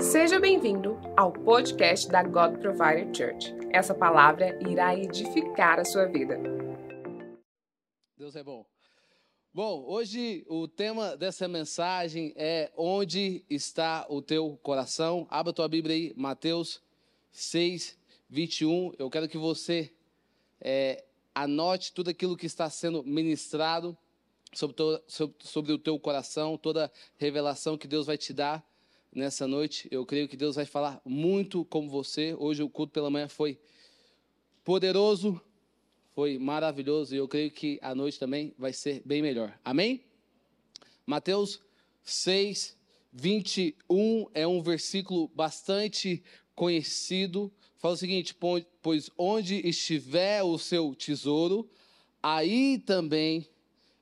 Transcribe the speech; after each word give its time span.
Seja 0.00 0.38
bem-vindo 0.38 0.96
ao 1.16 1.32
podcast 1.32 2.08
da 2.08 2.22
God 2.22 2.60
Provider 2.60 3.12
Church. 3.12 3.52
Essa 3.72 3.92
palavra 3.92 4.56
irá 4.68 4.94
edificar 4.96 5.80
a 5.80 5.84
sua 5.84 6.06
vida. 6.06 6.38
Deus 8.16 8.36
é 8.36 8.44
bom. 8.44 8.64
Bom, 9.52 9.84
hoje 9.86 10.44
o 10.48 10.68
tema 10.68 11.16
dessa 11.16 11.48
mensagem 11.48 12.32
é 12.36 12.70
Onde 12.76 13.44
está 13.50 14.06
o 14.08 14.22
teu 14.22 14.56
coração? 14.62 15.26
Abra 15.28 15.52
tua 15.52 15.66
Bíblia 15.66 15.96
aí, 15.96 16.14
Mateus 16.16 16.80
6, 17.32 17.98
21. 18.30 18.92
Eu 18.96 19.10
quero 19.10 19.28
que 19.28 19.36
você 19.36 19.92
é, 20.60 21.04
anote 21.34 21.92
tudo 21.92 22.08
aquilo 22.08 22.36
que 22.36 22.46
está 22.46 22.70
sendo 22.70 23.02
ministrado 23.02 23.98
sobre, 24.54 24.76
to, 24.76 25.02
sobre, 25.08 25.36
sobre 25.40 25.72
o 25.72 25.78
teu 25.78 25.98
coração, 25.98 26.56
toda 26.56 26.90
revelação 27.16 27.76
que 27.76 27.88
Deus 27.88 28.06
vai 28.06 28.16
te 28.16 28.32
dar 28.32 28.64
nessa 29.14 29.46
noite. 29.46 29.88
Eu 29.90 30.06
creio 30.06 30.26
que 30.26 30.36
Deus 30.36 30.56
vai 30.56 30.64
falar 30.64 31.00
muito 31.04 31.64
com 31.66 31.88
você. 31.88 32.34
Hoje 32.38 32.62
o 32.62 32.68
culto 32.68 32.92
pela 32.92 33.10
manhã 33.10 33.28
foi 33.28 33.58
poderoso, 34.64 35.40
foi 36.14 36.38
maravilhoso 36.38 37.14
e 37.14 37.18
eu 37.18 37.28
creio 37.28 37.50
que 37.50 37.78
a 37.82 37.94
noite 37.94 38.18
também 38.18 38.54
vai 38.58 38.72
ser 38.72 39.02
bem 39.04 39.20
melhor. 39.20 39.58
Amém? 39.64 40.04
Mateus 41.06 41.60
6, 42.02 42.76
21 43.12 44.26
é 44.32 44.46
um 44.46 44.62
versículo 44.62 45.28
bastante 45.28 46.22
conhecido. 46.54 47.52
Fala 47.76 47.94
o 47.94 47.98
seguinte: 47.98 48.34
Pois 48.80 49.10
onde 49.18 49.56
estiver 49.66 50.42
o 50.42 50.58
seu 50.58 50.94
tesouro, 50.94 51.68
aí 52.22 52.78
também 52.78 53.48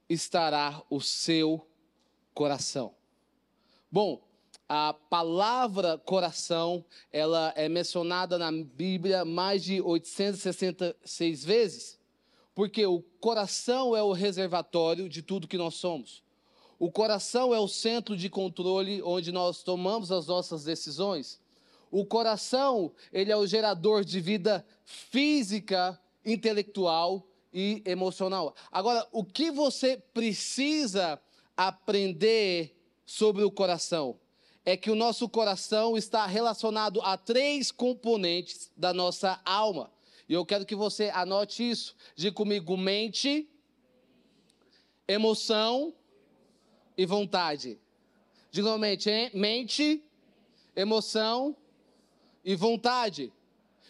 estará 0.09 0.83
o 0.91 1.01
seu 1.01 1.67
coração. 2.35 2.95
Bom, 3.91 4.23
a 4.73 4.95
palavra 4.95 5.99
coração, 5.99 6.85
ela 7.13 7.53
é 7.57 7.69
mencionada 7.69 8.39
na 8.39 8.53
Bíblia 8.53 9.25
mais 9.25 9.65
de 9.65 9.81
866 9.81 11.45
vezes, 11.45 11.99
porque 12.55 12.87
o 12.87 13.03
coração 13.21 13.97
é 13.97 14.03
o 14.05 14.13
reservatório 14.13 15.09
de 15.09 15.23
tudo 15.23 15.49
que 15.49 15.59
nós 15.59 15.75
somos. 15.75 16.23
O 16.79 16.89
coração 16.89 17.53
é 17.53 17.59
o 17.59 17.67
centro 17.67 18.17
de 18.17 18.31
controle 18.31 19.03
onde 19.03 19.33
nós 19.33 19.65
tomamos 19.65 20.13
as 20.13 20.29
nossas 20.29 20.63
decisões. 20.63 21.41
O 21.91 22.07
coração, 22.07 22.93
ele 23.13 23.33
é 23.33 23.37
o 23.37 23.49
gerador 23.49 24.05
de 24.05 24.21
vida 24.21 24.65
física, 24.85 26.01
intelectual 26.25 27.27
e 27.53 27.83
emocional. 27.85 28.55
Agora, 28.71 29.05
o 29.11 29.25
que 29.25 29.51
você 29.51 29.97
precisa 30.15 31.21
aprender 31.57 32.73
sobre 33.05 33.43
o 33.43 33.51
coração? 33.51 34.17
É 34.65 34.77
que 34.77 34.91
o 34.91 34.95
nosso 34.95 35.29
coração 35.29 35.97
está 35.97 36.27
relacionado 36.27 37.01
a 37.03 37.17
três 37.17 37.73
componentes 37.73 38.71
da 38.77 38.93
nossa 38.93 39.41
alma. 39.45 39.91
E 40.29 40.35
eu 40.35 40.45
quero 40.45 40.67
que 40.67 40.75
você 40.75 41.11
anote 41.11 41.69
isso. 41.69 41.97
Diga 42.15 42.35
comigo: 42.35 42.77
mente, 42.77 43.49
emoção 45.09 45.95
e 46.97 47.05
vontade. 47.07 47.81
Diga 48.51 48.67
novamente: 48.69 49.11
mente, 49.35 50.05
emoção 50.77 51.57
e 52.45 52.55
vontade. 52.55 53.33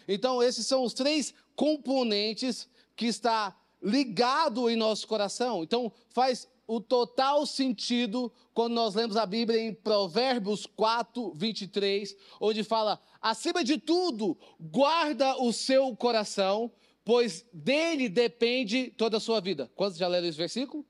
Então, 0.07 0.41
esses 0.41 0.65
são 0.65 0.83
os 0.83 0.93
três 0.93 1.33
componentes 1.55 2.67
que 2.95 3.05
está 3.05 3.55
ligado 3.81 4.69
em 4.69 4.75
nosso 4.75 5.07
coração. 5.07 5.63
Então, 5.63 5.91
faz 6.09 6.47
o 6.71 6.79
total 6.79 7.45
sentido 7.45 8.31
quando 8.53 8.71
nós 8.71 8.95
lemos 8.95 9.17
a 9.17 9.25
Bíblia 9.25 9.59
em 9.59 9.73
Provérbios 9.73 10.65
4, 10.65 11.33
23, 11.35 12.15
onde 12.39 12.63
fala: 12.63 12.97
acima 13.21 13.61
de 13.61 13.77
tudo, 13.77 14.37
guarda 14.57 15.35
o 15.43 15.51
seu 15.51 15.93
coração, 15.97 16.71
pois 17.03 17.45
dele 17.51 18.07
depende 18.07 18.87
toda 18.95 19.17
a 19.17 19.19
sua 19.19 19.41
vida. 19.41 19.69
Quantos 19.75 19.97
já 19.97 20.07
leram 20.07 20.29
esse 20.29 20.37
versículo? 20.37 20.85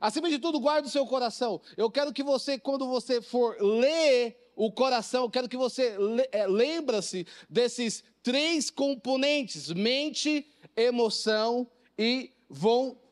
Acima 0.00 0.30
de 0.30 0.38
tudo, 0.38 0.60
guarda 0.60 0.86
o 0.86 0.90
seu 0.90 1.04
coração. 1.04 1.60
Eu 1.76 1.90
quero 1.90 2.12
que 2.12 2.22
você, 2.22 2.56
quando 2.56 2.86
você 2.86 3.20
for 3.20 3.60
ler 3.60 4.36
o 4.54 4.70
coração, 4.70 5.24
eu 5.24 5.30
quero 5.30 5.48
que 5.48 5.56
você 5.56 5.96
é, 6.30 6.46
lembra-se 6.46 7.26
desses 7.50 8.04
três 8.22 8.70
componentes: 8.70 9.72
mente, 9.72 10.46
emoção 10.76 11.68
e 11.98 12.30
vontade. 12.48 13.03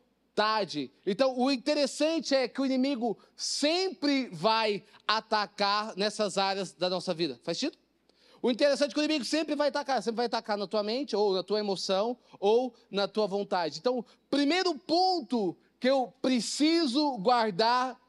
Então, 1.07 1.39
o 1.39 1.51
interessante 1.51 2.35
é 2.35 2.49
que 2.49 2.61
o 2.61 2.65
inimigo 2.65 3.19
sempre 3.37 4.29
vai 4.33 4.83
atacar 5.07 5.95
nessas 5.97 6.39
áreas 6.39 6.73
da 6.73 6.89
nossa 6.89 7.13
vida. 7.13 7.39
Faz 7.45 7.59
sentido? 7.59 7.79
O 8.41 8.51
interessante 8.51 8.91
é 8.91 8.95
que 8.95 9.01
o 9.01 9.05
inimigo 9.05 9.25
sempre 9.25 9.55
vai 9.55 9.69
atacar, 9.69 10.03
sempre 10.03 10.17
vai 10.17 10.27
atacar 10.27 10.57
na 10.59 10.67
tua 10.67 10.83
mente, 10.83 11.15
ou 11.15 11.35
na 11.35 11.43
tua 11.43 11.61
emoção, 11.61 12.19
ou 12.41 12.75
na 12.91 13.07
tua 13.07 13.27
vontade. 13.27 13.79
Então, 13.79 14.05
primeiro 14.29 14.75
ponto 14.75 15.57
que 15.79 15.89
eu 15.89 16.13
preciso 16.21 17.19
guardar 17.19 18.01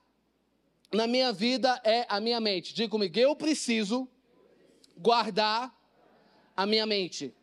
na 0.91 1.05
minha 1.07 1.31
vida 1.31 1.79
é 1.83 2.05
a 2.07 2.19
minha 2.19 2.39
mente. 2.39 2.73
Diga 2.73 2.89
comigo, 2.89 3.19
eu 3.19 3.35
preciso 3.35 4.07
guardar 4.97 5.75
a 6.55 6.65
minha 6.65 6.85
mente. 6.85 7.33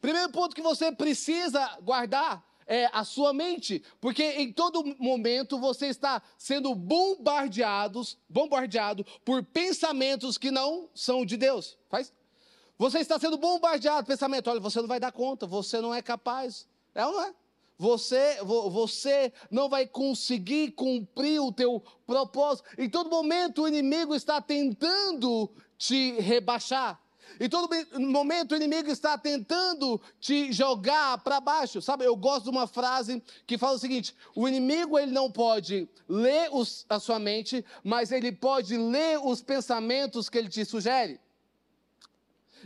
Primeiro 0.00 0.30
ponto 0.30 0.54
que 0.54 0.62
você 0.62 0.92
precisa 0.92 1.78
guardar 1.80 2.44
é 2.66 2.88
a 2.92 3.04
sua 3.04 3.32
mente, 3.32 3.82
porque 4.00 4.22
em 4.22 4.52
todo 4.52 4.84
momento 4.98 5.58
você 5.58 5.86
está 5.86 6.22
sendo 6.38 6.74
bombardeados, 6.74 8.18
bombardeado 8.28 9.04
por 9.24 9.42
pensamentos 9.42 10.38
que 10.38 10.50
não 10.50 10.88
são 10.94 11.24
de 11.24 11.36
Deus. 11.36 11.76
Faz? 11.88 12.12
Você 12.78 12.98
está 12.98 13.18
sendo 13.18 13.36
bombardeado 13.38 14.06
pensamento, 14.06 14.50
olha, 14.50 14.60
você 14.60 14.80
não 14.80 14.88
vai 14.88 14.98
dar 14.98 15.12
conta, 15.12 15.46
você 15.46 15.80
não 15.80 15.94
é 15.94 16.02
capaz. 16.02 16.66
É 16.94 17.06
ou 17.06 17.12
não 17.12 17.22
é? 17.22 17.34
Você, 17.78 18.38
você 18.44 19.32
não 19.50 19.68
vai 19.68 19.86
conseguir 19.86 20.70
cumprir 20.72 21.40
o 21.40 21.50
teu 21.50 21.82
propósito. 22.06 22.68
Em 22.78 22.88
todo 22.88 23.10
momento 23.10 23.62
o 23.62 23.68
inimigo 23.68 24.14
está 24.14 24.40
tentando 24.40 25.50
te 25.76 26.12
rebaixar. 26.20 27.01
Em 27.40 27.48
todo 27.48 27.68
momento 27.98 28.52
o 28.52 28.56
inimigo 28.56 28.90
está 28.90 29.16
tentando 29.16 30.00
te 30.20 30.52
jogar 30.52 31.18
para 31.18 31.40
baixo. 31.40 31.80
Sabe, 31.80 32.04
eu 32.04 32.14
gosto 32.16 32.44
de 32.44 32.50
uma 32.50 32.66
frase 32.66 33.22
que 33.46 33.58
fala 33.58 33.76
o 33.76 33.78
seguinte: 33.78 34.14
o 34.34 34.46
inimigo 34.46 34.98
ele 34.98 35.12
não 35.12 35.30
pode 35.30 35.88
ler 36.08 36.48
os, 36.52 36.84
a 36.88 36.98
sua 37.00 37.18
mente, 37.18 37.64
mas 37.82 38.12
ele 38.12 38.32
pode 38.32 38.76
ler 38.76 39.18
os 39.18 39.42
pensamentos 39.42 40.28
que 40.28 40.38
ele 40.38 40.48
te 40.48 40.64
sugere. 40.64 41.20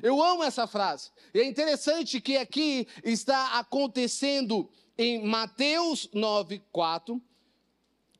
Eu 0.02 0.22
amo 0.22 0.44
essa 0.44 0.66
frase. 0.66 1.10
E 1.32 1.40
é 1.40 1.44
interessante 1.44 2.20
que 2.20 2.36
aqui 2.36 2.86
está 3.02 3.58
acontecendo 3.58 4.68
em 4.98 5.24
Mateus 5.24 6.08
9, 6.12 6.62
4. 6.72 7.20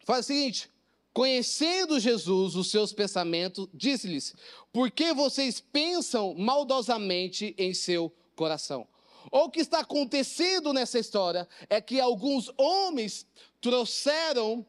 Faz 0.05 0.25
o 0.25 0.29
seguinte: 0.29 0.71
Conhecendo 1.17 1.99
Jesus 1.99 2.57
os 2.57 2.71
seus 2.71 2.93
pensamentos, 2.93 3.67
disse-lhes: 3.73 4.35
Por 4.71 4.91
que 4.91 5.15
vocês 5.15 5.63
pensam 5.63 6.35
maldosamente 6.35 7.55
em 7.57 7.73
seu 7.73 8.15
coração? 8.35 8.87
O 9.33 9.49
que 9.49 9.61
está 9.61 9.79
acontecendo 9.79 10.75
nessa 10.75 10.99
história 10.99 11.49
é 11.71 11.81
que 11.81 11.99
alguns 11.99 12.53
homens 12.59 13.27
trouxeram 13.63 14.67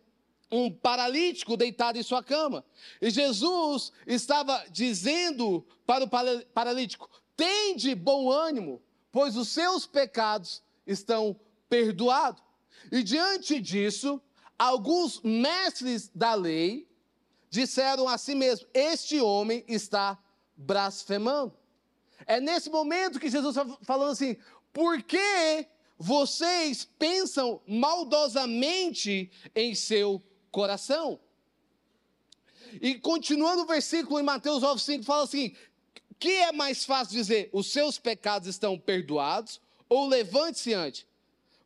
um 0.50 0.72
paralítico 0.72 1.58
deitado 1.58 1.98
em 1.98 2.04
sua 2.04 2.24
cama. 2.24 2.64
E 3.02 3.10
Jesus 3.10 3.92
estava 4.08 4.66
dizendo 4.72 5.68
para 5.86 6.06
o 6.06 6.10
paralítico: 6.54 7.10
Tende 7.36 7.94
bom 7.94 8.32
ânimo, 8.32 8.82
pois 9.12 9.36
os 9.36 9.50
seus 9.50 9.86
pecados 9.86 10.64
estão 10.86 11.38
perdoados. 11.68 12.42
E 12.90 13.04
diante 13.04 13.60
disso, 13.60 14.22
alguns 14.58 15.22
mestres 15.22 16.10
da 16.14 16.34
lei 16.34 16.88
disseram 17.50 18.08
a 18.08 18.18
si 18.18 18.36
mesmo: 18.36 18.68
Este 18.74 19.20
homem 19.20 19.64
está 19.68 20.18
blasfemando. 20.56 21.54
É 22.26 22.40
nesse 22.42 22.70
momento 22.70 23.20
que 23.20 23.30
Jesus 23.30 23.56
está 23.56 23.78
falando 23.84 24.12
assim: 24.12 24.38
Por 24.74 25.02
que 25.04 25.68
vocês 25.98 26.88
pensam 26.98 27.62
maldosamente 27.68 29.32
em 29.56 29.74
seu 29.76 30.22
coração? 30.52 31.20
E 32.82 32.96
continuando 32.96 33.64
o 33.64 33.68
versículo 33.68 34.20
em 34.20 34.24
Mateus 34.24 34.62
9,5 34.62 35.04
fala 35.04 35.24
assim: 35.24 35.56
que 36.20 36.30
é 36.30 36.52
mais 36.52 36.84
fácil 36.84 37.14
dizer, 37.14 37.50
os 37.54 37.72
seus 37.72 38.00
pecados 38.00 38.48
estão 38.48 38.78
perdoados, 38.78 39.62
ou 39.88 40.08
levante-se 40.08 40.74
antes? 40.74 41.06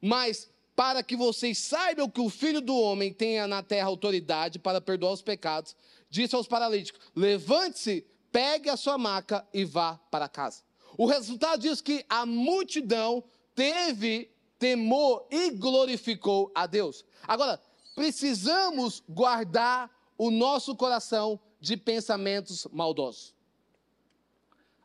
Mas 0.02 0.50
para 0.76 1.04
que 1.04 1.16
vocês 1.16 1.58
saibam 1.58 2.10
que 2.10 2.22
o 2.22 2.30
Filho 2.30 2.62
do 2.62 2.76
Homem 2.76 3.14
tenha 3.14 3.48
na 3.48 3.62
terra 3.62 3.88
autoridade 3.88 4.60
para 4.60 4.82
perdoar 4.82 5.14
os 5.14 5.22
pecados, 5.22 5.76
disse 6.10 6.36
aos 6.36 6.48
paralíticos: 6.48 7.02
levante-se, 7.16 8.06
pegue 8.32 8.70
a 8.70 8.78
sua 8.78 8.98
maca 8.98 9.46
e 9.54 9.66
vá 9.66 10.00
para 10.10 10.30
casa. 10.30 10.64
O 10.98 11.06
resultado 11.06 11.62
diz 11.62 11.82
que 11.82 12.06
a 12.10 12.26
multidão 12.26 13.24
teve 13.56 14.32
temor 14.60 15.26
e 15.32 15.52
glorificou 15.52 16.52
a 16.54 16.68
Deus. 16.68 17.04
Agora, 17.28 17.62
precisamos 17.96 19.04
guardar 19.10 19.90
o 20.18 20.30
nosso 20.30 20.76
coração 20.76 21.40
de 21.60 21.76
pensamentos 21.76 22.68
maldosos. 22.72 23.34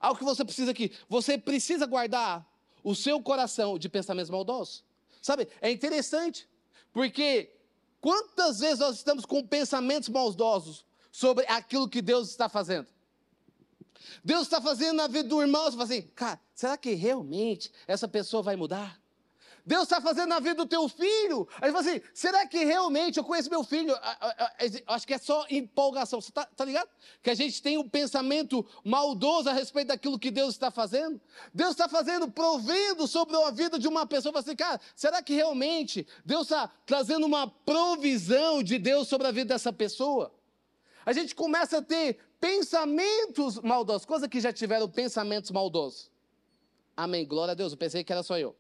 Algo 0.00 0.18
que 0.18 0.24
você 0.24 0.44
precisa 0.44 0.70
aqui. 0.70 0.92
Você 1.08 1.36
precisa 1.36 1.86
guardar 1.86 2.46
o 2.82 2.94
seu 2.94 3.20
coração 3.20 3.78
de 3.78 3.88
pensamentos 3.88 4.30
maldosos. 4.30 4.84
Sabe? 5.26 5.48
É 5.60 5.72
interessante, 5.72 6.48
porque 6.92 7.52
quantas 8.00 8.60
vezes 8.60 8.78
nós 8.78 8.94
estamos 8.94 9.26
com 9.26 9.44
pensamentos 9.44 10.08
maldosos 10.08 10.86
sobre 11.10 11.44
aquilo 11.48 11.88
que 11.88 12.00
Deus 12.00 12.30
está 12.30 12.48
fazendo? 12.48 12.86
Deus 14.22 14.42
está 14.42 14.60
fazendo 14.60 14.98
na 14.98 15.08
vida 15.08 15.28
do 15.28 15.42
irmão, 15.42 15.64
você 15.64 15.72
fala 15.72 15.82
assim, 15.82 16.02
cara, 16.14 16.40
será 16.54 16.76
que 16.76 16.94
realmente 16.94 17.72
essa 17.88 18.06
pessoa 18.06 18.40
vai 18.40 18.54
mudar? 18.54 19.02
Deus 19.66 19.82
está 19.82 20.00
fazendo 20.00 20.28
na 20.28 20.38
vida 20.38 20.54
do 20.54 20.66
teu 20.66 20.88
filho. 20.88 21.48
Aí 21.60 21.72
você 21.72 21.72
fala 21.72 21.80
assim: 21.80 22.00
será 22.14 22.46
que 22.46 22.64
realmente 22.64 23.18
eu 23.18 23.24
conheço 23.24 23.50
meu 23.50 23.64
filho? 23.64 23.92
Acho 24.86 25.04
que 25.04 25.14
é 25.14 25.18
só 25.18 25.44
empolgação. 25.50 26.20
Você 26.20 26.30
está 26.30 26.44
tá 26.44 26.64
ligado? 26.64 26.88
Que 27.20 27.30
a 27.30 27.34
gente 27.34 27.60
tem 27.60 27.76
um 27.76 27.88
pensamento 27.88 28.64
maldoso 28.84 29.50
a 29.50 29.52
respeito 29.52 29.88
daquilo 29.88 30.20
que 30.20 30.30
Deus 30.30 30.50
está 30.50 30.70
fazendo. 30.70 31.20
Deus 31.52 31.72
está 31.72 31.88
fazendo, 31.88 32.30
provendo 32.30 33.08
sobre 33.08 33.34
a 33.34 33.50
vida 33.50 33.76
de 33.76 33.88
uma 33.88 34.06
pessoa. 34.06 34.32
Fala 34.32 34.44
assim, 34.44 34.54
cara, 34.54 34.80
será 34.94 35.20
que 35.20 35.34
realmente 35.34 36.06
Deus 36.24 36.42
está 36.42 36.70
trazendo 36.86 37.26
uma 37.26 37.48
provisão 37.48 38.62
de 38.62 38.78
Deus 38.78 39.08
sobre 39.08 39.26
a 39.26 39.32
vida 39.32 39.54
dessa 39.54 39.72
pessoa? 39.72 40.32
A 41.04 41.12
gente 41.12 41.34
começa 41.34 41.78
a 41.78 41.82
ter 41.82 42.20
pensamentos 42.40 43.58
maldosos, 43.58 44.04
coisa 44.04 44.28
que 44.28 44.40
já 44.40 44.52
tiveram 44.52 44.88
pensamentos 44.88 45.50
maldosos. 45.50 46.08
Amém. 46.96 47.26
Glória 47.26 47.50
a 47.50 47.54
Deus. 47.54 47.72
Eu 47.72 47.78
pensei 47.78 48.04
que 48.04 48.12
era 48.12 48.22
só 48.22 48.38
eu. 48.38 48.54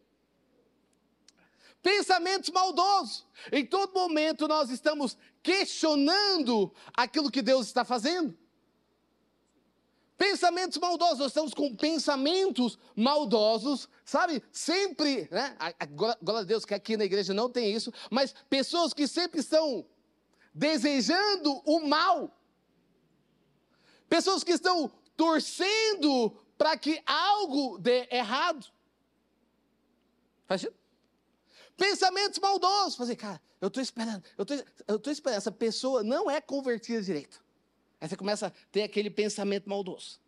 Pensamentos 1.86 2.50
maldosos. 2.50 3.24
Em 3.52 3.64
todo 3.64 3.94
momento 3.94 4.48
nós 4.48 4.70
estamos 4.70 5.16
questionando 5.40 6.74
aquilo 6.92 7.30
que 7.30 7.40
Deus 7.40 7.68
está 7.68 7.84
fazendo. 7.84 8.36
Pensamentos 10.18 10.78
maldosos, 10.78 11.20
nós 11.20 11.28
estamos 11.28 11.54
com 11.54 11.76
pensamentos 11.76 12.76
maldosos, 12.96 13.88
sabe? 14.04 14.42
Sempre, 14.50 15.28
né? 15.30 15.56
Glória 16.20 16.40
a 16.40 16.44
Deus 16.44 16.64
que 16.64 16.74
aqui 16.74 16.96
na 16.96 17.04
igreja 17.04 17.32
não 17.32 17.48
tem 17.48 17.72
isso, 17.72 17.92
mas 18.10 18.34
pessoas 18.50 18.92
que 18.92 19.06
sempre 19.06 19.38
estão 19.38 19.86
desejando 20.52 21.62
o 21.64 21.86
mal. 21.86 22.36
Pessoas 24.08 24.42
que 24.42 24.50
estão 24.50 24.90
torcendo 25.16 26.36
para 26.58 26.76
que 26.76 27.00
algo 27.06 27.78
dê 27.78 28.08
errado. 28.10 28.66
Faz 30.48 30.62
sentido? 30.62 30.85
Pensamentos 31.76 32.38
maldosos. 32.38 32.96
Fazer, 32.96 33.16
cara, 33.16 33.40
eu 33.60 33.68
estou 33.68 33.82
esperando, 33.82 34.24
eu 34.36 34.96
estou 34.96 35.12
esperando, 35.12 35.38
essa 35.38 35.52
pessoa 35.52 36.02
não 36.02 36.30
é 36.30 36.40
convertida 36.40 37.02
direito. 37.02 37.44
Aí 38.00 38.08
você 38.08 38.16
começa 38.16 38.48
a 38.48 38.52
ter 38.70 38.82
aquele 38.82 39.10
pensamento 39.10 39.68
maldoso. 39.68 40.20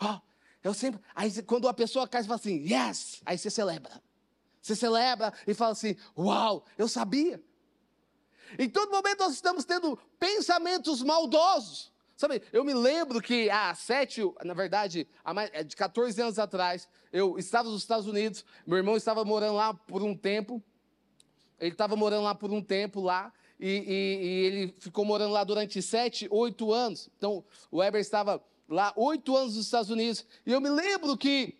Ó, 0.00 0.14
oh, 0.14 0.20
eu 0.62 0.74
sempre. 0.74 1.00
Aí 1.14 1.42
quando 1.42 1.68
a 1.68 1.74
pessoa 1.74 2.08
cai, 2.08 2.22
você 2.22 2.28
fala 2.28 2.40
assim, 2.40 2.66
yes! 2.66 3.20
Aí 3.24 3.36
você 3.36 3.50
celebra. 3.50 4.02
Você 4.60 4.74
celebra 4.76 5.32
e 5.46 5.54
fala 5.54 5.72
assim, 5.72 5.96
uau, 6.16 6.64
eu 6.78 6.88
sabia. 6.88 7.42
Em 8.58 8.68
todo 8.68 8.90
momento 8.90 9.20
nós 9.20 9.34
estamos 9.34 9.64
tendo 9.64 9.98
pensamentos 10.18 11.02
maldosos. 11.02 11.91
Sabe, 12.22 12.40
eu 12.52 12.62
me 12.62 12.72
lembro 12.72 13.20
que 13.20 13.50
há 13.50 13.74
sete, 13.74 14.22
na 14.44 14.54
verdade, 14.54 15.08
há 15.24 15.34
mais, 15.34 15.50
é 15.52 15.64
de 15.64 15.74
14 15.74 16.22
anos 16.22 16.38
atrás, 16.38 16.88
eu 17.12 17.36
estava 17.36 17.68
nos 17.68 17.82
Estados 17.82 18.06
Unidos, 18.06 18.44
meu 18.64 18.78
irmão 18.78 18.96
estava 18.96 19.24
morando 19.24 19.56
lá 19.56 19.74
por 19.74 20.04
um 20.04 20.16
tempo, 20.16 20.62
ele 21.58 21.72
estava 21.72 21.96
morando 21.96 22.22
lá 22.22 22.32
por 22.32 22.52
um 22.52 22.62
tempo 22.62 23.00
lá, 23.00 23.32
e, 23.58 23.66
e, 23.66 24.24
e, 24.24 24.46
ele 24.46 24.74
ficou 24.78 25.04
morando 25.04 25.32
lá 25.32 25.42
durante 25.42 25.82
sete, 25.82 26.28
oito 26.30 26.72
anos. 26.72 27.10
Então, 27.18 27.44
o 27.72 27.78
Weber 27.78 28.00
estava 28.00 28.40
lá 28.68 28.92
oito 28.94 29.36
anos 29.36 29.56
nos 29.56 29.64
Estados 29.64 29.90
Unidos, 29.90 30.24
e 30.46 30.52
eu 30.52 30.60
me 30.60 30.70
lembro 30.70 31.16
que 31.16 31.58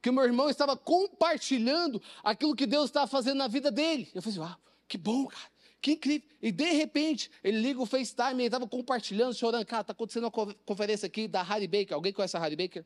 que 0.00 0.10
meu 0.10 0.24
irmão 0.24 0.48
estava 0.48 0.78
compartilhando 0.78 2.00
aquilo 2.24 2.56
que 2.56 2.64
Deus 2.64 2.86
estava 2.86 3.06
fazendo 3.06 3.36
na 3.36 3.48
vida 3.48 3.70
dele. 3.70 4.10
Eu 4.14 4.22
falei, 4.22 4.38
uau, 4.38 4.56
que 4.88 4.96
bom, 4.96 5.26
cara. 5.26 5.50
Que 5.80 5.92
incrível. 5.92 6.28
E 6.42 6.52
de 6.52 6.72
repente, 6.72 7.30
ele 7.42 7.60
liga 7.60 7.80
o 7.80 7.86
FaceTime, 7.86 8.34
ele 8.34 8.44
estava 8.44 8.66
compartilhando, 8.66 9.34
chorando. 9.34 9.64
Cara, 9.64 9.80
está 9.82 9.92
acontecendo 9.92 10.24
uma 10.24 10.54
conferência 10.66 11.06
aqui 11.06 11.26
da 11.26 11.42
Harry 11.42 11.66
Baker. 11.66 11.94
Alguém 11.94 12.12
conhece 12.12 12.36
a 12.36 12.40
Harry 12.40 12.56
Baker? 12.56 12.84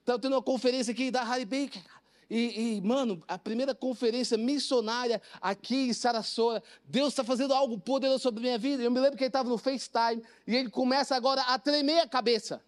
Está 0.00 0.18
tendo 0.18 0.34
uma 0.34 0.42
conferência 0.42 0.92
aqui 0.92 1.10
da 1.10 1.24
Harry 1.24 1.44
Baker. 1.44 1.82
E, 2.30 2.76
e, 2.76 2.80
mano, 2.80 3.22
a 3.28 3.36
primeira 3.36 3.74
conferência 3.74 4.38
missionária 4.38 5.20
aqui 5.40 5.88
em 5.88 5.92
Sarasota, 5.92 6.62
Deus 6.84 7.08
está 7.08 7.22
fazendo 7.22 7.52
algo 7.52 7.78
poderoso 7.78 8.22
sobre 8.22 8.40
a 8.40 8.42
minha 8.42 8.58
vida. 8.58 8.82
Eu 8.82 8.90
me 8.90 8.98
lembro 9.00 9.18
que 9.18 9.24
ele 9.24 9.28
estava 9.28 9.48
no 9.48 9.58
FaceTime 9.58 10.22
e 10.46 10.56
ele 10.56 10.70
começa 10.70 11.14
agora 11.14 11.42
a 11.42 11.58
tremer 11.58 12.00
a 12.00 12.08
cabeça. 12.08 12.62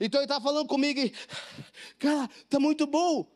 Então 0.00 0.20
ele 0.20 0.26
estava 0.26 0.44
falando 0.44 0.66
comigo 0.66 1.00
e, 1.00 1.12
cara, 1.98 2.28
está 2.40 2.60
muito 2.60 2.86
bom. 2.86 3.26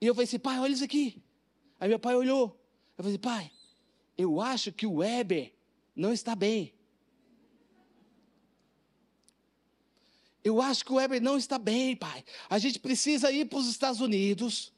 E 0.00 0.06
eu 0.06 0.14
falei 0.14 0.24
assim, 0.24 0.38
pai, 0.38 0.58
olha 0.58 0.72
isso 0.72 0.84
aqui. 0.84 1.22
Aí 1.78 1.88
meu 1.88 1.98
pai 1.98 2.14
olhou. 2.14 2.58
Eu 2.96 3.04
falei, 3.04 3.12
assim, 3.12 3.20
pai, 3.20 3.50
eu 4.20 4.38
acho 4.38 4.70
que 4.70 4.86
o 4.86 4.96
Weber 4.96 5.50
não 5.96 6.12
está 6.12 6.34
bem. 6.34 6.74
Eu 10.44 10.60
acho 10.60 10.84
que 10.84 10.92
o 10.92 10.96
Weber 10.96 11.22
não 11.22 11.38
está 11.38 11.58
bem, 11.58 11.96
pai. 11.96 12.22
A 12.48 12.58
gente 12.58 12.78
precisa 12.78 13.32
ir 13.32 13.46
para 13.46 13.58
os 13.58 13.66
Estados 13.66 14.00
Unidos 14.00 14.74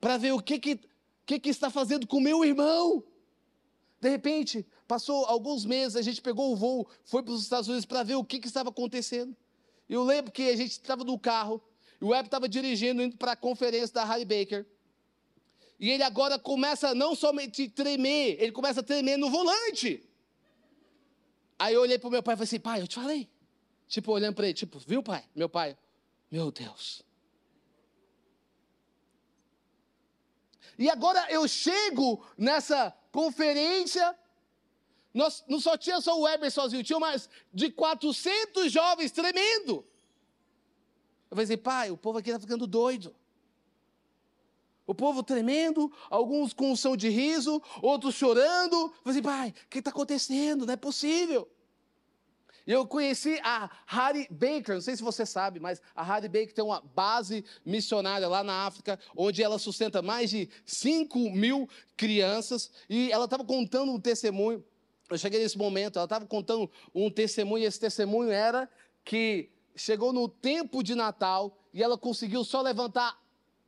para 0.00 0.16
ver 0.16 0.32
o 0.32 0.40
que, 0.40 0.58
que, 0.58 0.80
que, 1.26 1.38
que 1.38 1.48
está 1.50 1.68
fazendo 1.68 2.06
com 2.06 2.20
meu 2.20 2.42
irmão. 2.42 3.04
De 4.00 4.08
repente, 4.08 4.66
passou 4.88 5.26
alguns 5.26 5.66
meses, 5.66 5.94
a 5.94 6.02
gente 6.02 6.22
pegou 6.22 6.50
o 6.50 6.56
voo, 6.56 6.88
foi 7.04 7.22
para 7.22 7.34
os 7.34 7.42
Estados 7.42 7.68
Unidos 7.68 7.84
para 7.84 8.02
ver 8.02 8.14
o 8.14 8.24
que, 8.24 8.40
que 8.40 8.46
estava 8.46 8.70
acontecendo. 8.70 9.36
Eu 9.88 10.02
lembro 10.02 10.32
que 10.32 10.48
a 10.48 10.56
gente 10.56 10.70
estava 10.70 11.04
no 11.04 11.18
carro, 11.18 11.62
e 12.00 12.04
o 12.04 12.08
Web 12.08 12.28
estava 12.28 12.48
dirigindo, 12.48 13.02
indo 13.02 13.18
para 13.18 13.32
a 13.32 13.36
conferência 13.36 13.92
da 13.92 14.04
Harry 14.04 14.24
Baker. 14.24 14.66
E 15.80 15.88
ele 15.88 16.02
agora 16.02 16.38
começa 16.38 16.94
não 16.94 17.14
somente 17.14 17.66
tremer, 17.66 18.36
ele 18.38 18.52
começa 18.52 18.80
a 18.80 18.82
tremer 18.82 19.16
no 19.16 19.30
volante. 19.30 20.06
Aí 21.58 21.72
eu 21.72 21.80
olhei 21.80 21.98
para 21.98 22.08
o 22.08 22.10
meu 22.10 22.22
pai 22.22 22.34
e 22.34 22.36
falei 22.36 22.44
assim, 22.44 22.60
pai, 22.60 22.82
eu 22.82 22.86
te 22.86 22.96
falei. 22.96 23.30
Tipo, 23.88 24.12
olhando 24.12 24.34
para 24.34 24.44
ele, 24.44 24.54
tipo, 24.54 24.78
viu, 24.78 25.02
pai? 25.02 25.24
Meu 25.34 25.48
pai, 25.48 25.76
meu 26.30 26.52
Deus. 26.52 27.02
E 30.78 30.90
agora 30.90 31.26
eu 31.30 31.48
chego 31.48 32.26
nessa 32.36 32.94
conferência, 33.10 34.14
nós, 35.14 35.42
não 35.48 35.60
só 35.60 35.78
tinha 35.78 35.98
só 36.02 36.18
o 36.18 36.24
Weber 36.24 36.50
sozinho, 36.50 36.84
tinha 36.84 37.00
mais 37.00 37.26
de 37.54 37.70
400 37.70 38.70
jovens 38.70 39.10
tremendo. 39.12 39.84
Eu 41.30 41.36
falei 41.36 41.44
assim, 41.44 41.56
pai, 41.56 41.90
o 41.90 41.96
povo 41.96 42.18
aqui 42.18 42.28
está 42.28 42.38
ficando 42.38 42.66
doido. 42.66 43.14
O 44.86 44.94
povo 44.94 45.22
tremendo, 45.22 45.92
alguns 46.08 46.52
com 46.52 46.72
um 46.72 46.76
som 46.76 46.96
de 46.96 47.08
riso, 47.08 47.62
outros 47.80 48.14
chorando. 48.14 48.92
Falei 49.04 49.18
assim, 49.18 49.22
pai, 49.22 49.54
o 49.66 49.68
que 49.68 49.78
está 49.78 49.90
acontecendo? 49.90 50.66
Não 50.66 50.74
é 50.74 50.76
possível. 50.76 51.48
Eu 52.66 52.86
conheci 52.86 53.40
a 53.42 53.70
Harry 53.86 54.28
Baker, 54.30 54.74
não 54.74 54.80
sei 54.80 54.94
se 54.94 55.02
você 55.02 55.24
sabe, 55.24 55.58
mas 55.58 55.80
a 55.94 56.02
Harry 56.02 56.28
Baker 56.28 56.52
tem 56.52 56.64
uma 56.64 56.80
base 56.80 57.44
missionária 57.64 58.28
lá 58.28 58.44
na 58.44 58.66
África, 58.66 58.98
onde 59.16 59.42
ela 59.42 59.58
sustenta 59.58 60.02
mais 60.02 60.30
de 60.30 60.48
5 60.64 61.18
mil 61.30 61.68
crianças, 61.96 62.70
e 62.88 63.10
ela 63.10 63.24
estava 63.24 63.44
contando 63.44 63.92
um 63.92 64.00
testemunho. 64.00 64.64
Eu 65.08 65.18
cheguei 65.18 65.40
nesse 65.40 65.58
momento, 65.58 65.96
ela 65.96 66.04
estava 66.04 66.26
contando 66.26 66.70
um 66.94 67.10
testemunho, 67.10 67.64
e 67.64 67.66
esse 67.66 67.80
testemunho 67.80 68.30
era 68.30 68.70
que 69.04 69.50
chegou 69.74 70.12
no 70.12 70.28
tempo 70.28 70.82
de 70.82 70.94
Natal 70.94 71.56
e 71.72 71.82
ela 71.82 71.96
conseguiu 71.96 72.44
só 72.44 72.60
levantar 72.60 73.18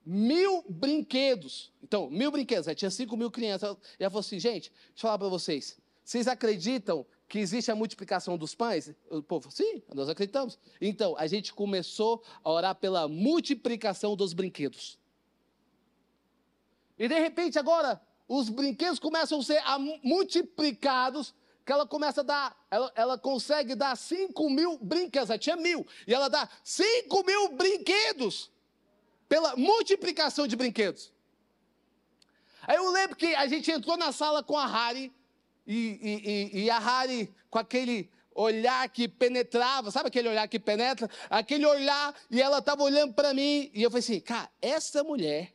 mil 0.04 0.64
brinquedos. 0.68 1.72
Então, 1.82 2.10
mil 2.10 2.30
brinquedos, 2.30 2.68
aí 2.68 2.74
tinha 2.74 2.90
cinco 2.90 3.16
mil 3.16 3.30
crianças. 3.30 3.76
E 3.98 4.02
ela 4.02 4.10
falou 4.10 4.20
assim, 4.20 4.38
gente, 4.38 4.70
deixa 4.70 4.92
eu 4.98 5.00
falar 5.02 5.18
para 5.18 5.28
vocês. 5.28 5.76
Vocês 6.04 6.26
acreditam 6.26 7.06
que 7.28 7.38
existe 7.38 7.70
a 7.70 7.74
multiplicação 7.74 8.36
dos 8.36 8.54
pães? 8.54 8.92
O 9.08 9.22
povo, 9.22 9.50
sim, 9.50 9.82
nós 9.94 10.08
acreditamos. 10.08 10.58
Então, 10.80 11.16
a 11.16 11.26
gente 11.26 11.52
começou 11.52 12.22
a 12.42 12.50
orar 12.50 12.74
pela 12.74 13.08
multiplicação 13.08 14.16
dos 14.16 14.32
brinquedos. 14.32 14.98
E 16.98 17.08
de 17.08 17.18
repente, 17.18 17.58
agora, 17.58 18.00
os 18.28 18.48
brinquedos 18.48 18.98
começam 18.98 19.40
a 19.40 19.42
ser 19.42 19.62
multiplicados, 20.02 21.34
que 21.64 21.72
ela 21.72 21.86
começa 21.86 22.20
a 22.20 22.24
dar, 22.24 22.66
ela, 22.70 22.92
ela 22.94 23.18
consegue 23.18 23.74
dar 23.74 23.96
5 23.96 24.50
mil 24.50 24.78
brinquedos, 24.78 25.30
aí 25.30 25.38
tinha 25.38 25.56
mil, 25.56 25.86
e 26.06 26.12
ela 26.12 26.28
dá 26.28 26.48
5 26.64 27.24
mil 27.24 27.52
brinquedos 27.52 28.50
pela 29.32 29.56
multiplicação 29.56 30.46
de 30.46 30.54
brinquedos. 30.54 31.10
Aí 32.66 32.76
eu 32.76 32.90
lembro 32.90 33.16
que 33.16 33.34
a 33.34 33.46
gente 33.46 33.70
entrou 33.70 33.96
na 33.96 34.12
sala 34.12 34.42
com 34.42 34.58
a 34.58 34.66
Harry, 34.66 35.10
e, 35.66 35.74
e, 35.74 36.58
e, 36.60 36.64
e 36.64 36.70
a 36.70 36.78
Harry 36.78 37.34
com 37.48 37.58
aquele 37.58 38.10
olhar 38.34 38.86
que 38.90 39.08
penetrava, 39.08 39.90
sabe 39.90 40.08
aquele 40.08 40.28
olhar 40.28 40.46
que 40.48 40.58
penetra? 40.58 41.08
Aquele 41.30 41.64
olhar, 41.64 42.14
e 42.30 42.42
ela 42.42 42.58
estava 42.58 42.82
olhando 42.82 43.14
para 43.14 43.32
mim, 43.32 43.70
e 43.72 43.82
eu 43.82 43.90
falei 43.90 44.00
assim, 44.00 44.20
cara, 44.20 44.50
essa 44.60 45.02
mulher, 45.02 45.50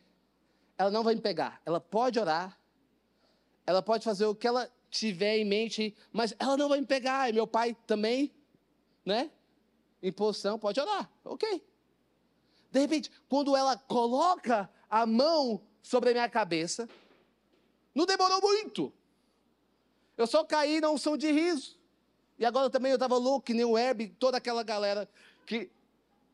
ela 0.75 0.89
não 0.89 1.03
vai 1.03 1.13
me 1.13 1.21
pegar. 1.21 1.61
Ela 1.63 1.79
pode 1.79 2.19
orar, 2.19 2.59
ela 3.63 3.83
pode 3.83 4.03
fazer 4.03 4.25
o 4.25 4.33
que 4.33 4.47
ela 4.47 4.67
tiver 4.89 5.37
em 5.37 5.45
mente, 5.45 5.95
mas 6.11 6.33
ela 6.39 6.57
não 6.57 6.67
vai 6.67 6.79
me 6.79 6.87
pegar. 6.87 7.29
E 7.29 7.33
meu 7.33 7.45
pai 7.45 7.77
também, 7.85 8.33
né? 9.05 9.29
Em 10.01 10.11
posição, 10.11 10.57
pode 10.57 10.79
orar, 10.79 11.07
ok. 11.23 11.63
De 12.77 12.81
repente, 12.81 13.09
quando 13.27 13.57
ela 13.57 13.75
coloca 13.75 14.69
a 14.87 15.03
mão 15.03 15.59
sobre 15.81 16.11
a 16.11 16.13
minha 16.13 16.29
cabeça, 16.29 16.87
não 17.95 18.05
demorou 18.05 18.39
muito. 18.39 18.93
Eu 20.15 20.27
só 20.27 20.43
caí 20.43 20.79
na 20.79 20.91
unção 20.91 21.17
de 21.17 21.31
riso. 21.31 21.75
E 22.37 22.45
agora 22.45 22.69
também 22.69 22.91
eu 22.91 22.97
estava 22.97 23.17
louco, 23.17 23.47
que 23.47 23.53
nem 23.55 23.65
o 23.65 23.75
Herb, 23.75 24.09
toda 24.19 24.37
aquela 24.37 24.61
galera 24.61 25.09
que 25.47 25.71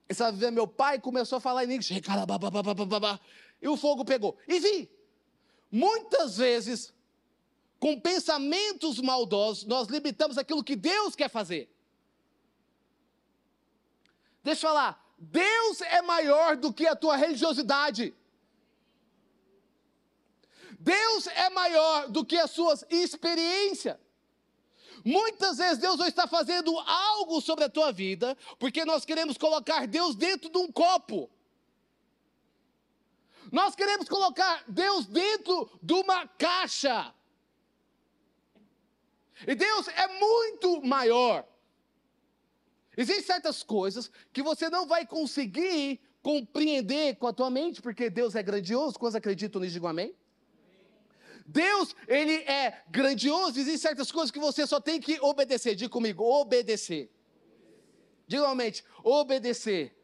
estava 0.09 0.35
vendo 0.35 0.55
meu 0.55 0.67
pai 0.67 0.99
começou 0.99 1.37
a 1.37 1.39
falar 1.39 1.63
em 1.63 1.67
línguas. 1.67 1.89
E 3.61 3.67
o 3.69 3.77
fogo 3.77 4.03
pegou. 4.03 4.37
Enfim, 4.45 4.89
muitas 5.71 6.35
vezes, 6.35 6.93
com 7.79 7.97
pensamentos 7.97 8.99
maldosos, 8.99 9.63
nós 9.63 9.87
limitamos 9.87 10.37
aquilo 10.37 10.61
que 10.61 10.75
Deus 10.75 11.15
quer 11.15 11.29
fazer. 11.29 11.73
Deixa 14.43 14.67
eu 14.67 14.71
falar, 14.71 15.02
Deus 15.31 15.79
é 15.81 16.01
maior 16.01 16.57
do 16.57 16.73
que 16.73 16.85
a 16.85 16.95
tua 16.95 17.15
religiosidade. 17.15 18.13
Deus 20.77 21.27
é 21.27 21.49
maior 21.49 22.09
do 22.09 22.25
que 22.25 22.37
as 22.37 22.51
suas 22.51 22.83
experiências. 22.89 23.97
Muitas 25.05 25.57
vezes 25.57 25.77
Deus 25.77 25.97
não 25.97 26.07
está 26.07 26.27
fazendo 26.27 26.77
algo 26.79 27.39
sobre 27.39 27.63
a 27.63 27.69
tua 27.69 27.91
vida, 27.91 28.37
porque 28.59 28.83
nós 28.83 29.05
queremos 29.05 29.37
colocar 29.37 29.87
Deus 29.87 30.15
dentro 30.15 30.49
de 30.49 30.57
um 30.57 30.69
copo. 30.69 31.29
Nós 33.49 33.75
queremos 33.75 34.09
colocar 34.09 34.63
Deus 34.67 35.05
dentro 35.05 35.69
de 35.81 35.93
uma 35.93 36.27
caixa. 36.27 37.13
E 39.47 39.55
Deus 39.55 39.87
é 39.87 40.07
muito 40.19 40.81
maior. 40.85 41.45
Existem 42.95 43.23
certas 43.23 43.63
coisas 43.63 44.09
que 44.31 44.43
você 44.43 44.69
não 44.69 44.85
vai 44.87 45.05
conseguir 45.05 45.99
compreender 46.21 47.15
com 47.15 47.27
a 47.27 47.33
tua 47.33 47.49
mente, 47.49 47.81
porque 47.81 48.09
Deus 48.09 48.35
é 48.35 48.43
grandioso. 48.43 48.97
Quantos 48.99 49.15
acreditam 49.15 49.61
nisso? 49.61 49.73
Digam 49.73 49.89
amém. 49.89 50.15
Deus, 51.45 51.95
ele 52.07 52.35
é 52.43 52.81
grandioso. 52.89 53.59
Existem 53.59 53.77
certas 53.77 54.11
coisas 54.11 54.31
que 54.31 54.39
você 54.39 54.65
só 54.65 54.79
tem 54.79 55.01
que 55.01 55.19
obedecer. 55.19 55.75
Diga 55.75 55.89
comigo, 55.89 56.23
obedecer. 56.23 57.11
Diga 58.27 58.43
realmente, 58.43 58.83
obedecer. 59.03 59.95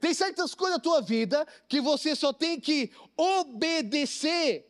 Tem 0.00 0.14
certas 0.14 0.54
coisas 0.54 0.78
na 0.78 0.82
tua 0.82 1.02
vida 1.02 1.46
que 1.68 1.80
você 1.80 2.16
só 2.16 2.32
tem 2.32 2.58
que 2.58 2.90
obedecer. 3.16 4.69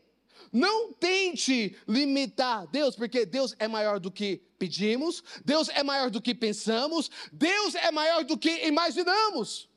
Não 0.53 0.93
tente 0.93 1.77
limitar 1.87 2.67
Deus, 2.67 2.97
porque 2.97 3.25
Deus 3.25 3.55
é 3.59 3.69
maior 3.69 4.01
do 4.01 4.11
que 4.11 4.43
pedimos, 4.59 5.23
Deus 5.45 5.69
é 5.69 5.83
maior 5.83 6.11
do 6.11 6.21
que 6.21 6.35
pensamos, 6.35 7.11
Deus 7.33 7.75
é 7.75 7.91
maior 7.93 8.25
do 8.25 8.37
que 8.37 8.67
imaginamos. 8.67 9.69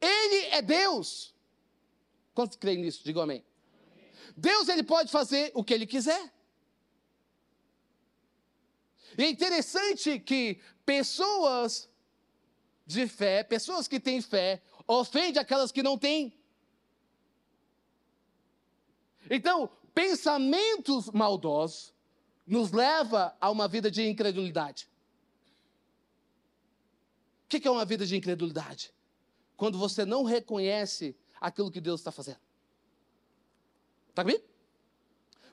Ele 0.00 0.46
é 0.46 0.62
Deus. 0.62 1.34
Quantos 2.34 2.56
creem 2.56 2.78
nisso? 2.78 3.04
Diga 3.04 3.22
amém. 3.22 3.44
Deus 4.36 4.68
ele 4.68 4.82
pode 4.82 5.12
fazer 5.12 5.52
o 5.54 5.62
que 5.62 5.74
ele 5.74 5.86
quiser. 5.86 6.32
E 9.18 9.24
é 9.24 9.28
interessante 9.28 10.18
que 10.18 10.60
pessoas 10.86 11.90
de 12.86 13.06
fé, 13.06 13.42
pessoas 13.42 13.86
que 13.86 14.00
têm 14.00 14.22
fé, 14.22 14.62
ofendem 14.86 15.40
aquelas 15.40 15.70
que 15.70 15.82
não 15.82 15.98
têm. 15.98 16.32
Então, 19.28 19.70
pensamentos 20.00 21.10
maldosos 21.10 21.92
nos 22.46 22.72
leva 22.72 23.36
a 23.38 23.50
uma 23.50 23.68
vida 23.68 23.90
de 23.90 24.08
incredulidade. 24.08 24.88
O 27.44 27.48
que 27.48 27.68
é 27.68 27.70
uma 27.70 27.84
vida 27.84 28.06
de 28.06 28.16
incredulidade? 28.16 28.94
Quando 29.58 29.76
você 29.76 30.06
não 30.06 30.24
reconhece 30.24 31.14
aquilo 31.38 31.70
que 31.70 31.82
Deus 31.82 32.00
está 32.00 32.10
fazendo. 32.10 32.40
Está 34.08 34.22
comigo? 34.22 34.42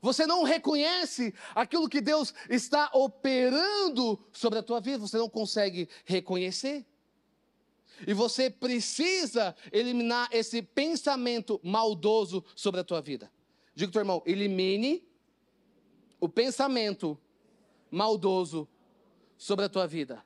Você 0.01 0.25
não 0.25 0.44
reconhece 0.44 1.34
aquilo 1.54 1.89
que 1.89 2.00
Deus 2.00 2.34
está 2.50 2.89
operando 2.94 4.18
sobre 4.32 4.60
a 4.60 4.63
tua 4.63 4.80
vida, 4.80 5.00
você 5.00 5.18
não 5.18 5.27
consegue 5.27 5.89
reconhecer. 6.06 6.86
E 8.08 8.13
você 8.13 8.50
precisa 8.50 9.54
eliminar 9.74 10.30
esse 10.32 10.62
pensamento 10.62 11.60
maldoso 11.62 12.46
sobre 12.56 12.80
a 12.80 12.84
tua 12.86 13.01
vida. 13.01 13.30
Diga 13.77 13.91
teu 13.91 14.01
irmão, 14.01 14.24
elimine 14.25 15.07
o 16.19 16.27
pensamento 16.27 17.15
maldoso 17.91 18.67
sobre 19.38 19.65
a 19.65 19.69
tua 19.69 19.86
vida. 19.86 20.25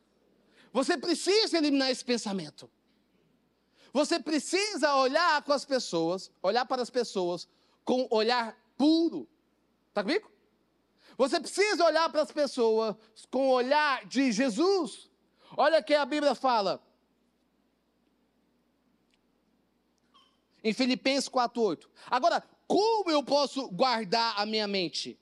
Você 0.72 0.98
precisa 0.98 1.58
eliminar 1.58 1.92
esse 1.92 2.06
pensamento. 2.06 2.72
Você 3.92 4.22
precisa 4.22 4.96
olhar 4.96 5.42
com 5.44 5.52
as 5.52 5.66
pessoas, 5.66 6.32
olhar 6.42 6.66
para 6.66 6.82
as 6.82 6.90
pessoas 6.90 7.46
com 7.84 8.08
olhar 8.10 8.58
puro. 8.78 9.28
Está 9.90 10.02
comigo? 10.02 10.32
Você 11.18 11.38
precisa 11.38 11.84
olhar 11.84 12.10
para 12.10 12.22
as 12.22 12.32
pessoas 12.32 12.96
com 13.30 13.50
o 13.50 13.52
olhar 13.52 14.06
de 14.06 14.32
Jesus. 14.32 15.10
Olha 15.58 15.84
que 15.84 15.94
a 15.94 16.06
Bíblia 16.06 16.36
fala. 16.36 16.82
Em 20.64 20.72
Filipenses 20.72 21.28
4:8. 21.28 21.90
Agora, 22.10 22.42
como 22.72 23.12
eu 23.12 23.22
posso 23.22 23.68
guardar 23.68 24.34
a 24.38 24.46
minha 24.46 24.66
mente? 24.66 25.20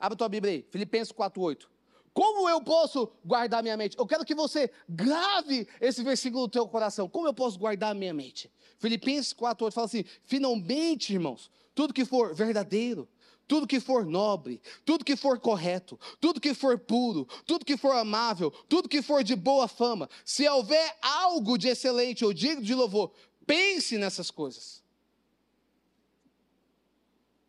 Abra 0.00 0.16
tua 0.16 0.26
Bíblia 0.26 0.54
aí, 0.54 0.66
Filipenses 0.70 1.12
4:8. 1.12 1.68
Como 2.14 2.48
eu 2.48 2.62
posso 2.62 3.12
guardar 3.22 3.60
a 3.60 3.62
minha 3.62 3.76
mente? 3.76 3.98
Eu 3.98 4.06
quero 4.06 4.24
que 4.24 4.34
você 4.34 4.70
grave 4.88 5.68
esse 5.82 6.02
versículo 6.02 6.44
no 6.44 6.48
teu 6.48 6.66
coração. 6.66 7.10
Como 7.10 7.26
eu 7.26 7.34
posso 7.34 7.58
guardar 7.58 7.90
a 7.90 7.94
minha 7.94 8.14
mente? 8.14 8.50
Filipenses 8.78 9.34
4:8 9.34 9.74
fala 9.74 9.84
assim: 9.84 10.02
"Finalmente, 10.24 11.12
irmãos, 11.12 11.50
tudo 11.74 11.92
que 11.92 12.06
for 12.06 12.34
verdadeiro, 12.34 13.06
tudo 13.46 13.66
que 13.66 13.78
for 13.78 14.06
nobre, 14.06 14.62
tudo 14.86 15.04
que 15.04 15.14
for 15.14 15.38
correto, 15.38 16.00
tudo 16.18 16.40
que 16.40 16.54
for 16.54 16.78
puro, 16.78 17.26
tudo 17.44 17.66
que 17.66 17.76
for 17.76 17.94
amável, 17.94 18.50
tudo 18.66 18.88
que 18.88 19.02
for 19.02 19.22
de 19.22 19.36
boa 19.36 19.68
fama, 19.68 20.08
se 20.24 20.48
houver 20.48 20.96
algo 21.02 21.58
de 21.58 21.68
excelente 21.68 22.24
ou 22.24 22.32
digno 22.32 22.62
de 22.62 22.74
louvor, 22.74 23.12
pense 23.46 23.98
nessas 23.98 24.30
coisas. 24.30 24.81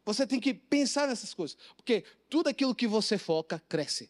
Você 0.06 0.28
tem 0.28 0.40
que 0.40 0.54
pensar 0.54 1.08
nessas 1.08 1.34
coisas, 1.34 1.58
porque 1.76 2.04
tudo 2.30 2.50
aquilo 2.50 2.76
que 2.76 2.88
você 2.88 3.18
foca 3.18 3.62
cresce. 3.70 4.10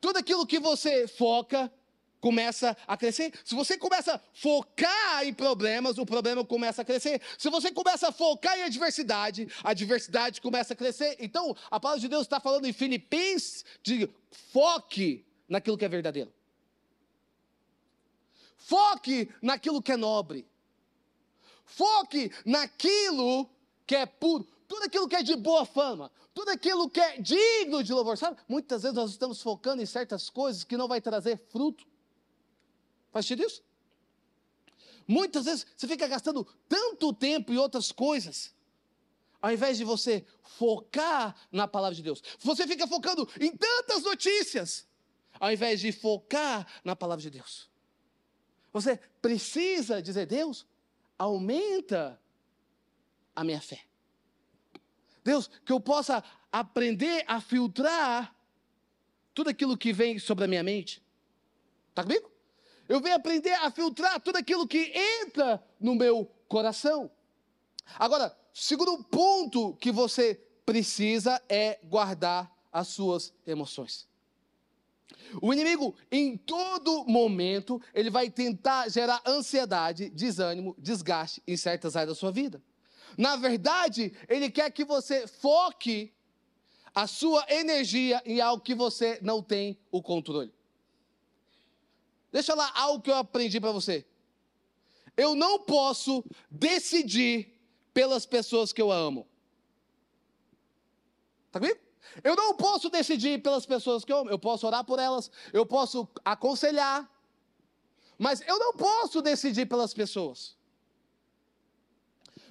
Tudo 0.00 0.18
aquilo 0.18 0.46
que 0.46 0.58
você 0.58 1.06
foca 1.06 1.70
começa 2.20 2.76
a 2.86 2.96
crescer. 2.96 3.32
Se 3.44 3.54
você 3.54 3.76
começa 3.76 4.14
a 4.14 4.20
focar 4.32 5.24
em 5.24 5.32
problemas, 5.32 5.98
o 5.98 6.06
problema 6.06 6.44
começa 6.44 6.82
a 6.82 6.84
crescer. 6.84 7.20
Se 7.38 7.48
você 7.50 7.70
começa 7.72 8.08
a 8.08 8.12
focar 8.12 8.58
em 8.58 8.62
adversidade, 8.62 9.48
a 9.62 9.70
adversidade 9.70 10.40
começa 10.40 10.74
a 10.74 10.76
crescer. 10.76 11.16
Então, 11.18 11.56
a 11.70 11.80
palavra 11.80 12.00
de 12.00 12.08
Deus 12.08 12.22
está 12.22 12.38
falando 12.38 12.66
em 12.66 12.72
Filipenses 12.72 13.64
de 13.82 14.08
foque 14.52 15.24
naquilo 15.48 15.76
que 15.76 15.84
é 15.84 15.88
verdadeiro. 15.88 16.32
Foque 18.56 19.28
naquilo 19.42 19.82
que 19.82 19.92
é 19.92 19.96
nobre. 19.96 20.46
Foque 21.70 22.32
naquilo 22.44 23.48
que 23.86 23.94
é 23.94 24.04
puro, 24.04 24.46
tudo 24.66 24.84
aquilo 24.84 25.08
que 25.08 25.16
é 25.16 25.22
de 25.22 25.36
boa 25.36 25.64
fama, 25.64 26.10
tudo 26.34 26.50
aquilo 26.50 26.90
que 26.90 27.00
é 27.00 27.20
digno 27.20 27.82
de 27.82 27.92
louvor, 27.92 28.18
sabe? 28.18 28.38
Muitas 28.48 28.82
vezes 28.82 28.96
nós 28.96 29.10
estamos 29.10 29.40
focando 29.40 29.80
em 29.80 29.86
certas 29.86 30.28
coisas 30.28 30.64
que 30.64 30.76
não 30.76 30.88
vai 30.88 31.00
trazer 31.00 31.38
fruto. 31.50 31.86
Faz 33.12 33.26
sentido 33.26 33.46
isso? 33.46 33.62
Muitas 35.06 35.44
vezes 35.44 35.66
você 35.76 35.86
fica 35.86 36.06
gastando 36.06 36.46
tanto 36.68 37.12
tempo 37.12 37.52
em 37.52 37.56
outras 37.56 37.90
coisas, 37.92 38.52
ao 39.40 39.52
invés 39.52 39.78
de 39.78 39.84
você 39.84 40.24
focar 40.42 41.34
na 41.50 41.66
palavra 41.66 41.94
de 41.94 42.02
Deus. 42.02 42.22
Você 42.40 42.66
fica 42.66 42.86
focando 42.86 43.28
em 43.40 43.56
tantas 43.56 44.02
notícias, 44.02 44.86
ao 45.38 45.52
invés 45.52 45.80
de 45.80 45.92
focar 45.92 46.66
na 46.84 46.94
palavra 46.94 47.22
de 47.22 47.30
Deus. 47.30 47.70
Você 48.72 48.98
precisa 49.20 50.00
dizer, 50.00 50.26
Deus, 50.26 50.66
aumenta 51.20 52.18
a 53.36 53.44
minha 53.44 53.60
fé. 53.60 53.84
Deus, 55.22 55.50
que 55.66 55.70
eu 55.70 55.78
possa 55.78 56.24
aprender 56.50 57.22
a 57.28 57.42
filtrar 57.42 58.34
tudo 59.34 59.50
aquilo 59.50 59.76
que 59.76 59.92
vem 59.92 60.18
sobre 60.18 60.44
a 60.44 60.48
minha 60.48 60.62
mente. 60.62 61.04
Está 61.90 62.04
comigo? 62.04 62.30
Eu 62.88 63.00
venho 63.02 63.14
aprender 63.14 63.52
a 63.52 63.70
filtrar 63.70 64.18
tudo 64.20 64.36
aquilo 64.36 64.66
que 64.66 64.90
entra 65.22 65.62
no 65.78 65.94
meu 65.94 66.24
coração. 66.48 67.10
Agora, 67.98 68.34
segundo 68.54 69.04
ponto 69.04 69.74
que 69.74 69.92
você 69.92 70.34
precisa 70.64 71.40
é 71.50 71.78
guardar 71.84 72.50
as 72.72 72.88
suas 72.88 73.34
emoções. 73.46 74.08
O 75.40 75.52
inimigo, 75.52 75.94
em 76.10 76.36
todo 76.36 77.04
momento, 77.04 77.80
ele 77.94 78.10
vai 78.10 78.30
tentar 78.30 78.88
gerar 78.88 79.22
ansiedade, 79.26 80.10
desânimo, 80.10 80.74
desgaste 80.78 81.42
em 81.46 81.56
certas 81.56 81.96
áreas 81.96 82.16
da 82.16 82.20
sua 82.20 82.32
vida. 82.32 82.62
Na 83.16 83.36
verdade, 83.36 84.12
ele 84.28 84.50
quer 84.50 84.70
que 84.70 84.84
você 84.84 85.26
foque 85.26 86.12
a 86.94 87.06
sua 87.06 87.44
energia 87.48 88.22
em 88.24 88.40
algo 88.40 88.62
que 88.62 88.74
você 88.74 89.18
não 89.22 89.42
tem 89.42 89.78
o 89.90 90.02
controle. 90.02 90.52
Deixa 92.32 92.54
lá 92.54 92.70
algo 92.74 93.02
que 93.02 93.10
eu 93.10 93.16
aprendi 93.16 93.60
para 93.60 93.72
você. 93.72 94.06
Eu 95.16 95.34
não 95.34 95.58
posso 95.58 96.24
decidir 96.50 97.60
pelas 97.92 98.24
pessoas 98.24 98.72
que 98.72 98.80
eu 98.80 98.90
amo. 98.90 99.26
Tá 101.50 101.58
comigo? 101.58 101.89
Eu 102.22 102.34
não 102.36 102.54
posso 102.54 102.88
decidir 102.90 103.42
pelas 103.42 103.66
pessoas 103.66 104.04
que 104.04 104.12
eu 104.12 104.18
amo. 104.18 104.30
Eu 104.30 104.38
posso 104.38 104.66
orar 104.66 104.84
por 104.84 104.98
elas, 104.98 105.30
eu 105.52 105.64
posso 105.64 106.08
aconselhar, 106.24 107.08
mas 108.18 108.40
eu 108.46 108.58
não 108.58 108.72
posso 108.74 109.22
decidir 109.22 109.66
pelas 109.66 109.94
pessoas. 109.94 110.56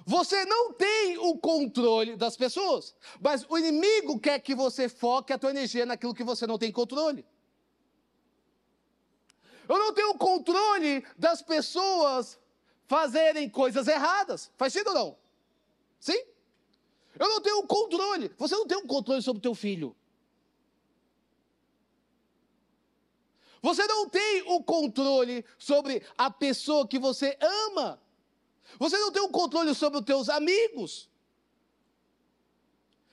Você 0.06 0.44
não 0.44 0.72
tem 0.72 1.18
o 1.18 1.36
controle 1.38 2.16
das 2.16 2.36
pessoas, 2.36 2.94
mas 3.20 3.46
o 3.48 3.56
inimigo 3.58 4.18
quer 4.18 4.40
que 4.40 4.54
você 4.54 4.88
foque 4.88 5.32
a 5.32 5.38
tua 5.38 5.50
energia 5.50 5.86
naquilo 5.86 6.14
que 6.14 6.24
você 6.24 6.46
não 6.46 6.58
tem 6.58 6.72
controle. 6.72 7.24
Eu 9.68 9.78
não 9.78 9.94
tenho 9.94 10.14
controle 10.14 11.06
das 11.16 11.42
pessoas 11.42 12.40
fazerem 12.88 13.48
coisas 13.48 13.86
erradas. 13.86 14.50
Faz 14.56 14.72
sentido 14.72 14.88
ou 14.88 14.94
não? 14.94 15.18
Sim? 16.00 16.20
Eu 17.20 17.28
não 17.28 17.40
tenho 17.42 17.62
controle. 17.66 18.32
Você 18.38 18.54
não 18.56 18.66
tem 18.66 18.78
um 18.78 18.86
controle 18.86 19.20
sobre 19.20 19.40
o 19.40 19.42
teu 19.42 19.54
filho. 19.54 19.94
Você 23.60 23.86
não 23.86 24.08
tem 24.08 24.42
o 24.46 24.62
controle 24.62 25.44
sobre 25.58 26.02
a 26.16 26.30
pessoa 26.30 26.88
que 26.88 26.98
você 26.98 27.36
ama. 27.74 28.00
Você 28.78 28.96
não 28.96 29.12
tem 29.12 29.20
o 29.20 29.28
controle 29.28 29.74
sobre 29.74 29.98
os 29.98 30.04
teus 30.06 30.30
amigos. 30.30 31.10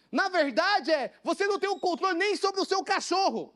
Na 0.09 0.29
verdade, 0.29 0.89
é, 0.89 1.13
você 1.21 1.45
não 1.45 1.59
tem 1.59 1.69
o 1.69 1.77
controle 1.77 2.17
nem 2.17 2.33
sobre 2.37 2.61
o 2.61 2.65
seu 2.65 2.81
cachorro. 2.85 3.53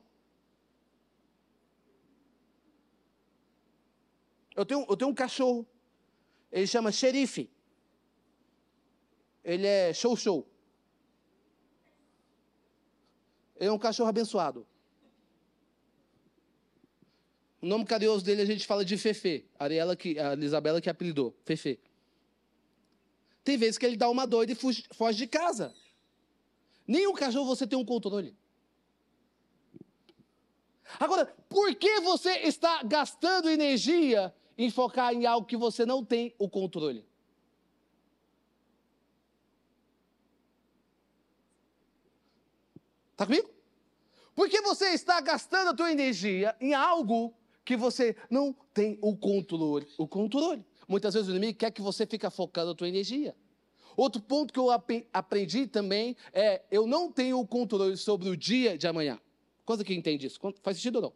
Eu 4.54 4.66
tenho, 4.66 4.86
eu 4.90 4.98
tenho 4.98 5.12
um 5.12 5.16
cachorro. 5.16 5.66
Ele 6.52 6.68
chama 6.68 6.92
xerife. 6.92 7.50
Ele 9.44 9.66
é 9.66 9.94
show 9.94 10.16
show. 10.16 10.48
Ele 13.56 13.70
é 13.70 13.72
um 13.72 13.78
cachorro 13.78 14.10
abençoado. 14.10 14.66
O 17.62 17.66
nome 17.68 17.86
carinhoso 17.86 18.26
dele 18.26 18.42
a 18.42 18.46
gente 18.46 18.66
fala 18.66 18.84
de 18.84 18.98
Fefe. 18.98 19.46
A 19.60 19.66
Ariela 19.66 19.96
que, 19.96 20.18
a 20.18 20.34
Isabela 20.34 20.82
que 20.82 20.90
apelidou, 20.90 21.36
Fefe. 21.46 21.80
Tem 23.44 23.58
vezes 23.58 23.78
que 23.78 23.86
ele 23.86 23.98
dá 23.98 24.10
uma 24.10 24.26
doida 24.26 24.52
e 24.52 24.56
foge, 24.56 24.84
foge 24.94 25.18
de 25.18 25.28
casa. 25.28 25.74
Nenhum 26.88 27.14
cachorro 27.14 27.46
você 27.46 27.68
tem 27.68 27.78
um 27.78 27.86
controle. 27.86 28.36
Agora, 31.00 31.26
por 31.48 31.74
que 31.76 32.02
você 32.02 32.32
está 32.40 32.84
gastando 32.84 33.50
energia 33.50 34.34
em 34.58 34.70
focar 34.70 35.14
em 35.14 35.26
algo 35.26 35.48
que 35.48 35.56
você 35.56 35.86
não 35.86 36.04
tem 36.04 36.36
o 36.38 36.50
controle? 36.50 37.06
Está 43.22 43.28
comigo? 43.28 43.52
Por 44.34 44.50
que 44.50 44.62
você 44.62 44.94
está 44.94 45.22
gastando 45.22 45.70
a 45.70 45.74
tua 45.76 45.92
energia 45.92 46.56
em 46.60 46.74
algo 46.74 47.32
que 47.64 47.78
você 47.78 48.16
não 48.32 48.52
tem 48.74 48.98
o 49.00 49.16
controle? 49.16 49.88
O 49.96 50.08
controle. 50.08 50.66
Muitas 50.88 51.14
vezes 51.14 51.30
o 51.30 51.32
inimigo 51.32 51.60
quer 51.60 51.70
que 51.70 51.84
você 51.84 52.08
fique 52.08 52.28
focando 52.32 52.72
a 52.72 52.76
tua 52.76 52.90
energia. 52.90 53.36
Outro 53.96 54.24
ponto 54.24 54.52
que 54.52 54.60
eu 54.60 54.72
aprendi 55.14 55.68
também 55.68 56.18
é 56.34 56.64
eu 56.72 56.88
não 56.88 57.12
tenho 57.12 57.40
o 57.40 57.46
controle 57.46 57.96
sobre 57.96 58.28
o 58.28 58.36
dia 58.36 58.76
de 58.76 58.88
amanhã. 58.88 59.20
Coisa 59.66 59.84
que 59.84 59.94
entende 59.94 60.26
isso? 60.26 60.40
Faz 60.64 60.78
sentido 60.78 60.96
ou 60.96 61.02
não? 61.04 61.14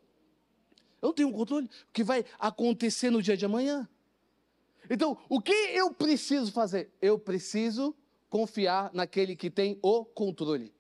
Eu 1.02 1.08
não 1.08 1.14
tenho 1.14 1.32
controle 1.32 1.66
o 1.66 1.92
que 1.92 2.04
vai 2.04 2.24
acontecer 2.38 3.10
no 3.10 3.20
dia 3.20 3.36
de 3.36 3.46
amanhã. 3.46 3.90
Então, 4.88 5.18
o 5.28 5.42
que 5.42 5.52
eu 5.52 5.92
preciso 5.92 6.52
fazer? 6.52 6.92
Eu 7.02 7.18
preciso 7.18 7.96
confiar 8.30 8.92
naquele 8.94 9.36
que 9.36 9.50
tem 9.50 9.80
o 9.82 10.06
controle. 10.06 10.75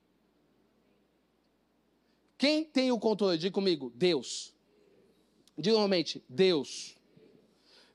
Quem 2.38 2.63
tem 2.63 2.91
o 2.91 3.00
controle? 3.00 3.38
Diga 3.38 3.54
comigo, 3.54 3.91
Deus. 3.95 4.54
Diga 5.58 5.76
novamente, 5.76 6.24
Deus. 6.28 6.95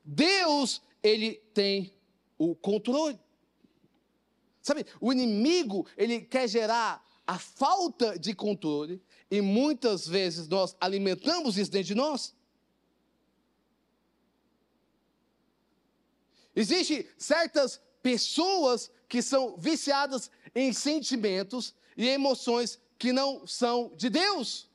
Deus 0.03 0.81
ele 1.03 1.35
tem 1.53 1.93
o 2.37 2.55
controle. 2.55 3.19
Sabe, 4.61 4.85
o 4.99 5.11
inimigo, 5.11 5.87
ele 5.97 6.21
quer 6.21 6.47
gerar 6.47 7.05
a 7.25 7.37
falta 7.37 8.17
de 8.17 8.33
controle 8.33 9.01
e 9.29 9.41
muitas 9.41 10.07
vezes 10.07 10.47
nós 10.47 10.75
alimentamos 10.79 11.57
isso 11.57 11.71
dentro 11.71 11.87
de 11.87 11.95
nós. 11.95 12.35
Existem 16.55 17.07
certas 17.17 17.81
pessoas 18.01 18.91
que 19.07 19.21
são 19.21 19.55
viciadas 19.57 20.29
em 20.53 20.73
sentimentos 20.73 21.73
e 21.95 22.07
emoções 22.07 22.79
que 23.01 23.11
não 23.11 23.47
são 23.47 23.91
de 23.95 24.11
Deus. 24.11 24.69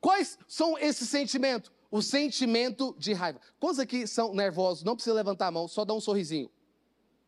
Quais 0.00 0.38
são 0.48 0.78
esses 0.78 1.06
sentimentos? 1.06 1.70
o 1.90 2.00
sentimento 2.00 2.94
de 2.96 3.12
raiva. 3.12 3.40
Quantos 3.58 3.80
aqui 3.80 4.06
são 4.06 4.32
nervosos? 4.32 4.84
Não 4.84 4.94
precisa 4.94 5.12
levantar 5.12 5.48
a 5.48 5.50
mão, 5.50 5.66
só 5.66 5.84
dá 5.84 5.92
um 5.92 6.00
sorrisinho. 6.00 6.48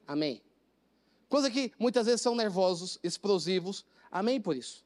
Amém. 0.07 0.41
Quantos 1.29 1.49
aqui 1.49 1.73
muitas 1.81 2.07
vezes 2.07 2.21
são 2.21 2.37
nervosos, 2.37 2.97
explosivos? 3.03 3.85
Amém 4.09 4.41
por 4.41 4.55
isso. 4.55 4.85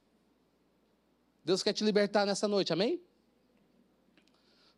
Deus 1.44 1.62
quer 1.62 1.74
te 1.74 1.85
libertar 1.85 2.24
nessa 2.24 2.48
noite, 2.48 2.72
amém? 2.72 3.02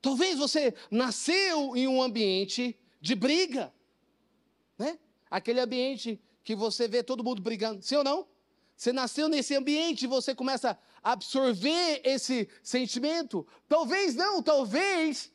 Talvez 0.02 0.36
você 0.36 0.74
nasceu 0.90 1.76
em 1.76 1.86
um 1.86 2.02
ambiente 2.02 2.76
de 3.00 3.14
briga, 3.14 3.72
né? 4.76 4.98
Aquele 5.30 5.60
ambiente 5.60 6.20
que 6.48 6.54
você 6.54 6.88
vê 6.88 7.02
todo 7.02 7.22
mundo 7.22 7.42
brigando, 7.42 7.82
sim 7.82 7.96
ou 7.96 8.02
não? 8.02 8.26
Você 8.74 8.90
nasceu 8.90 9.28
nesse 9.28 9.54
ambiente 9.54 10.04
e 10.04 10.06
você 10.06 10.34
começa 10.34 10.78
a 11.02 11.12
absorver 11.12 12.00
esse 12.02 12.48
sentimento. 12.62 13.46
Talvez 13.68 14.14
não, 14.14 14.42
talvez 14.42 15.30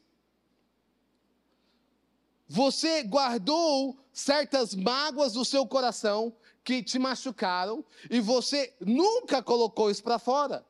você 2.47 3.03
guardou 3.03 3.95
certas 4.11 4.73
mágoas 4.73 5.33
do 5.33 5.45
seu 5.45 5.67
coração 5.67 6.35
que 6.63 6.81
te 6.81 6.97
machucaram 6.97 7.85
e 8.09 8.19
você 8.19 8.75
nunca 8.79 9.43
colocou 9.43 9.91
isso 9.91 10.01
para 10.01 10.17
fora. 10.17 10.65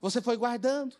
Você 0.00 0.20
foi 0.20 0.36
guardando 0.36 0.98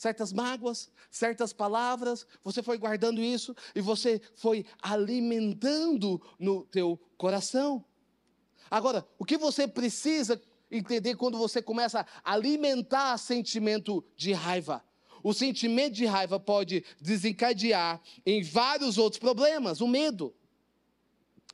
certas 0.00 0.32
mágoas, 0.32 0.90
certas 1.10 1.52
palavras, 1.52 2.26
você 2.42 2.62
foi 2.62 2.78
guardando 2.78 3.20
isso 3.20 3.54
e 3.74 3.82
você 3.82 4.18
foi 4.34 4.64
alimentando 4.80 6.18
no 6.38 6.64
teu 6.64 6.98
coração. 7.18 7.84
Agora, 8.70 9.06
o 9.18 9.26
que 9.26 9.36
você 9.36 9.68
precisa 9.68 10.40
entender 10.70 11.16
quando 11.16 11.36
você 11.36 11.60
começa 11.60 12.06
a 12.24 12.32
alimentar 12.32 13.18
sentimento 13.18 14.02
de 14.16 14.32
raiva? 14.32 14.82
O 15.22 15.34
sentimento 15.34 15.96
de 15.96 16.06
raiva 16.06 16.40
pode 16.40 16.82
desencadear 16.98 18.00
em 18.24 18.42
vários 18.42 18.96
outros 18.96 19.20
problemas, 19.20 19.82
o 19.82 19.86
medo. 19.86 20.34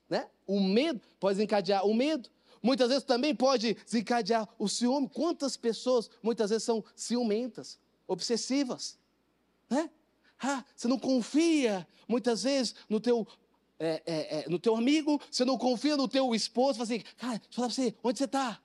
Né? 0.08 0.30
O 0.46 0.60
medo 0.60 1.00
pode 1.18 1.38
desencadear 1.38 1.84
o 1.84 1.92
medo. 1.92 2.30
Muitas 2.62 2.90
vezes 2.90 3.02
também 3.02 3.34
pode 3.34 3.74
desencadear 3.74 4.48
o 4.56 4.68
ciúme. 4.68 5.08
Quantas 5.08 5.56
pessoas 5.56 6.08
muitas 6.22 6.50
vezes 6.50 6.62
são 6.62 6.84
ciumentas, 6.94 7.80
obsessivas? 8.06 8.98
Né? 9.68 9.90
Ah, 10.40 10.64
você 10.74 10.86
não 10.86 10.98
confia 10.98 11.86
muitas 12.06 12.42
vezes 12.42 12.74
no 12.88 13.00
teu 13.00 13.26
é, 13.78 14.02
é, 14.06 14.38
é, 14.38 14.48
no 14.48 14.58
teu 14.58 14.74
amigo, 14.74 15.20
você 15.30 15.44
não 15.44 15.58
confia 15.58 15.96
no 15.96 16.08
teu 16.08 16.34
esposo, 16.34 16.78
fala 16.78 16.84
assim, 16.84 17.00
cara, 17.18 17.32
deixa 17.32 17.48
eu 17.50 17.54
falar 17.54 17.68
pra 17.68 17.74
você, 17.74 17.94
onde 18.02 18.18
você 18.18 18.24
está? 18.24 18.60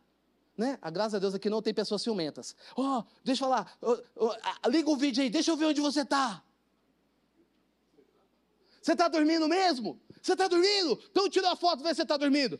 Né? 0.57 0.77
A 0.81 0.89
graça 0.89 1.17
a 1.17 1.19
Deus 1.19 1.33
aqui 1.33 1.49
não 1.49 1.61
tem 1.61 1.73
pessoas 1.73 2.01
ciumentas. 2.01 2.55
Oh, 2.77 3.03
deixa 3.23 3.43
eu 3.43 3.49
falar, 3.49 3.77
oh, 3.81 3.97
oh, 4.15 4.69
liga 4.69 4.89
o 4.89 4.95
vídeo 4.95 5.21
aí, 5.21 5.29
deixa 5.29 5.51
eu 5.51 5.57
ver 5.57 5.65
onde 5.65 5.81
você 5.81 6.01
está. 6.01 6.41
Você 8.81 8.93
está 8.93 9.07
dormindo 9.07 9.47
mesmo? 9.47 9.99
Você 10.21 10.33
está 10.33 10.47
dormindo? 10.47 10.99
Então 11.09 11.29
tira 11.29 11.51
a 11.51 11.55
foto, 11.55 11.83
vê 11.83 11.89
se 11.89 11.95
você 11.95 12.01
está 12.03 12.15
dormindo. 12.15 12.59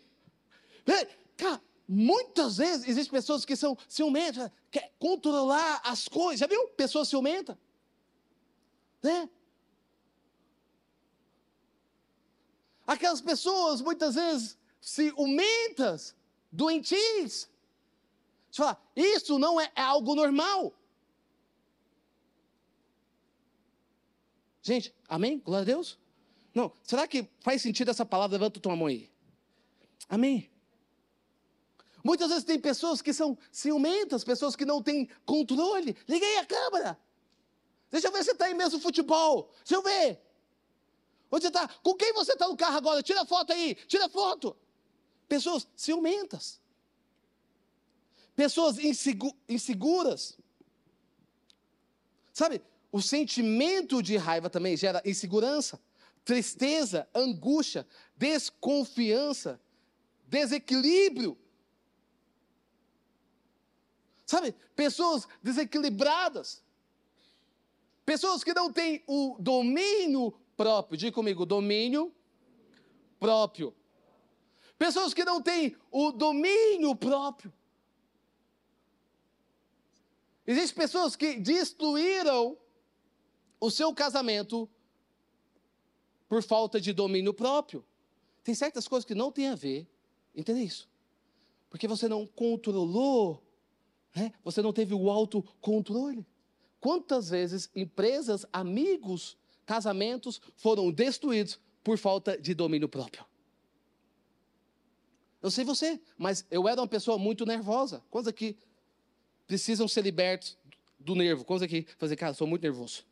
Cara, 1.38 1.62
muitas 1.88 2.58
vezes 2.58 2.88
existem 2.88 3.12
pessoas 3.12 3.46
que 3.46 3.56
são 3.56 3.78
ciumentas, 3.88 4.52
quer 4.70 4.94
controlar 5.00 5.82
as 5.84 6.08
coisas. 6.08 6.39
Já 6.39 6.48
viu? 6.48 6.67
Pessoa 6.70 7.06
ciumenta. 7.06 7.58
Né? 9.02 9.30
Aquelas 12.86 13.22
pessoas, 13.22 13.82
muitas 13.82 14.15
vezes, 14.15 14.58
ciumentas, 14.80 16.15
doentias. 16.52 17.50
Deixa 18.50 18.62
eu 18.62 18.65
falar, 18.65 18.91
isso 18.96 19.39
não 19.39 19.60
é, 19.60 19.72
é 19.76 19.82
algo 19.82 20.13
normal. 20.13 20.74
Gente, 24.62 24.94
amém? 25.08 25.39
Glória 25.39 25.63
a 25.63 25.65
Deus? 25.65 25.98
Não, 26.54 26.72
será 26.84 27.08
que 27.08 27.28
faz 27.39 27.62
sentido 27.62 27.89
essa 27.89 28.06
palavra? 28.06 28.38
Levanta 28.38 28.60
tua 28.60 28.76
mão 28.76 28.88
aí. 28.88 29.10
Amém. 30.10 30.51
Muitas 32.04 32.30
vezes 32.30 32.44
tem 32.44 32.60
pessoas 32.60 33.02
que 33.02 33.14
são 33.14 33.38
ciumentas, 33.52 34.24
pessoas 34.24 34.56
que 34.56 34.66
não 34.66 34.82
têm 34.82 35.10
controle. 35.26 35.96
Liguei 36.08 36.38
a 36.38 36.46
câmera. 36.46 36.98
Deixa 37.90 38.08
eu 38.08 38.12
ver 38.12 38.24
se 38.24 38.32
está 38.32 38.46
aí 38.46 38.54
mesmo 38.54 38.80
futebol. 38.80 39.52
Deixa 39.60 39.76
eu 39.76 39.82
ver. 39.82 40.20
Onde 41.32 41.44
você 41.44 41.48
está? 41.48 41.68
Com 41.82 41.94
quem 41.96 42.14
você 42.14 42.34
está 42.34 42.48
no 42.48 42.58
carro 42.58 42.78
agora? 42.78 43.04
Tira 43.04 43.26
foto 43.26 43.54
aí, 43.54 43.76
tira 43.88 44.10
foto. 44.10 44.56
Pessoas 45.28 45.68
ciumentas. 45.76 46.60
Pessoas 48.36 48.78
insegu 48.80 49.36
inseguras. 49.48 50.38
Sabe, 52.34 52.62
o 52.92 53.02
sentimento 53.02 54.02
de 54.02 54.18
raiva 54.18 54.50
também 54.50 54.76
gera 54.76 55.02
insegurança, 55.06 55.80
tristeza, 56.26 57.08
angústia, 57.14 57.88
desconfiança, 58.18 59.60
desequilíbrio. 60.28 61.38
Sabe, 64.32 64.56
pessoas 64.78 65.28
desequilibradas. 65.44 66.63
Pessoas 68.06 68.46
que 68.46 68.54
não 68.54 68.72
têm 68.72 69.04
o 69.06 69.36
domínio 69.38 70.32
próprio. 70.56 70.98
Diga 70.98 71.12
comigo, 71.12 71.46
domínio 71.46 72.15
próprio. 73.20 73.76
Pessoas 74.78 75.13
que 75.13 75.26
não 75.26 75.41
têm 75.41 75.76
o 75.91 76.13
domínio 76.13 76.96
próprio. 76.96 77.52
Existem 80.48 80.78
pessoas 80.82 81.17
que 81.17 81.38
destruíram 81.38 82.58
o 83.60 83.70
seu 83.70 83.94
casamento 83.94 84.70
por 86.30 86.41
falta 86.41 86.80
de 86.80 86.94
domínio 86.94 87.34
próprio. 87.34 87.86
Tem 88.46 88.56
certas 88.56 88.88
coisas 88.88 89.06
que 89.06 89.13
não 89.13 89.30
tem 89.30 89.50
a 89.50 89.56
ver, 89.56 89.86
entende 90.34 90.63
isso? 90.63 90.89
Porque 91.70 91.86
você 91.86 92.08
não 92.08 92.26
controlou, 92.26 93.51
né? 94.15 94.32
você 94.43 94.62
não 94.62 94.74
teve 94.74 94.93
o 94.93 95.10
autocontrole. 95.10 96.26
Quantas 96.80 97.30
vezes 97.30 97.69
empresas, 97.76 98.45
amigos, 98.52 99.38
casamentos 99.65 100.41
foram 100.56 100.91
destruídos 100.91 101.60
por 101.84 101.97
falta 101.97 102.38
de 102.38 102.54
domínio 102.54 102.89
próprio? 102.89 103.26
Eu 105.41 105.50
sei 105.50 105.63
você, 105.63 106.00
mas 106.17 106.45
eu 106.52 106.67
era 106.67 106.80
uma 106.80 106.88
pessoa 106.88 107.17
muito 107.17 107.45
nervosa. 107.45 108.04
Quantos 108.12 108.28
aqui 108.28 108.58
precisam 109.47 109.88
ser 109.88 110.02
libertos 110.02 110.58
do 111.00 111.15
nervo? 111.15 111.43
Quantos 111.43 111.63
aqui 111.63 111.88
fazer, 111.97 112.15
cara, 112.15 112.34
sou 112.34 112.45
muito 112.45 112.62
nervoso? 112.62 113.04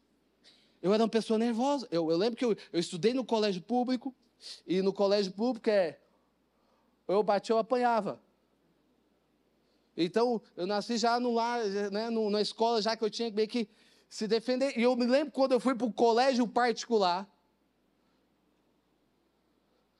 Eu 0.81 0.93
era 0.93 1.03
uma 1.03 1.09
pessoa 1.09 1.37
nervosa. 1.37 1.87
Eu, 1.91 2.09
eu 2.09 2.17
lembro 2.17 2.37
que 2.37 2.45
eu, 2.45 2.55
eu, 2.71 2.79
estudei 2.79 3.13
no 3.13 3.25
colégio 3.25 3.61
público, 3.61 4.13
e 4.65 4.81
no 4.81 4.93
colégio 4.93 5.31
público 5.31 5.69
é. 5.69 5.99
Eu 7.07 7.23
bati, 7.23 7.51
eu 7.51 7.57
apanhava. 7.57 8.21
Então, 10.01 10.41
eu 10.55 10.65
nasci 10.65 10.97
já 10.97 11.19
no 11.19 11.33
lar, 11.33 11.61
né, 11.91 12.09
na 12.09 12.41
escola, 12.41 12.81
já 12.81 12.95
que 12.95 13.03
eu 13.03 13.09
tinha 13.09 13.29
meio 13.29 13.49
que 13.49 13.67
se 14.09 14.29
defender. 14.29 14.79
E 14.79 14.83
eu 14.83 14.95
me 14.95 15.05
lembro 15.05 15.33
quando 15.33 15.51
eu 15.51 15.59
fui 15.59 15.75
para 15.75 15.85
o 15.85 15.91
colégio 15.91 16.47
particular, 16.47 17.29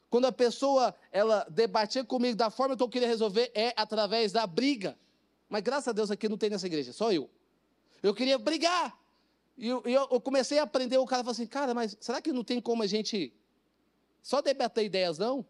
quando 0.10 0.26
a 0.26 0.32
pessoa 0.32 0.96
ela 1.12 1.46
debatia 1.50 2.04
comigo 2.06 2.38
da 2.38 2.50
forma 2.50 2.78
que 2.78 2.82
eu 2.82 2.88
queria 2.88 3.10
resolver, 3.10 3.52
é 3.54 3.74
através 3.76 4.32
da 4.32 4.48
briga. 4.48 4.98
Mas 5.50 5.62
graças 5.62 5.90
a 5.90 5.92
Deus 5.92 6.10
aqui 6.10 6.30
não 6.30 6.38
tem 6.38 6.50
nessa 6.50 6.66
igreja, 6.66 6.94
só 6.94 7.12
eu. 7.12 7.30
Eu 8.02 8.14
queria 8.14 8.38
brigar. 8.38 8.98
E 9.58 9.68
eu, 9.68 9.84
eu, 9.84 10.22
comecei 10.22 10.60
a 10.60 10.64
aprender, 10.64 10.98
o 10.98 11.06
cara 11.06 11.24
falou 11.24 11.34
assim, 11.34 11.46
cara, 11.46 11.74
mas 11.74 11.98
será 12.00 12.22
que 12.22 12.32
não 12.32 12.46
tem 12.46 12.62
como 12.62 12.84
a 12.84 12.88
gente 12.88 13.34
só 14.24 14.42
debater 14.42 14.86
ideias, 14.86 15.18
não? 15.18 15.46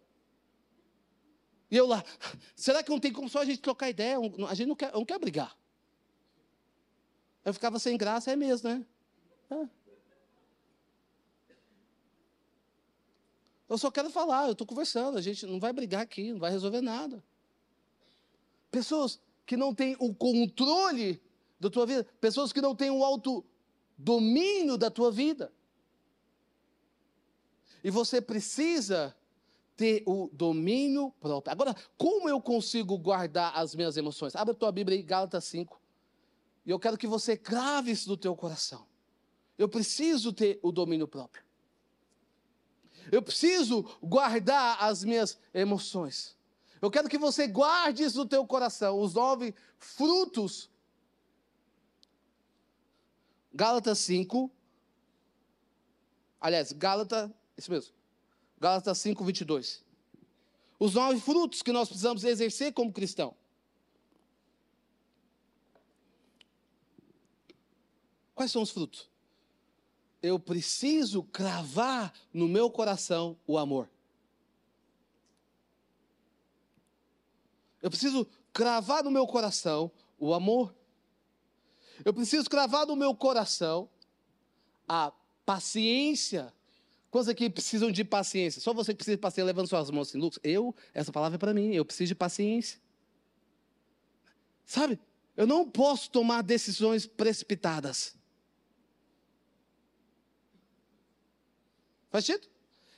E 1.72 1.78
eu 1.78 1.86
lá, 1.86 2.04
será 2.56 2.82
que 2.82 2.90
não 2.90 3.00
tem 3.00 3.14
como 3.14 3.30
só 3.30 3.40
a 3.40 3.46
gente 3.46 3.60
trocar 3.60 3.90
ideia? 3.90 4.18
A 4.50 4.56
gente 4.56 4.68
não 4.68 4.76
quer, 4.76 4.92
não 4.94 5.06
quer 5.06 5.20
brigar. 5.20 5.56
Eu 7.46 7.54
ficava 7.54 7.80
sem 7.80 7.98
graça, 7.98 8.32
é 8.32 8.36
mesmo, 8.36 8.70
né? 8.70 8.86
É. 9.52 9.70
Eu 13.70 13.78
só 13.78 13.92
quero 13.92 14.10
falar, 14.10 14.48
eu 14.48 14.54
estou 14.54 14.66
conversando, 14.66 15.18
a 15.18 15.22
gente 15.22 15.46
não 15.46 15.60
vai 15.60 15.72
brigar 15.72 16.02
aqui, 16.02 16.32
não 16.32 16.40
vai 16.40 16.50
resolver 16.50 16.82
nada. 16.82 17.24
Pessoas 18.72 19.20
que 19.46 19.56
não 19.56 19.74
têm 19.74 19.96
o 20.00 20.14
controle 20.14 21.22
da 21.60 21.70
tua 21.70 21.86
vida, 21.86 22.04
pessoas 22.20 22.52
que 22.52 22.62
não 22.62 22.76
têm 22.76 22.90
o 22.90 23.04
autodomínio 23.04 24.76
da 24.76 24.90
tua 24.90 25.12
vida. 25.12 25.54
E 27.84 27.92
você 27.92 28.20
precisa 28.20 29.16
ter 29.80 30.04
o 30.06 30.30
domínio 30.34 31.10
próprio. 31.22 31.54
Agora, 31.54 31.74
como 31.98 32.28
eu 32.28 32.42
consigo 32.42 32.98
guardar 32.98 33.58
as 33.58 33.74
minhas 33.74 33.96
emoções? 33.96 34.36
Abre 34.36 34.52
a 34.52 34.56
tua 34.56 34.74
Bíblia 34.74 34.98
aí, 34.98 35.02
Gálatas 35.02 35.46
5. 35.46 35.80
E 36.66 36.70
eu 36.70 36.78
quero 36.78 36.98
que 36.98 37.08
você 37.08 37.38
grave 37.38 37.92
isso 37.92 38.10
no 38.10 38.18
teu 38.18 38.36
coração. 38.36 38.86
Eu 39.58 39.70
preciso 39.70 40.34
ter 40.34 40.60
o 40.62 40.70
domínio 40.70 41.08
próprio. 41.08 41.46
Eu 43.10 43.22
preciso 43.22 43.86
guardar 44.04 44.84
as 44.84 45.06
minhas 45.06 45.40
emoções. 45.54 46.38
Eu 46.82 46.92
quero 46.92 47.08
que 47.08 47.18
você 47.18 47.48
guarde 47.48 48.04
isso 48.04 48.18
no 48.18 48.26
teu 48.26 48.46
coração, 48.46 49.00
os 49.00 49.14
nove 49.14 49.56
frutos. 49.78 50.70
Gálatas 53.54 53.98
5. 54.00 54.52
Aliás, 56.42 56.74
Gálatas, 56.74 57.32
isso 57.58 57.72
mesmo. 57.72 57.99
Gálatas 58.60 58.98
5, 58.98 59.24
22. 59.24 59.84
Os 60.78 60.94
nove 60.94 61.20
frutos 61.20 61.62
que 61.62 61.72
nós 61.72 61.88
precisamos 61.88 62.24
exercer 62.24 62.74
como 62.74 62.92
cristão. 62.92 63.36
Quais 68.36 68.52
são 68.52 68.62
os 68.62 68.70
frutos? 68.70 69.10
Eu 70.22 70.40
preciso 70.40 71.24
cravar 71.24 72.14
no 72.34 72.48
meu 72.48 72.70
coração 72.70 73.38
o 73.48 73.58
amor. 73.58 73.90
Eu 77.82 77.90
preciso 77.90 78.28
cravar 78.52 79.04
no 79.04 79.12
meu 79.12 79.26
coração 79.26 79.92
o 80.18 80.34
amor. 80.34 80.76
Eu 82.04 82.14
preciso 82.14 82.50
cravar 82.50 82.86
no 82.86 82.96
meu 82.96 83.16
coração 83.16 83.90
a 84.88 85.14
paciência 85.46 86.54
Quantos 87.10 87.28
aqui 87.28 87.50
precisam 87.50 87.92
de 87.92 88.04
paciência? 88.04 88.62
Só 88.62 88.74
você 88.74 88.94
que 88.94 88.98
precisa 88.98 89.18
de 89.18 89.22
paciência, 89.22 89.46
levando 89.46 89.68
suas 89.68 89.90
mãos 89.90 90.10
assim, 90.10 90.20
Lucas, 90.20 90.40
eu, 90.44 90.76
essa 90.94 91.12
palavra 91.12 91.36
é 91.36 91.40
para 91.40 91.54
mim, 91.54 91.74
eu 91.74 91.84
preciso 91.84 92.10
de 92.10 92.16
paciência. 92.16 92.80
Sabe, 94.66 95.00
eu 95.36 95.48
não 95.48 95.68
posso 95.68 96.12
tomar 96.12 96.44
decisões 96.44 97.08
precipitadas. 97.08 98.16
Faz 102.12 102.26
sentido? 102.26 102.48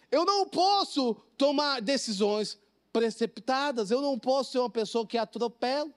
Eu 0.10 0.26
não 0.26 0.48
posso 0.48 1.14
tomar 1.38 1.82
decisões 1.82 2.60
precipitadas, 2.92 3.92
eu 3.92 4.02
não 4.02 4.20
posso 4.20 4.52
ser 4.52 4.60
uma 4.60 4.70
pessoa 4.70 5.08
que 5.08 5.18
atropela, 5.18 5.90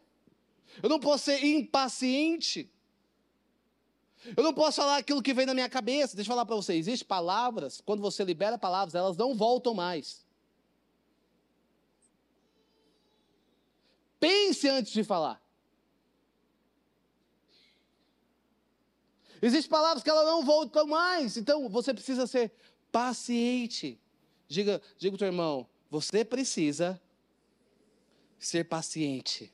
eu 0.80 0.88
não 0.88 1.00
posso 1.00 1.24
ser 1.24 1.44
impaciente. 1.44 2.70
Eu 4.36 4.42
não 4.42 4.54
posso 4.54 4.76
falar 4.76 4.96
aquilo 4.96 5.22
que 5.22 5.34
vem 5.34 5.44
na 5.44 5.54
minha 5.54 5.68
cabeça. 5.68 6.16
Deixa 6.16 6.30
eu 6.30 6.34
falar 6.34 6.46
para 6.46 6.56
você. 6.56 6.74
Existem 6.74 7.06
palavras, 7.06 7.80
quando 7.84 8.00
você 8.00 8.24
libera 8.24 8.56
palavras, 8.56 8.94
elas 8.94 9.16
não 9.16 9.34
voltam 9.34 9.74
mais. 9.74 10.24
Pense 14.18 14.68
antes 14.68 14.92
de 14.92 15.04
falar. 15.04 15.42
Existem 19.42 19.68
palavras 19.68 20.02
que 20.02 20.08
elas 20.08 20.24
não 20.24 20.42
voltam 20.42 20.86
mais. 20.86 21.36
Então 21.36 21.68
você 21.68 21.92
precisa 21.92 22.26
ser 22.26 22.50
paciente. 22.90 24.00
Diga, 24.48 24.80
diga 24.96 25.16
o 25.16 25.18
teu 25.18 25.26
irmão, 25.26 25.68
você 25.90 26.24
precisa 26.24 27.00
ser 28.38 28.64
paciente. 28.64 29.52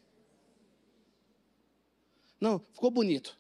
Não, 2.41 2.61
ficou 2.73 2.91
bonito. 2.91 3.37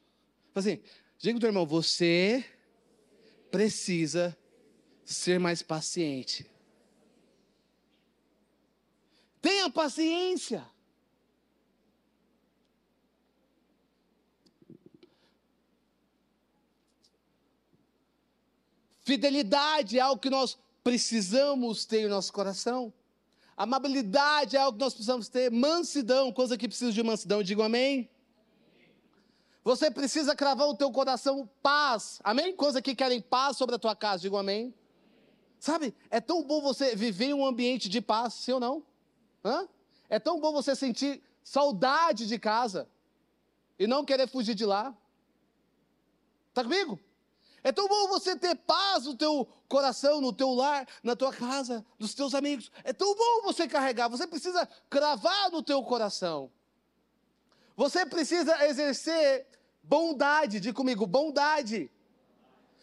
Assim, 0.54 0.80
Diga 1.22 1.38
para 1.38 1.48
o 1.48 1.50
irmão, 1.50 1.66
você 1.66 2.42
precisa 3.50 4.34
ser 5.04 5.38
mais 5.38 5.62
paciente. 5.62 6.46
Tenha 9.42 9.68
paciência. 9.68 10.66
Fidelidade 19.02 19.98
é 19.98 20.00
algo 20.00 20.22
que 20.22 20.30
nós 20.30 20.56
precisamos 20.82 21.84
ter 21.84 22.06
em 22.06 22.08
nosso 22.08 22.32
coração. 22.32 22.90
Amabilidade 23.54 24.56
é 24.56 24.60
algo 24.60 24.78
que 24.78 24.84
nós 24.84 24.94
precisamos 24.94 25.28
ter. 25.28 25.50
Mansidão, 25.50 26.32
coisa 26.32 26.56
que 26.56 26.66
precisa 26.66 26.92
de 26.92 27.02
mansidão. 27.02 27.42
Digo 27.42 27.60
amém. 27.60 28.08
Você 29.62 29.90
precisa 29.90 30.34
cravar 30.34 30.68
o 30.68 30.76
teu 30.76 30.90
coração 30.90 31.48
paz. 31.62 32.18
Amém? 32.24 32.54
Coisa 32.56 32.80
que 32.80 32.94
querem 32.94 33.20
paz 33.20 33.56
sobre 33.56 33.76
a 33.76 33.78
tua 33.78 33.94
casa. 33.94 34.22
Digo 34.22 34.36
amém. 34.36 34.74
Sabe? 35.58 35.94
É 36.08 36.20
tão 36.20 36.42
bom 36.42 36.62
você 36.62 36.96
viver 36.96 37.26
em 37.26 37.34
um 37.34 37.44
ambiente 37.44 37.88
de 37.88 38.00
paz, 38.00 38.34
sim 38.34 38.52
ou 38.52 38.60
não? 38.60 38.82
Hã? 39.44 39.68
É 40.08 40.18
tão 40.18 40.40
bom 40.40 40.52
você 40.52 40.74
sentir 40.74 41.22
saudade 41.44 42.26
de 42.26 42.38
casa 42.38 42.88
e 43.78 43.86
não 43.86 44.04
querer 44.04 44.26
fugir 44.26 44.54
de 44.54 44.64
lá. 44.64 44.94
Está 46.48 46.62
comigo? 46.62 46.98
É 47.62 47.70
tão 47.70 47.86
bom 47.86 48.08
você 48.08 48.34
ter 48.34 48.54
paz 48.54 49.04
no 49.04 49.14
teu 49.14 49.46
coração, 49.68 50.20
no 50.22 50.32
teu 50.32 50.50
lar, 50.54 50.88
na 51.02 51.14
tua 51.14 51.32
casa, 51.32 51.84
nos 51.98 52.14
teus 52.14 52.34
amigos. 52.34 52.72
É 52.82 52.92
tão 52.94 53.14
bom 53.14 53.42
você 53.42 53.68
carregar. 53.68 54.08
Você 54.08 54.26
precisa 54.26 54.66
cravar 54.88 55.50
no 55.50 55.62
teu 55.62 55.82
coração. 55.82 56.50
Você 57.80 58.04
precisa 58.04 58.66
exercer 58.66 59.46
bondade. 59.82 60.60
Diga 60.60 60.74
comigo, 60.74 61.06
bondade. 61.06 61.90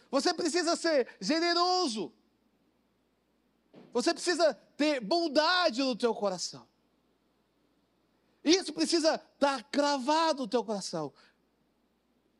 Você 0.09 0.33
precisa 0.33 0.75
ser 0.75 1.07
generoso. 1.21 2.11
Você 3.93 4.11
precisa 4.11 4.55
ter 4.75 4.99
bondade 4.99 5.83
no 5.83 5.95
teu 5.95 6.15
coração. 6.15 6.67
Isso 8.43 8.73
precisa 8.73 9.21
estar 9.35 9.61
cravado 9.65 10.41
no 10.41 10.47
teu 10.47 10.63
coração. 10.63 11.13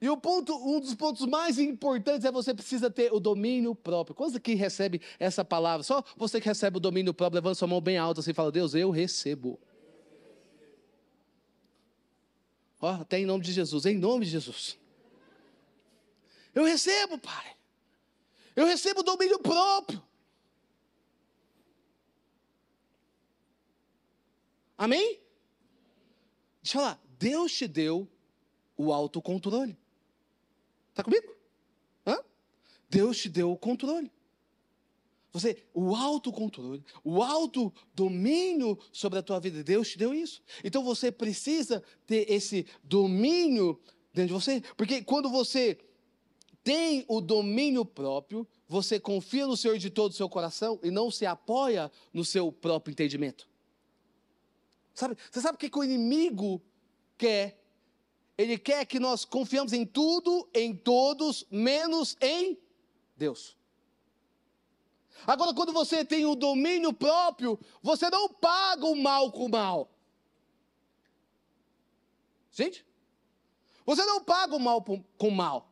E 0.02 0.10
o 0.10 0.17
ponto, 0.17 0.56
um 0.56 0.80
dos 0.80 0.96
pontos 0.96 1.28
mais 1.28 1.60
importantes 1.60 2.26
é 2.26 2.32
você 2.32 2.56
precisa 2.56 2.89
ter 2.89 3.13
o 3.13 3.20
domínio 3.20 3.76
próprio. 3.76 4.15
Quando 4.15 4.39
que 4.39 4.56
recebe 4.56 5.00
essa 5.20 5.46
palavra? 5.46 5.84
Só 5.84 6.04
você 6.15 6.41
que 6.41 6.48
recebe 6.48 6.78
o 6.78 6.80
domínio 6.80 7.13
próprio, 7.13 7.38
levanta 7.38 7.54
sua 7.54 7.67
mão 7.67 7.80
bem 7.80 8.00
alta 8.00 8.22
assim 8.22 8.32
e 8.32 8.34
fala: 8.34 8.52
Deus, 8.52 8.74
eu 8.74 8.89
recebo. 8.89 9.60
Ó, 12.88 13.02
até 13.02 13.19
em 13.19 13.26
nome 13.26 13.43
de 13.43 13.52
Jesus, 13.52 13.86
em 13.86 13.97
nome 13.97 14.23
de 14.23 14.32
Jesus. 14.32 14.78
Eu 16.56 16.63
recebo, 16.63 17.17
Pai. 17.17 17.58
Eu 18.56 18.65
recebo 18.65 19.02
o 19.02 19.04
domínio 19.04 19.39
próprio. 19.39 20.02
Amém? 24.78 25.19
Deixa 26.63 26.78
eu 26.78 26.82
falar, 26.82 27.02
Deus 27.19 27.52
te 27.52 27.67
deu 27.67 28.10
o 28.78 28.93
autocontrole. 28.93 29.78
Está 30.89 31.04
comigo? 31.04 31.36
Hã? 32.06 32.23
Deus 32.89 33.17
te 33.17 33.28
deu 33.28 33.52
o 33.52 33.58
controle. 33.58 34.10
Você, 35.32 35.63
o 35.74 35.96
autocontrole, 35.96 36.84
o 37.04 37.22
autodomínio 37.22 38.78
sobre 38.92 39.20
a 39.20 39.24
tua 39.24 39.40
vida, 39.40 39.63
Deus 39.63 39.90
te 39.90 39.98
deu 39.98 40.13
isso. 40.13 40.42
Então 40.63 40.84
você 40.84 41.12
precisa 41.12 41.84
ter 42.06 42.32
esse 42.32 42.66
domínio 42.84 43.80
dentro 44.13 44.36
de 44.36 44.42
você, 44.42 44.63
porque 44.76 45.02
quando 45.02 45.30
você 45.30 45.78
tem 46.63 47.06
o 47.08 47.22
domínio 47.22 47.86
próprio, 47.86 48.48
você 48.68 49.00
confia 49.00 49.48
no 49.48 49.56
Senhor 49.56 49.78
de 49.78 49.90
todo 49.90 50.12
o 50.12 50.16
seu 50.16 50.28
coração 50.28 50.80
e 50.84 50.92
não 50.92 51.10
se 51.10 51.26
apoia 51.26 51.92
no 52.12 52.26
seu 52.26 52.52
próprio 52.52 52.92
entendimento. 52.92 53.48
Sabe, 54.94 55.16
você 55.32 55.42
sabe 55.42 55.56
o 55.56 55.60
que, 55.60 55.70
que 55.70 55.78
o 55.78 55.84
inimigo 55.84 56.62
quer? 57.18 57.63
Ele 58.38 58.58
quer 58.58 58.86
que 58.86 59.00
nós 59.00 59.26
confiamos 59.26 59.74
em 59.74 59.86
tudo, 59.86 60.50
em 60.54 60.76
todos, 60.76 61.46
menos 61.50 62.18
em 62.20 62.58
Deus. 63.16 63.57
Agora, 65.25 65.53
quando 65.53 65.73
você 65.73 66.06
tem 66.06 66.25
o 66.25 66.36
domínio 66.36 66.93
próprio, 66.93 67.60
você 67.82 68.10
não 68.10 68.30
paga 68.30 68.86
o 68.86 68.95
mal 68.95 69.32
com 69.32 69.45
o 69.45 69.49
mal. 69.49 69.89
Gente, 72.51 72.86
você 73.86 74.06
não 74.06 74.23
paga 74.23 74.56
o 74.56 74.60
mal 74.60 74.84
com 74.84 75.27
o 75.27 75.32
mal. 75.32 75.71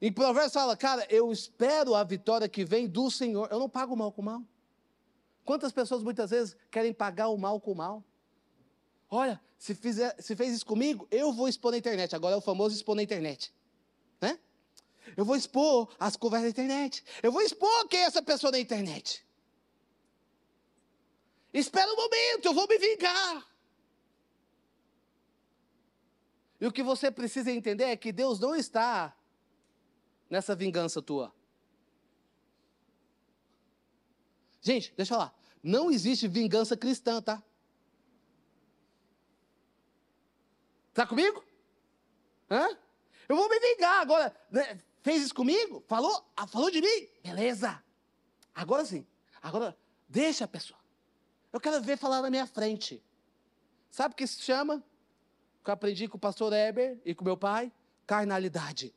Em 0.00 0.12
Provérbios 0.12 0.52
fala, 0.52 0.76
cara, 0.76 1.06
eu 1.10 1.32
espero 1.32 1.94
a 1.94 2.04
vitória 2.04 2.48
que 2.48 2.64
vem 2.64 2.86
do 2.86 3.10
Senhor. 3.10 3.48
Eu 3.50 3.58
não 3.58 3.68
pago 3.68 3.94
o 3.94 3.96
mal 3.96 4.12
com 4.12 4.22
o 4.22 4.24
mal. 4.24 4.42
Quantas 5.44 5.72
pessoas 5.72 6.02
muitas 6.02 6.30
vezes 6.30 6.56
querem 6.70 6.92
pagar 6.92 7.28
o 7.28 7.36
mal 7.36 7.60
com 7.60 7.72
o 7.72 7.76
mal? 7.76 8.04
Olha, 9.10 9.40
se, 9.58 9.74
fizer, 9.74 10.14
se 10.20 10.36
fez 10.36 10.54
isso 10.54 10.66
comigo, 10.66 11.08
eu 11.10 11.32
vou 11.32 11.48
expor 11.48 11.72
na 11.72 11.78
internet. 11.78 12.14
Agora 12.14 12.34
é 12.34 12.38
o 12.38 12.40
famoso 12.40 12.76
expor 12.76 12.94
na 12.94 13.02
internet. 13.02 13.52
Né? 15.08 15.14
Eu 15.16 15.24
vou 15.24 15.36
expor 15.36 15.94
as 15.98 16.16
conversas 16.16 16.44
na 16.44 16.50
internet. 16.50 17.04
Eu 17.22 17.32
vou 17.32 17.42
expor 17.42 17.88
quem 17.88 18.00
é 18.00 18.04
essa 18.04 18.22
pessoa 18.22 18.50
na 18.50 18.58
internet. 18.58 19.26
Espera 21.52 21.90
um 21.92 21.96
momento, 21.96 22.46
eu 22.46 22.54
vou 22.54 22.68
me 22.68 22.78
vingar. 22.78 23.46
E 26.60 26.66
o 26.66 26.72
que 26.72 26.82
você 26.82 27.10
precisa 27.10 27.50
entender 27.50 27.84
é 27.84 27.96
que 27.96 28.12
Deus 28.12 28.38
não 28.38 28.54
está 28.54 29.16
nessa 30.28 30.54
vingança 30.54 31.00
tua. 31.00 31.32
Gente, 34.60 34.92
deixa 34.96 35.14
falar. 35.14 35.34
Não 35.62 35.90
existe 35.90 36.28
vingança 36.28 36.76
cristã, 36.76 37.22
tá? 37.22 37.42
Está 40.90 41.06
comigo? 41.06 41.44
Hã? 42.50 42.76
Eu 43.28 43.36
vou 43.36 43.48
me 43.48 43.60
vingar 43.60 44.00
agora. 44.00 44.34
Fez 45.02 45.22
isso 45.22 45.34
comigo? 45.34 45.82
Falou? 45.86 46.24
Ah, 46.36 46.46
falou 46.46 46.70
de 46.70 46.80
mim? 46.80 47.08
Beleza. 47.22 47.82
Agora 48.54 48.84
sim. 48.84 49.06
Agora, 49.42 49.76
deixa 50.08 50.44
a 50.44 50.48
pessoa. 50.48 50.78
Eu 51.52 51.60
quero 51.60 51.80
ver 51.80 51.96
falar 51.96 52.20
na 52.22 52.30
minha 52.30 52.46
frente. 52.46 53.02
Sabe 53.90 54.12
o 54.12 54.16
que 54.16 54.26
se 54.26 54.42
chama? 54.42 54.82
Que 55.64 55.70
eu 55.70 55.74
aprendi 55.74 56.08
com 56.08 56.16
o 56.16 56.20
pastor 56.20 56.52
Eber 56.52 57.00
e 57.04 57.14
com 57.14 57.24
meu 57.24 57.36
pai? 57.36 57.72
Carnalidade. 58.06 58.94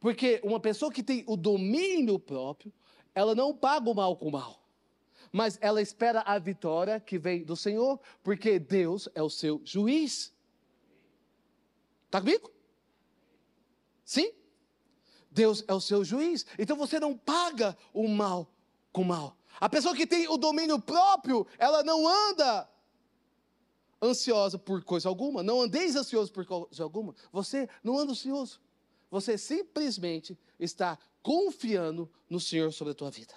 Porque 0.00 0.40
uma 0.44 0.60
pessoa 0.60 0.92
que 0.92 1.02
tem 1.02 1.24
o 1.26 1.36
domínio 1.36 2.18
próprio, 2.18 2.72
ela 3.14 3.34
não 3.34 3.56
paga 3.56 3.88
o 3.88 3.94
mal 3.94 4.16
com 4.16 4.28
o 4.28 4.32
mal 4.32 4.66
mas 5.36 5.58
ela 5.60 5.82
espera 5.82 6.20
a 6.20 6.38
vitória 6.38 6.98
que 6.98 7.18
vem 7.18 7.44
do 7.44 7.54
Senhor, 7.54 8.00
porque 8.22 8.58
Deus 8.58 9.06
é 9.14 9.22
o 9.22 9.28
seu 9.28 9.60
juiz. 9.64 10.34
Está 12.06 12.20
comigo? 12.20 12.50
Sim? 14.06 14.32
Deus 15.30 15.64
é 15.66 15.74
o 15.74 15.80
seu 15.80 16.04
juiz. 16.04 16.46
Então 16.58 16.76
você 16.76 16.98
não 16.98 17.14
paga 17.14 17.76
o 17.92 18.08
mal 18.08 18.50
com 18.92 19.02
o 19.02 19.04
mal. 19.04 19.36
A 19.60 19.68
pessoa 19.68 19.94
que 19.94 20.06
tem 20.06 20.28
o 20.28 20.38
domínio 20.38 20.80
próprio, 20.80 21.46
ela 21.58 21.82
não 21.82 22.06
anda 22.08 22.70
ansiosa 24.00 24.58
por 24.58 24.82
coisa 24.84 25.08
alguma. 25.08 25.42
Não 25.42 25.60
andeis 25.60 25.96
ansioso 25.96 26.32
por 26.32 26.46
coisa 26.46 26.82
alguma. 26.82 27.14
Você 27.32 27.68
não 27.82 27.98
anda 27.98 28.12
ansioso. 28.12 28.60
Você 29.10 29.36
simplesmente 29.36 30.38
está 30.58 30.98
confiando 31.22 32.08
no 32.30 32.38
Senhor 32.38 32.72
sobre 32.72 32.92
a 32.92 32.94
tua 32.94 33.10
vida. 33.10 33.34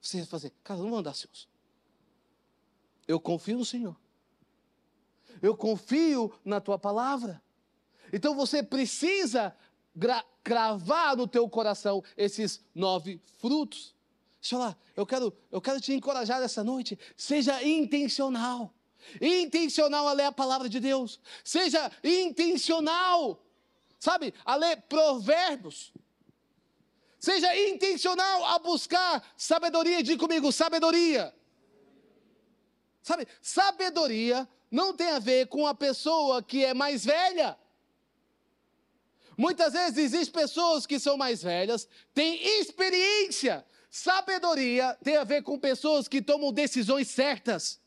Você 0.00 0.18
vai 0.18 0.26
fazer, 0.26 0.52
cara, 0.62 0.80
não 0.80 0.90
vou 0.90 0.98
andar 1.00 1.14
seus. 1.14 1.48
Eu 3.08 3.18
confio 3.18 3.58
no 3.58 3.64
Senhor. 3.64 3.96
Eu 5.42 5.56
confio 5.56 6.32
na 6.44 6.60
tua 6.60 6.78
palavra. 6.78 7.42
Então 8.12 8.34
você 8.34 8.62
precisa 8.62 9.54
cravar 10.42 11.16
no 11.16 11.26
teu 11.26 11.48
coração 11.48 12.02
esses 12.16 12.60
nove 12.74 13.20
frutos. 13.38 13.94
Deixa 14.40 14.54
eu 14.54 14.60
lá, 14.60 14.76
eu 14.94 15.06
quero, 15.06 15.36
eu 15.50 15.60
quero 15.60 15.80
te 15.80 15.92
encorajar 15.92 16.40
essa 16.42 16.62
noite. 16.62 16.98
Seja 17.16 17.62
intencional. 17.62 18.72
Intencional 19.20 20.06
a 20.08 20.12
ler 20.12 20.24
a 20.24 20.32
palavra 20.32 20.68
de 20.68 20.80
Deus. 20.80 21.20
Seja 21.44 21.90
intencional, 22.02 23.44
sabe, 23.98 24.34
a 24.44 24.54
ler 24.56 24.82
provérbios. 24.82 25.92
Seja 27.18 27.56
intencional 27.56 28.44
a 28.44 28.58
buscar 28.58 29.22
sabedoria. 29.36 30.02
Diga 30.02 30.18
comigo, 30.18 30.52
sabedoria. 30.52 31.34
Sabe, 33.02 33.26
sabedoria 33.40 34.48
não 34.70 34.94
tem 34.94 35.08
a 35.08 35.18
ver 35.18 35.46
com 35.46 35.66
a 35.66 35.74
pessoa 35.74 36.42
que 36.42 36.64
é 36.64 36.74
mais 36.74 37.04
velha. 37.04 37.56
Muitas 39.36 39.74
vezes 39.74 39.98
existem 39.98 40.32
pessoas 40.32 40.86
que 40.86 40.98
são 40.98 41.16
mais 41.16 41.42
velhas, 41.42 41.88
têm 42.14 42.60
experiência. 42.60 43.64
Sabedoria 43.90 44.96
tem 45.02 45.16
a 45.16 45.24
ver 45.24 45.42
com 45.42 45.58
pessoas 45.58 46.08
que 46.08 46.22
tomam 46.22 46.52
decisões 46.52 47.08
certas. 47.08 47.80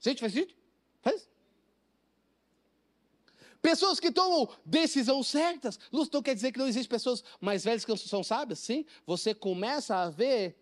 Gente, 0.00 0.20
faz 0.20 0.32
sentido? 0.32 0.54
Faz? 1.02 1.28
Pessoas 3.60 4.00
que 4.00 4.10
tomam 4.10 4.48
decisões 4.64 5.26
certas. 5.26 5.78
Lúcio, 5.92 6.08
então 6.08 6.22
quer 6.22 6.34
dizer 6.34 6.50
que 6.50 6.58
não 6.58 6.66
existe 6.66 6.88
pessoas 6.88 7.22
mais 7.40 7.64
velhas 7.64 7.84
que 7.84 7.90
não 7.90 7.96
são 7.96 8.24
sábias? 8.24 8.58
Sim. 8.58 8.86
Você 9.06 9.34
começa 9.34 9.96
a 9.96 10.08
ver 10.08 10.56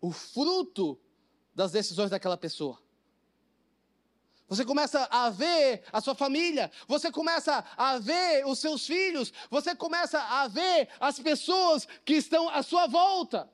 o 0.00 0.12
fruto 0.12 0.98
das 1.52 1.72
decisões 1.72 2.10
daquela 2.10 2.36
pessoa. 2.36 2.80
Você 4.50 4.64
começa 4.64 5.06
a 5.12 5.30
ver 5.30 5.84
a 5.92 6.00
sua 6.00 6.12
família, 6.12 6.72
você 6.88 7.12
começa 7.12 7.64
a 7.76 7.98
ver 7.98 8.44
os 8.44 8.58
seus 8.58 8.84
filhos, 8.84 9.32
você 9.48 9.76
começa 9.76 10.20
a 10.20 10.48
ver 10.48 10.88
as 10.98 11.20
pessoas 11.20 11.86
que 12.04 12.14
estão 12.14 12.48
à 12.48 12.60
sua 12.60 12.88
volta. 12.88 13.48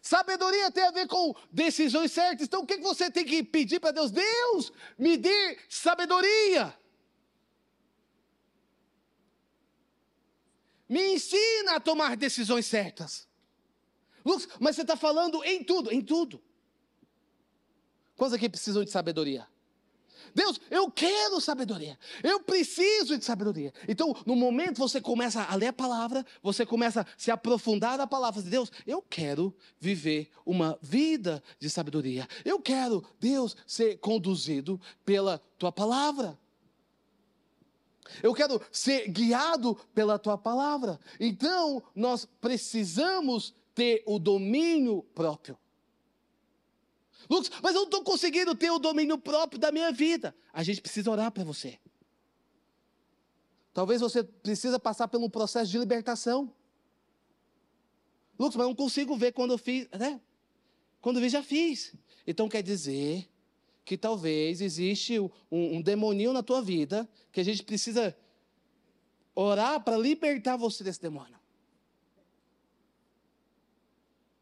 Sabedoria 0.00 0.70
tem 0.70 0.84
a 0.84 0.90
ver 0.90 1.06
com 1.06 1.34
decisões 1.52 2.10
certas. 2.10 2.46
Então 2.46 2.62
o 2.62 2.66
que 2.66 2.78
você 2.78 3.10
tem 3.10 3.26
que 3.26 3.42
pedir 3.42 3.80
para 3.80 3.90
Deus? 3.90 4.10
Deus, 4.10 4.72
me 4.96 5.18
dê 5.18 5.58
sabedoria. 5.68 6.74
Me 10.88 11.16
ensina 11.16 11.74
a 11.74 11.80
tomar 11.80 12.16
decisões 12.16 12.64
certas. 12.64 13.28
Lucas, 14.24 14.48
mas 14.58 14.74
você 14.74 14.82
está 14.82 14.96
falando 14.96 15.44
em 15.44 15.62
tudo, 15.62 15.92
em 15.92 16.00
tudo. 16.00 16.42
Quantos 18.16 18.34
aqui 18.34 18.48
precisam 18.48 18.84
de 18.84 18.90
sabedoria? 18.90 19.46
Deus, 20.34 20.60
eu 20.70 20.90
quero 20.90 21.40
sabedoria. 21.40 21.98
Eu 22.22 22.40
preciso 22.40 23.16
de 23.16 23.24
sabedoria. 23.24 23.72
Então, 23.88 24.14
no 24.26 24.36
momento 24.36 24.78
você 24.78 25.00
começa 25.00 25.42
a 25.42 25.54
ler 25.54 25.68
a 25.68 25.72
palavra, 25.72 26.26
você 26.42 26.66
começa 26.66 27.02
a 27.02 27.06
se 27.16 27.30
aprofundar 27.30 27.96
na 27.96 28.06
palavra 28.06 28.42
de 28.42 28.50
Deus. 28.50 28.70
Eu 28.86 29.00
quero 29.00 29.54
viver 29.80 30.30
uma 30.44 30.78
vida 30.82 31.42
de 31.58 31.70
sabedoria. 31.70 32.28
Eu 32.44 32.60
quero, 32.60 33.02
Deus, 33.18 33.56
ser 33.66 33.98
conduzido 33.98 34.80
pela 35.04 35.38
tua 35.58 35.72
palavra. 35.72 36.38
Eu 38.22 38.34
quero 38.34 38.60
ser 38.70 39.08
guiado 39.08 39.74
pela 39.94 40.18
tua 40.18 40.36
palavra. 40.36 41.00
Então, 41.18 41.82
nós 41.94 42.26
precisamos 42.40 43.54
ter 43.74 44.02
o 44.06 44.18
domínio 44.18 45.02
próprio. 45.14 45.58
Lucas, 47.28 47.50
mas 47.62 47.74
eu 47.74 47.82
não 47.82 47.84
estou 47.84 48.02
conseguindo 48.02 48.54
ter 48.54 48.70
o 48.70 48.78
domínio 48.78 49.18
próprio 49.18 49.58
da 49.58 49.72
minha 49.72 49.92
vida. 49.92 50.34
A 50.52 50.62
gente 50.62 50.80
precisa 50.80 51.10
orar 51.10 51.30
para 51.30 51.44
você. 51.44 51.78
Talvez 53.72 54.00
você 54.00 54.24
precisa 54.24 54.78
passar 54.78 55.08
por 55.08 55.20
um 55.20 55.28
processo 55.28 55.70
de 55.70 55.78
libertação. 55.78 56.52
Lucas, 58.38 58.56
mas 58.56 58.64
eu 58.64 58.68
não 58.68 58.74
consigo 58.74 59.16
ver 59.16 59.32
quando 59.32 59.52
eu 59.52 59.58
fiz. 59.58 59.88
Né? 59.90 60.20
Quando 61.00 61.16
eu 61.16 61.22
vi, 61.22 61.28
já 61.28 61.42
fiz. 61.42 61.94
Então 62.26 62.48
quer 62.48 62.62
dizer 62.62 63.28
que 63.84 63.96
talvez 63.96 64.60
existe 64.60 65.20
um, 65.20 65.30
um 65.50 65.82
demoninho 65.82 66.32
na 66.32 66.42
tua 66.42 66.60
vida 66.60 67.08
que 67.30 67.40
a 67.40 67.44
gente 67.44 67.62
precisa 67.62 68.16
orar 69.34 69.82
para 69.82 69.96
libertar 69.98 70.56
você 70.56 70.82
desse 70.82 71.00
demônio. 71.00 71.38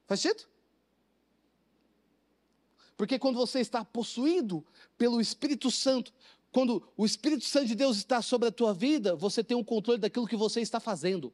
Faz 0.07 0.20
sentido? 0.20 0.54
Porque 2.96 3.18
quando 3.18 3.37
você 3.37 3.61
está 3.61 3.85
possuído 3.85 4.64
pelo 4.96 5.20
Espírito 5.20 5.70
Santo, 5.70 6.12
quando 6.52 6.87
o 6.96 7.04
Espírito 7.04 7.44
Santo 7.44 7.66
de 7.66 7.74
Deus 7.74 7.96
está 7.96 8.22
sobre 8.22 8.48
a 8.48 8.52
tua 8.52 8.72
vida, 8.72 9.16
você 9.16 9.42
tem 9.42 9.57
um 9.57 9.64
controle 9.64 10.00
daquilo 10.00 10.26
que 10.26 10.37
você 10.37 10.61
está 10.61 10.78
fazendo. 10.78 11.33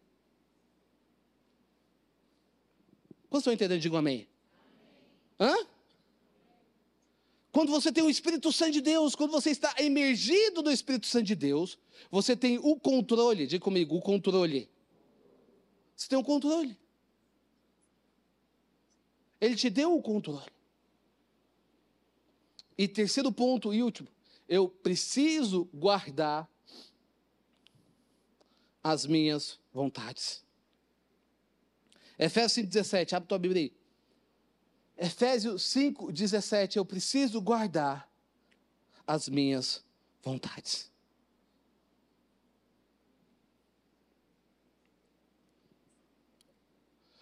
Quantos 3.29 3.43
estão 3.43 3.53
entendendo? 3.53 3.81
Digo 3.81 3.97
amém. 3.97 4.27
Hã? 5.39 5.55
Quando 7.53 7.71
você 7.71 7.93
tem 7.93 8.03
o 8.03 8.11
Espírito 8.11 8.53
Santo 8.53 8.73
de 8.73 8.81
Deus, 8.81 9.15
quando 9.15 9.33
você 9.33 9.51
está 9.51 9.75
emergido 9.79 10.63
do 10.63 10.71
Espírito 10.71 11.07
Santo 11.07 11.27
de 11.27 11.35
Deus, 11.35 11.79
você 12.11 12.37
tem 12.37 12.59
o 12.59 12.77
controle, 12.77 13.47
diga 13.47 13.63
comigo, 13.63 13.97
o 13.97 14.01
controle. 14.01 14.71
Você 15.97 16.09
tem 16.09 16.19
o 16.19 16.25
controle. 16.25 16.79
Ele 19.41 19.57
te 19.57 19.69
deu 19.69 19.95
o 19.97 20.03
controle. 20.03 20.51
E 22.81 22.89
terceiro 22.89 23.31
ponto 23.31 23.75
e 23.75 23.83
último, 23.83 24.09
eu 24.49 24.67
preciso 24.67 25.67
guardar 25.67 26.51
as 28.83 29.05
minhas 29.05 29.61
vontades. 29.71 30.43
Efésios 32.19 32.71
5,17, 32.71 33.13
abre 33.13 33.29
tua 33.29 33.39
Bíblia 33.39 33.65
aí. 33.65 33.73
Efésios 34.97 35.63
5,17, 35.65 36.77
eu 36.77 36.85
preciso 36.87 37.39
guardar 37.43 38.11
as 39.07 39.29
minhas 39.29 39.85
vontades. 40.23 40.91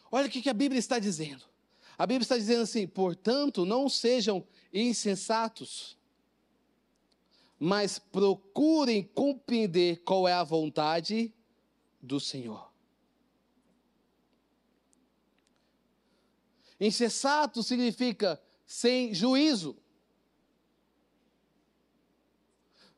Olha 0.08 0.28
o 0.28 0.30
que 0.30 0.48
a 0.48 0.54
Bíblia 0.54 0.78
está 0.78 1.00
dizendo. 1.00 1.42
A 1.98 2.06
Bíblia 2.06 2.22
está 2.22 2.38
dizendo 2.38 2.62
assim: 2.62 2.86
portanto, 2.86 3.66
não 3.66 3.88
sejam 3.88 4.46
insensatos, 4.72 5.96
mas 7.58 7.98
procurem 7.98 9.02
compreender 9.02 10.02
qual 10.04 10.28
é 10.28 10.32
a 10.32 10.44
vontade 10.44 11.34
do 12.00 12.20
Senhor. 12.20 12.68
Insensato 16.80 17.62
significa 17.62 18.40
sem 18.64 19.12
juízo. 19.12 19.76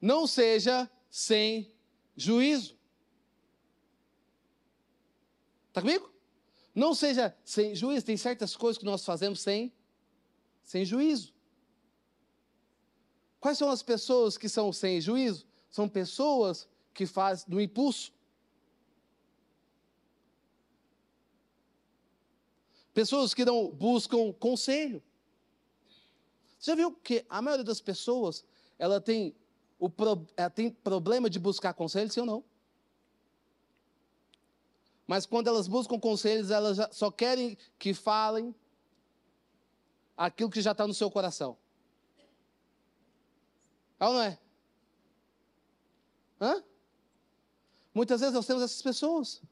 Não 0.00 0.26
seja 0.26 0.90
sem 1.10 1.72
juízo. 2.16 2.78
Está 5.68 5.80
comigo? 5.80 6.12
Não 6.74 6.94
seja 6.94 7.36
sem 7.44 7.74
juízo. 7.74 8.04
Tem 8.04 8.16
certas 8.16 8.56
coisas 8.56 8.78
que 8.78 8.84
nós 8.84 9.04
fazemos 9.04 9.40
sem, 9.40 9.72
sem 10.62 10.84
juízo. 10.84 11.32
Quais 13.40 13.56
são 13.56 13.70
as 13.70 13.82
pessoas 13.82 14.36
que 14.36 14.48
são 14.48 14.72
sem 14.72 15.00
juízo? 15.00 15.46
São 15.70 15.88
pessoas 15.88 16.68
que 16.92 17.06
fazem 17.06 17.46
no 17.48 17.60
impulso. 17.60 18.12
Pessoas 22.92 23.32
que 23.32 23.44
não 23.44 23.70
buscam 23.70 24.32
conselho. 24.32 25.02
Você 26.58 26.72
já 26.72 26.74
viu 26.74 26.92
que 26.92 27.24
a 27.30 27.40
maioria 27.40 27.64
das 27.64 27.80
pessoas, 27.80 28.44
ela 28.78 29.00
tem, 29.00 29.34
o 29.78 29.90
ela 30.36 30.50
tem 30.50 30.70
problema 30.70 31.30
de 31.30 31.38
buscar 31.38 31.72
conselho, 31.72 32.10
sim 32.10 32.20
ou 32.20 32.26
não? 32.26 32.44
Mas 35.06 35.24
quando 35.24 35.48
elas 35.48 35.66
buscam 35.66 35.98
conselhos, 35.98 36.50
elas 36.50 36.78
só 36.94 37.10
querem 37.10 37.56
que 37.78 37.94
falem 37.94 38.54
aquilo 40.14 40.50
que 40.50 40.60
já 40.60 40.72
está 40.72 40.86
no 40.86 40.92
seu 40.92 41.10
coração. 41.10 41.56
É 44.00 44.06
ou 44.06 44.14
não 44.14 44.22
é? 44.22 44.38
Hã? 46.40 46.64
Muitas 47.94 48.20
vezes 48.20 48.34
nós 48.34 48.46
temos 48.46 48.62
essas 48.62 48.80
pessoas. 48.80 49.42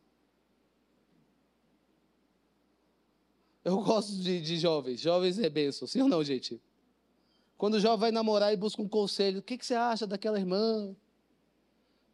Eu 3.62 3.80
gosto 3.84 4.12
de, 4.14 4.40
de 4.40 4.58
jovens. 4.58 5.00
Jovens 5.00 5.38
é 5.38 5.50
benção, 5.50 5.86
sim 5.86 6.00
ou 6.00 6.08
não, 6.08 6.24
gente? 6.24 6.60
Quando 7.58 7.74
o 7.74 7.80
jovem 7.80 7.98
vai 7.98 8.10
namorar 8.10 8.52
e 8.52 8.56
busca 8.56 8.80
um 8.80 8.88
conselho, 8.88 9.40
o 9.40 9.42
que, 9.42 9.58
que 9.58 9.66
você 9.66 9.74
acha 9.74 10.06
daquela 10.06 10.38
irmã? 10.38 10.96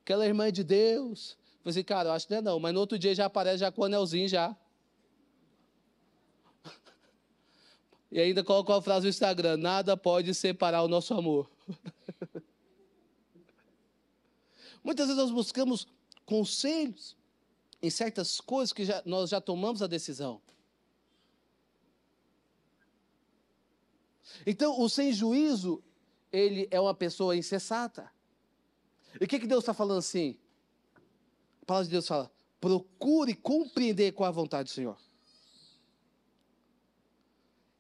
Aquela 0.03 0.27
irmã 0.27 0.49
é 0.49 0.51
de 0.51 0.65
Deus. 0.65 1.37
Eu 1.57 1.59
falei 1.59 1.71
assim, 1.71 1.85
cara, 1.85 2.09
eu 2.09 2.13
acho 2.15 2.27
que 2.27 2.33
não 2.33 2.39
é 2.39 2.43
não, 2.43 2.59
mas 2.59 2.75
no 2.75 2.81
outro 2.81 2.99
dia 2.99 3.15
já 3.15 3.27
aparece 3.27 3.59
já 3.59 3.71
com 3.71 3.83
o 3.83 3.85
anelzinho 3.85 4.29
já. 4.29 4.57
E 8.11 8.21
ainda 8.21 8.45
colocou 8.45 8.77
a 8.77 8.83
frase 8.83 9.07
no 9.07 9.11
Instagram: 9.11 9.57
nada 9.57 9.97
pode 9.97 10.33
separar 10.35 10.83
o 10.83 10.89
nosso 10.89 11.15
amor. 11.15 11.51
Muitas 14.85 15.07
vezes 15.07 15.21
nós 15.21 15.31
buscamos 15.33 15.89
conselhos 16.27 17.17
em 17.81 17.89
certas 17.89 18.41
coisas 18.41 18.73
que 18.73 18.85
já, 18.85 19.03
nós 19.07 19.31
já 19.31 19.41
tomamos 19.41 19.83
a 19.83 19.87
decisão. 19.87 20.41
Então, 24.47 24.81
o 24.81 24.89
sem 24.89 25.13
juízo, 25.13 25.83
ele 26.31 26.69
é 26.71 26.79
uma 26.79 26.95
pessoa 26.95 27.37
insensata. 27.37 28.11
E 29.21 29.25
o 29.25 29.29
que, 29.29 29.39
que 29.39 29.47
Deus 29.47 29.63
está 29.63 29.73
falando 29.73 29.99
assim? 29.99 30.37
A 31.63 31.67
palavra 31.67 31.87
de 31.87 31.93
Deus 31.93 32.07
fala: 32.07 32.31
procure 32.61 33.35
compreender 33.35 34.13
qual 34.13 34.27
é 34.27 34.29
a 34.29 34.33
vontade 34.33 34.69
do 34.69 34.75
Senhor. 34.75 34.99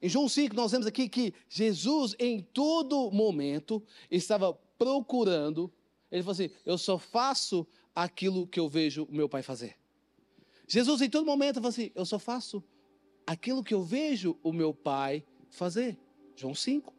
Em 0.01 0.09
João 0.09 0.29
5, 0.29 0.55
nós 0.55 0.71
vemos 0.71 0.87
aqui 0.87 1.09
que 1.09 1.33
Jesus, 1.49 2.14
em 2.19 2.43
todo 2.43 3.11
momento, 3.11 3.83
estava 4.11 4.53
procurando. 4.79 5.73
Ele 6.14 6.22
falou 6.22 6.33
assim: 6.33 6.50
Eu 6.64 6.79
só 6.79 6.96
faço 6.96 7.66
aquilo 7.92 8.46
que 8.46 8.61
eu 8.61 8.68
vejo 8.68 9.03
o 9.03 9.12
meu 9.12 9.29
pai 9.29 9.42
fazer. 9.42 9.77
Jesus, 10.68 11.01
em 11.01 11.11
todo 11.11 11.26
momento, 11.26 11.57
falou 11.57 11.70
assim: 11.70 11.91
Eu 11.93 12.07
só 12.07 12.20
faço 12.20 12.62
aquilo 13.26 13.64
que 13.64 13.74
eu 13.74 13.82
vejo 13.82 14.39
o 14.41 14.53
meu 14.53 14.72
pai 14.72 15.26
fazer. 15.51 15.99
João 16.36 16.55
5. 16.55 16.95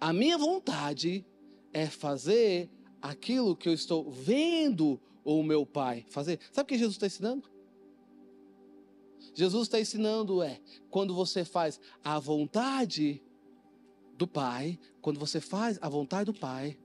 A 0.00 0.14
minha 0.14 0.38
vontade 0.38 1.26
é 1.70 1.86
fazer 1.86 2.70
aquilo 3.02 3.54
que 3.54 3.68
eu 3.68 3.74
estou 3.74 4.10
vendo 4.10 4.98
o 5.22 5.42
meu 5.42 5.66
pai 5.66 6.06
fazer. 6.08 6.40
Sabe 6.50 6.64
o 6.64 6.68
que 6.68 6.78
Jesus 6.78 6.94
está 6.94 7.06
ensinando? 7.06 7.50
Jesus 9.34 9.64
está 9.64 9.78
ensinando 9.78 10.42
é 10.42 10.58
quando 10.88 11.14
você 11.14 11.44
faz 11.44 11.78
a 12.02 12.18
vontade 12.18 13.22
do 14.16 14.26
Pai, 14.26 14.78
quando 15.00 15.18
você 15.18 15.40
faz 15.40 15.78
a 15.80 15.88
vontade 15.88 16.26
do 16.30 16.38
Pai, 16.38 16.78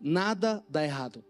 nada 0.00 0.64
dá 0.68 0.84
errado. 0.84 1.24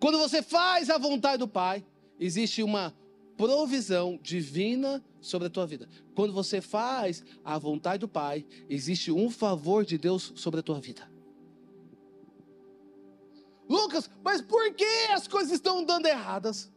Quando 0.00 0.18
você 0.18 0.42
faz 0.42 0.88
a 0.88 0.96
vontade 0.96 1.38
do 1.38 1.48
Pai, 1.48 1.84
existe 2.18 2.62
uma 2.62 2.94
provisão 3.36 4.18
divina 4.22 5.04
sobre 5.20 5.48
a 5.48 5.50
tua 5.50 5.66
vida. 5.66 5.88
Quando 6.14 6.32
você 6.32 6.60
faz 6.60 7.24
a 7.44 7.58
vontade 7.58 8.00
do 8.00 8.08
Pai, 8.08 8.46
existe 8.68 9.12
um 9.12 9.30
favor 9.30 9.84
de 9.84 9.98
Deus 9.98 10.32
sobre 10.36 10.60
a 10.60 10.62
tua 10.62 10.80
vida. 10.80 11.10
Lucas, 13.68 14.10
mas 14.24 14.42
por 14.42 14.74
que 14.74 14.84
as 15.12 15.28
coisas 15.28 15.52
estão 15.52 15.84
dando 15.84 16.06
erradas? 16.06 16.72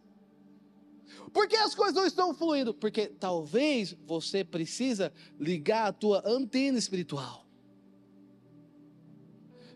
Por 1.34 1.48
que 1.48 1.56
as 1.56 1.74
coisas 1.74 1.96
não 1.96 2.06
estão 2.06 2.34
fluindo? 2.34 2.74
Porque 2.74 3.08
talvez 3.08 3.96
você 4.06 4.44
precisa 4.44 5.12
ligar 5.40 5.88
a 5.88 5.94
tua 5.94 6.22
antena 6.26 6.78
espiritual. 6.78 7.44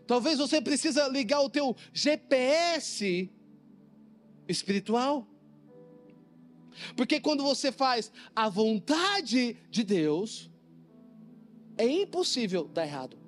Talvez 0.06 0.38
você 0.38 0.60
precisa 0.60 1.08
ligar 1.08 1.40
o 1.40 1.50
teu 1.50 1.76
GPS 1.92 3.30
espiritual. 4.46 5.26
Porque 6.96 7.20
quando 7.20 7.42
você 7.42 7.72
faz 7.72 8.12
a 8.34 8.48
vontade 8.48 9.56
de 9.68 9.82
Deus, 9.82 10.48
é 11.76 11.86
impossível 11.86 12.68
dar 12.68 12.86
errado. 12.86 13.18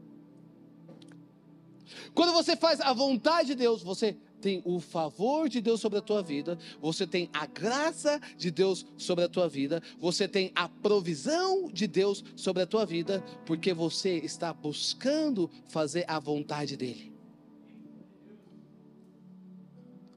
Quando 2.14 2.32
você 2.32 2.56
faz 2.56 2.80
a 2.80 2.92
vontade 2.92 3.48
de 3.48 3.54
Deus, 3.56 3.82
você 3.82 4.16
tem 4.40 4.62
o 4.64 4.80
favor 4.80 5.48
de 5.48 5.60
Deus 5.60 5.80
sobre 5.80 5.98
a 5.98 6.02
tua 6.02 6.22
vida, 6.22 6.58
você 6.80 7.06
tem 7.06 7.28
a 7.32 7.46
graça 7.46 8.20
de 8.36 8.50
Deus 8.50 8.86
sobre 8.96 9.24
a 9.24 9.28
tua 9.28 9.48
vida, 9.48 9.82
você 9.98 10.26
tem 10.26 10.50
a 10.54 10.68
provisão 10.68 11.70
de 11.70 11.86
Deus 11.86 12.24
sobre 12.34 12.62
a 12.62 12.66
tua 12.66 12.84
vida, 12.86 13.22
porque 13.44 13.72
você 13.72 14.16
está 14.18 14.52
buscando 14.52 15.50
fazer 15.68 16.04
a 16.08 16.18
vontade 16.18 16.76
dEle. 16.76 17.12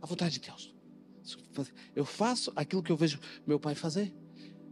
A 0.01 0.05
vontade 0.05 0.39
de 0.39 0.47
Deus. 0.47 0.73
Eu 1.95 2.05
faço 2.05 2.51
aquilo 2.55 2.83
que 2.83 2.91
eu 2.91 2.97
vejo 2.97 3.19
meu 3.45 3.59
pai 3.59 3.75
fazer. 3.75 4.13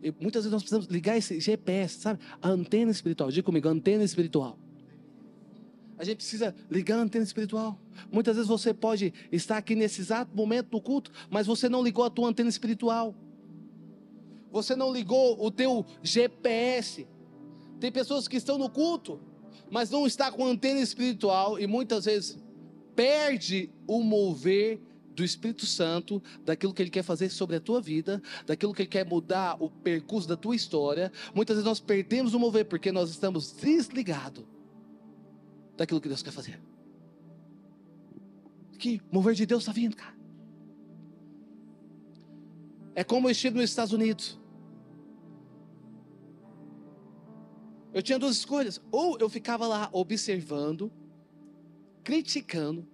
E 0.04 0.12
muitas 0.20 0.44
vezes 0.44 0.52
nós 0.52 0.64
precisamos 0.64 0.88
ligar 0.88 1.16
esse 1.16 1.40
GPS, 1.40 2.00
sabe? 2.00 2.20
A 2.42 2.50
antena 2.50 2.92
espiritual. 2.92 3.30
Diga 3.30 3.46
comigo, 3.46 3.68
antena 3.70 4.04
espiritual. 4.04 4.58
A 6.02 6.04
gente 6.04 6.18
precisa 6.18 6.56
ligar 6.68 6.98
a 6.98 7.02
antena 7.04 7.24
espiritual. 7.24 7.80
Muitas 8.12 8.36
vezes 8.36 8.50
você 8.50 8.74
pode 8.74 9.14
estar 9.32 9.58
aqui 9.58 9.76
nesse 9.76 10.02
exato 10.02 10.36
momento 10.36 10.70
do 10.70 10.82
culto, 10.82 11.12
mas 11.30 11.46
você 11.46 11.70
não 11.70 11.84
ligou 11.84 12.04
a 12.04 12.10
tua 12.10 12.28
antena 12.28 12.50
espiritual. 12.50 13.14
Você 14.52 14.76
não 14.76 14.92
ligou 14.92 15.38
o 15.40 15.52
teu 15.52 15.86
GPS. 16.02 17.08
Tem 17.80 17.92
pessoas 17.92 18.28
que 18.28 18.36
estão 18.36 18.58
no 18.58 18.68
culto, 18.68 19.22
mas 19.70 19.92
não 19.92 20.08
está 20.08 20.32
com 20.32 20.44
antena 20.44 20.80
espiritual 20.80 21.60
e 21.60 21.68
muitas 21.68 22.06
vezes 22.06 22.36
perde 22.96 23.70
o 23.86 24.02
mover 24.02 24.82
do 25.14 25.24
Espírito 25.24 25.68
Santo, 25.68 26.20
daquilo 26.44 26.74
que 26.74 26.82
ele 26.82 26.90
quer 26.90 27.04
fazer 27.04 27.30
sobre 27.30 27.58
a 27.58 27.62
tua 27.62 27.80
vida, 27.80 28.20
daquilo 28.48 28.74
que 28.74 28.82
ele 28.82 28.90
quer 28.90 29.06
mudar 29.06 29.56
o 29.60 29.70
percurso 29.70 30.28
da 30.28 30.36
tua 30.36 30.56
história. 30.56 31.12
Muitas 31.36 31.58
vezes 31.58 31.68
nós 31.68 31.80
perdemos 31.80 32.34
o 32.34 32.40
mover 32.40 32.66
porque 32.66 32.92
nós 32.92 33.12
estamos 33.12 33.52
desligados 33.52 34.44
daquilo 35.78 36.02
que 36.02 36.08
Deus 36.08 36.22
quer 36.22 36.32
fazer. 36.32 36.62
Que 38.78 39.02
mover 39.12 39.36
de 39.36 39.46
Deus 39.46 39.64
está 39.64 39.72
vindo, 39.72 39.96
cara. 39.96 40.16
É 42.96 43.04
como 43.04 43.28
eu 43.28 43.32
estive 43.32 43.56
nos 43.56 43.70
Estados 43.70 43.94
Unidos. 43.94 44.40
Eu 47.94 48.02
tinha 48.02 48.20
duas 48.20 48.38
escolhas. 48.38 48.82
Ou 48.92 49.18
eu 49.20 49.30
ficava 49.30 49.68
lá 49.68 49.90
observando, 49.92 50.92
criticando, 52.04 52.88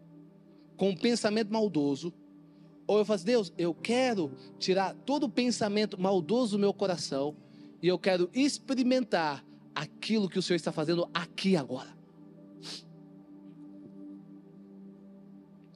com 0.75 0.89
um 0.89 0.95
pensamento 0.95 1.51
maldoso. 1.51 2.13
Ou 2.85 2.99
eu 2.99 3.05
faço, 3.05 3.25
Deus, 3.25 3.51
eu 3.57 3.73
quero 3.73 4.31
tirar 4.57 4.93
todo 4.93 5.25
o 5.25 5.29
pensamento 5.29 5.99
maldoso 5.99 6.57
do 6.57 6.59
meu 6.59 6.73
coração. 6.73 7.35
E 7.81 7.87
eu 7.87 7.99
quero 7.99 8.29
experimentar 8.33 9.43
aquilo 9.73 10.29
que 10.29 10.39
o 10.39 10.41
Senhor 10.41 10.55
está 10.55 10.71
fazendo 10.71 11.09
aqui 11.13 11.55
agora. 11.55 11.96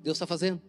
Deus 0.04 0.18
está 0.18 0.28
fazendo. 0.28 0.62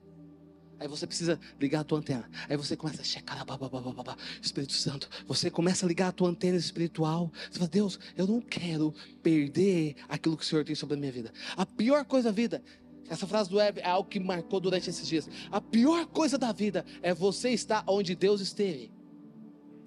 Aí 0.82 0.88
você 0.88 1.06
precisa 1.06 1.38
ligar 1.60 1.80
a 1.80 1.84
tua 1.84 1.98
antena. 1.98 2.28
Aí 2.48 2.56
você 2.56 2.76
começa 2.76 3.02
a 3.02 3.04
checar, 3.04 3.44
babá, 3.46 4.16
Espírito 4.40 4.72
Santo. 4.72 5.08
Você 5.28 5.48
começa 5.48 5.86
a 5.86 5.88
ligar 5.88 6.08
a 6.08 6.12
tua 6.12 6.28
antena 6.28 6.56
espiritual. 6.56 7.30
Você 7.48 7.60
fala, 7.60 7.70
Deus, 7.70 8.00
eu 8.16 8.26
não 8.26 8.40
quero 8.40 8.92
perder 9.22 9.94
aquilo 10.08 10.36
que 10.36 10.42
o 10.42 10.46
Senhor 10.46 10.64
tem 10.64 10.74
sobre 10.74 10.96
a 10.96 10.98
minha 10.98 11.12
vida. 11.12 11.32
A 11.56 11.64
pior 11.64 12.04
coisa 12.04 12.30
da 12.30 12.34
vida, 12.34 12.60
essa 13.08 13.28
frase 13.28 13.48
do 13.48 13.58
Web 13.58 13.78
é 13.78 13.86
algo 13.86 14.08
que 14.08 14.18
marcou 14.18 14.58
durante 14.58 14.90
esses 14.90 15.06
dias. 15.06 15.28
A 15.52 15.60
pior 15.60 16.04
coisa 16.06 16.36
da 16.36 16.50
vida 16.50 16.84
é 17.00 17.14
você 17.14 17.50
estar 17.50 17.84
onde 17.86 18.16
Deus 18.16 18.40
esteve 18.40 18.90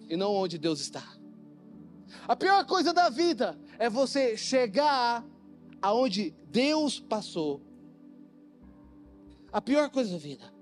e 0.08 0.16
não 0.16 0.34
onde 0.34 0.58
Deus 0.58 0.80
está. 0.80 1.04
A 2.26 2.38
pior 2.38 2.66
coisa 2.66 2.94
da 2.94 3.10
vida 3.10 3.60
é 3.78 3.90
você 3.90 4.38
chegar 4.38 5.26
aonde 5.82 6.34
Deus 6.50 7.02
passou 7.02 7.62
a 9.56 9.62
pior 9.62 9.90
coisa 9.90 10.12
da 10.12 10.18
vida. 10.18 10.54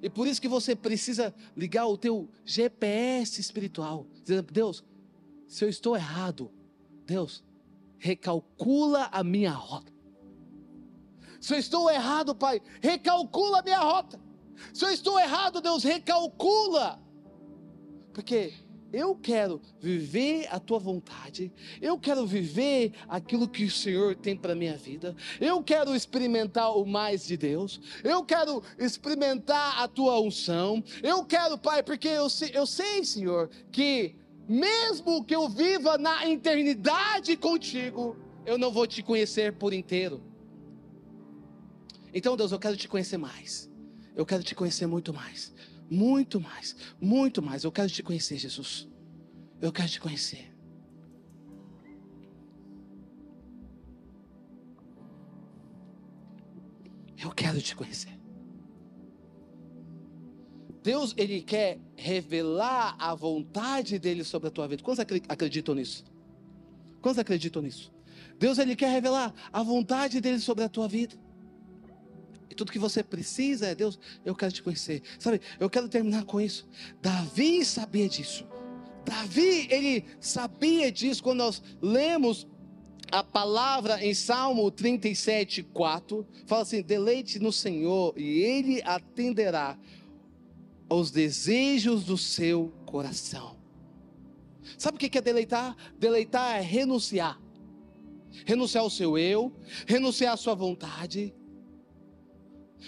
E 0.00 0.08
por 0.08 0.28
isso 0.28 0.40
que 0.40 0.46
você 0.46 0.76
precisa 0.76 1.34
ligar 1.56 1.88
o 1.88 1.98
teu 1.98 2.28
GPS 2.44 3.40
espiritual, 3.40 4.06
dizendo: 4.22 4.52
Deus, 4.52 4.84
se 5.48 5.64
eu 5.64 5.68
estou 5.68 5.96
errado, 5.96 6.52
Deus, 7.04 7.42
recalcula 7.98 9.08
a 9.10 9.24
minha 9.24 9.50
rota. 9.50 9.92
Se 11.40 11.52
eu 11.52 11.58
estou 11.58 11.90
errado, 11.90 12.32
Pai, 12.32 12.62
recalcula 12.80 13.58
a 13.58 13.62
minha 13.62 13.80
rota. 13.80 14.20
Se 14.72 14.84
eu 14.84 14.90
estou 14.90 15.18
errado, 15.18 15.60
Deus, 15.60 15.82
recalcula. 15.82 17.02
Porque 18.12 18.54
eu 18.92 19.14
quero 19.14 19.60
viver 19.80 20.46
a 20.50 20.58
tua 20.58 20.78
vontade. 20.78 21.52
Eu 21.80 21.98
quero 21.98 22.26
viver 22.26 22.92
aquilo 23.06 23.48
que 23.48 23.64
o 23.64 23.70
Senhor 23.70 24.16
tem 24.16 24.36
para 24.36 24.54
minha 24.54 24.76
vida. 24.76 25.14
Eu 25.40 25.62
quero 25.62 25.94
experimentar 25.94 26.76
o 26.76 26.86
mais 26.86 27.26
de 27.26 27.36
Deus. 27.36 27.80
Eu 28.02 28.24
quero 28.24 28.62
experimentar 28.78 29.80
a 29.80 29.86
tua 29.86 30.18
unção. 30.20 30.82
Eu 31.02 31.24
quero, 31.24 31.58
Pai, 31.58 31.82
porque 31.82 32.08
eu, 32.08 32.28
eu 32.52 32.66
sei, 32.66 33.04
Senhor, 33.04 33.50
que 33.70 34.16
mesmo 34.48 35.22
que 35.22 35.34
eu 35.34 35.48
viva 35.48 35.98
na 35.98 36.26
eternidade 36.26 37.36
contigo, 37.36 38.16
eu 38.46 38.56
não 38.56 38.72
vou 38.72 38.86
te 38.86 39.02
conhecer 39.02 39.52
por 39.52 39.74
inteiro. 39.74 40.22
Então, 42.14 42.36
Deus, 42.36 42.52
eu 42.52 42.58
quero 42.58 42.76
te 42.76 42.88
conhecer 42.88 43.18
mais. 43.18 43.70
Eu 44.16 44.24
quero 44.24 44.42
te 44.42 44.54
conhecer 44.54 44.86
muito 44.86 45.12
mais. 45.12 45.52
Muito 45.90 46.40
mais, 46.40 46.76
muito 47.00 47.42
mais. 47.42 47.64
Eu 47.64 47.72
quero 47.72 47.88
te 47.88 48.02
conhecer, 48.02 48.36
Jesus. 48.38 48.88
Eu 49.60 49.72
quero 49.72 49.88
te 49.88 50.00
conhecer. 50.00 50.54
Eu 57.20 57.30
quero 57.32 57.60
te 57.60 57.74
conhecer. 57.74 58.16
Deus, 60.82 61.12
Ele 61.16 61.42
quer 61.42 61.80
revelar 61.96 62.96
a 62.98 63.14
vontade 63.14 63.98
dEle 63.98 64.24
sobre 64.24 64.48
a 64.48 64.50
tua 64.50 64.68
vida. 64.68 64.82
Quantos 64.82 65.04
acreditam 65.28 65.74
nisso? 65.74 66.04
Quantos 67.02 67.18
acreditam 67.18 67.60
nisso? 67.60 67.92
Deus, 68.38 68.58
Ele 68.58 68.76
quer 68.76 68.90
revelar 68.90 69.34
a 69.52 69.62
vontade 69.62 70.20
dEle 70.20 70.38
sobre 70.38 70.64
a 70.64 70.68
tua 70.68 70.86
vida. 70.86 71.16
E 72.50 72.54
tudo 72.54 72.72
que 72.72 72.78
você 72.78 73.02
precisa 73.02 73.66
é, 73.66 73.74
Deus, 73.74 73.98
eu 74.24 74.34
quero 74.34 74.52
te 74.52 74.62
conhecer. 74.62 75.02
Sabe, 75.18 75.40
eu 75.60 75.68
quero 75.68 75.88
terminar 75.88 76.24
com 76.24 76.40
isso. 76.40 76.68
Davi 77.00 77.64
sabia 77.64 78.08
disso. 78.08 78.46
Davi, 79.04 79.66
ele 79.70 80.04
sabia 80.20 80.92
disso 80.92 81.22
quando 81.22 81.38
nós 81.38 81.62
lemos 81.80 82.46
a 83.10 83.24
palavra 83.24 84.04
em 84.04 84.12
Salmo 84.12 84.70
37, 84.70 85.62
4. 85.62 86.26
Fala 86.46 86.62
assim: 86.62 86.82
deleite 86.82 87.38
no 87.38 87.52
Senhor 87.52 88.14
e 88.16 88.40
ele 88.40 88.82
atenderá 88.82 89.78
aos 90.88 91.10
desejos 91.10 92.04
do 92.04 92.16
seu 92.16 92.72
coração. 92.86 93.56
Sabe 94.76 94.96
o 94.96 94.98
que 94.98 95.16
é 95.16 95.20
deleitar? 95.20 95.76
Deleitar 95.98 96.56
é 96.56 96.60
renunciar. 96.60 97.40
Renunciar 98.44 98.84
ao 98.84 98.90
seu 98.90 99.16
eu, 99.16 99.52
renunciar 99.86 100.34
à 100.34 100.36
sua 100.36 100.54
vontade, 100.54 101.34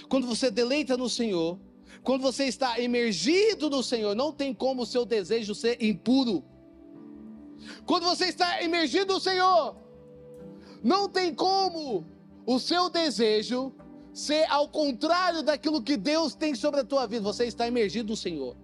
quando 0.08 0.26
você 0.26 0.50
deleita 0.50 0.96
no 0.96 1.08
Senhor, 1.08 1.58
quando 2.02 2.22
você 2.22 2.44
está 2.44 2.80
emergido 2.80 3.68
no 3.68 3.82
Senhor, 3.82 4.14
não 4.14 4.32
tem 4.32 4.54
como 4.54 4.82
o 4.82 4.86
seu 4.86 5.04
desejo 5.04 5.54
ser 5.54 5.82
impuro. 5.82 6.44
Quando 7.84 8.04
você 8.04 8.26
está 8.26 8.62
emergido 8.62 9.14
no 9.14 9.20
Senhor, 9.20 9.76
não 10.82 11.08
tem 11.08 11.34
como 11.34 12.06
o 12.46 12.58
seu 12.58 12.88
desejo 12.88 13.72
ser 14.12 14.44
ao 14.50 14.68
contrário 14.68 15.42
daquilo 15.42 15.82
que 15.82 15.96
Deus 15.96 16.34
tem 16.34 16.54
sobre 16.54 16.80
a 16.80 16.84
tua 16.84 17.06
vida. 17.06 17.22
Você 17.22 17.44
está 17.44 17.66
emergido 17.66 18.10
no 18.10 18.16
Senhor. 18.16 18.56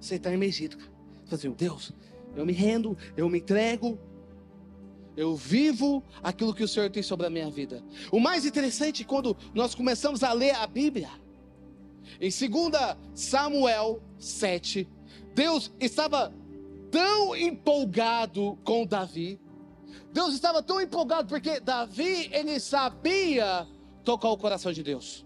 Você 0.00 0.16
está 0.16 0.32
emergido. 0.32 0.76
Você 1.24 1.34
assim, 1.46 1.50
Deus, 1.50 1.92
eu 2.36 2.44
me 2.44 2.52
rendo, 2.52 2.96
eu 3.16 3.28
me 3.28 3.38
entrego, 3.38 3.98
eu 5.16 5.34
vivo 5.34 6.02
aquilo 6.22 6.54
que 6.54 6.62
o 6.62 6.68
Senhor 6.68 6.90
tem 6.90 7.02
sobre 7.02 7.26
a 7.26 7.30
minha 7.30 7.50
vida. 7.50 7.82
O 8.12 8.20
mais 8.20 8.44
interessante 8.44 9.02
é 9.02 9.06
quando 9.06 9.36
nós 9.54 9.74
começamos 9.74 10.22
a 10.22 10.32
ler 10.32 10.54
a 10.54 10.66
Bíblia, 10.66 11.10
em 12.20 12.30
2 12.30 12.96
Samuel 13.14 14.00
7, 14.18 14.88
Deus 15.34 15.72
estava 15.80 16.32
tão 16.90 17.34
empolgado 17.34 18.58
com 18.64 18.86
Davi, 18.86 19.40
Deus 20.12 20.34
estava 20.34 20.62
tão 20.62 20.80
empolgado 20.80 21.28
porque 21.28 21.60
Davi, 21.60 22.30
ele 22.32 22.58
sabia 22.60 23.66
tocar 24.04 24.30
o 24.30 24.36
coração 24.38 24.72
de 24.72 24.82
Deus. 24.82 25.25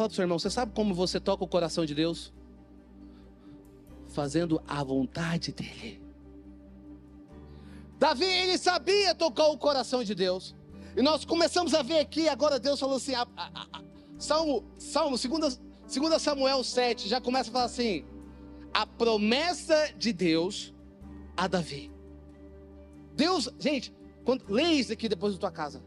Fala 0.00 0.08
pro 0.08 0.16
seu 0.16 0.22
irmão, 0.22 0.38
você 0.38 0.48
sabe 0.48 0.72
como 0.74 0.94
você 0.94 1.20
toca 1.20 1.44
o 1.44 1.46
coração 1.46 1.84
de 1.84 1.94
Deus? 1.94 2.32
Fazendo 4.08 4.62
a 4.66 4.82
vontade 4.82 5.52
dele. 5.52 6.00
Davi, 7.98 8.24
ele 8.24 8.56
sabia 8.56 9.14
tocar 9.14 9.48
o 9.48 9.58
coração 9.58 10.02
de 10.02 10.14
Deus. 10.14 10.56
E 10.96 11.02
nós 11.02 11.26
começamos 11.26 11.74
a 11.74 11.82
ver 11.82 11.98
aqui, 11.98 12.30
agora 12.30 12.58
Deus 12.58 12.80
falou 12.80 12.96
assim, 12.96 13.14
a, 13.14 13.26
a, 13.36 13.66
a, 13.74 13.82
Salmo, 14.18 14.64
Salmo, 14.78 15.18
2 15.18 15.60
Samuel 16.18 16.64
7, 16.64 17.06
já 17.06 17.20
começa 17.20 17.50
a 17.50 17.52
falar 17.52 17.64
assim, 17.66 18.02
a 18.72 18.86
promessa 18.86 19.92
de 19.98 20.14
Deus 20.14 20.72
a 21.36 21.46
Davi. 21.46 21.92
Deus, 23.14 23.50
gente, 23.58 23.94
quando, 24.24 24.48
leia 24.48 24.80
isso 24.80 24.94
aqui 24.94 25.10
depois 25.10 25.34
da 25.34 25.40
tua 25.40 25.50
casa. 25.50 25.84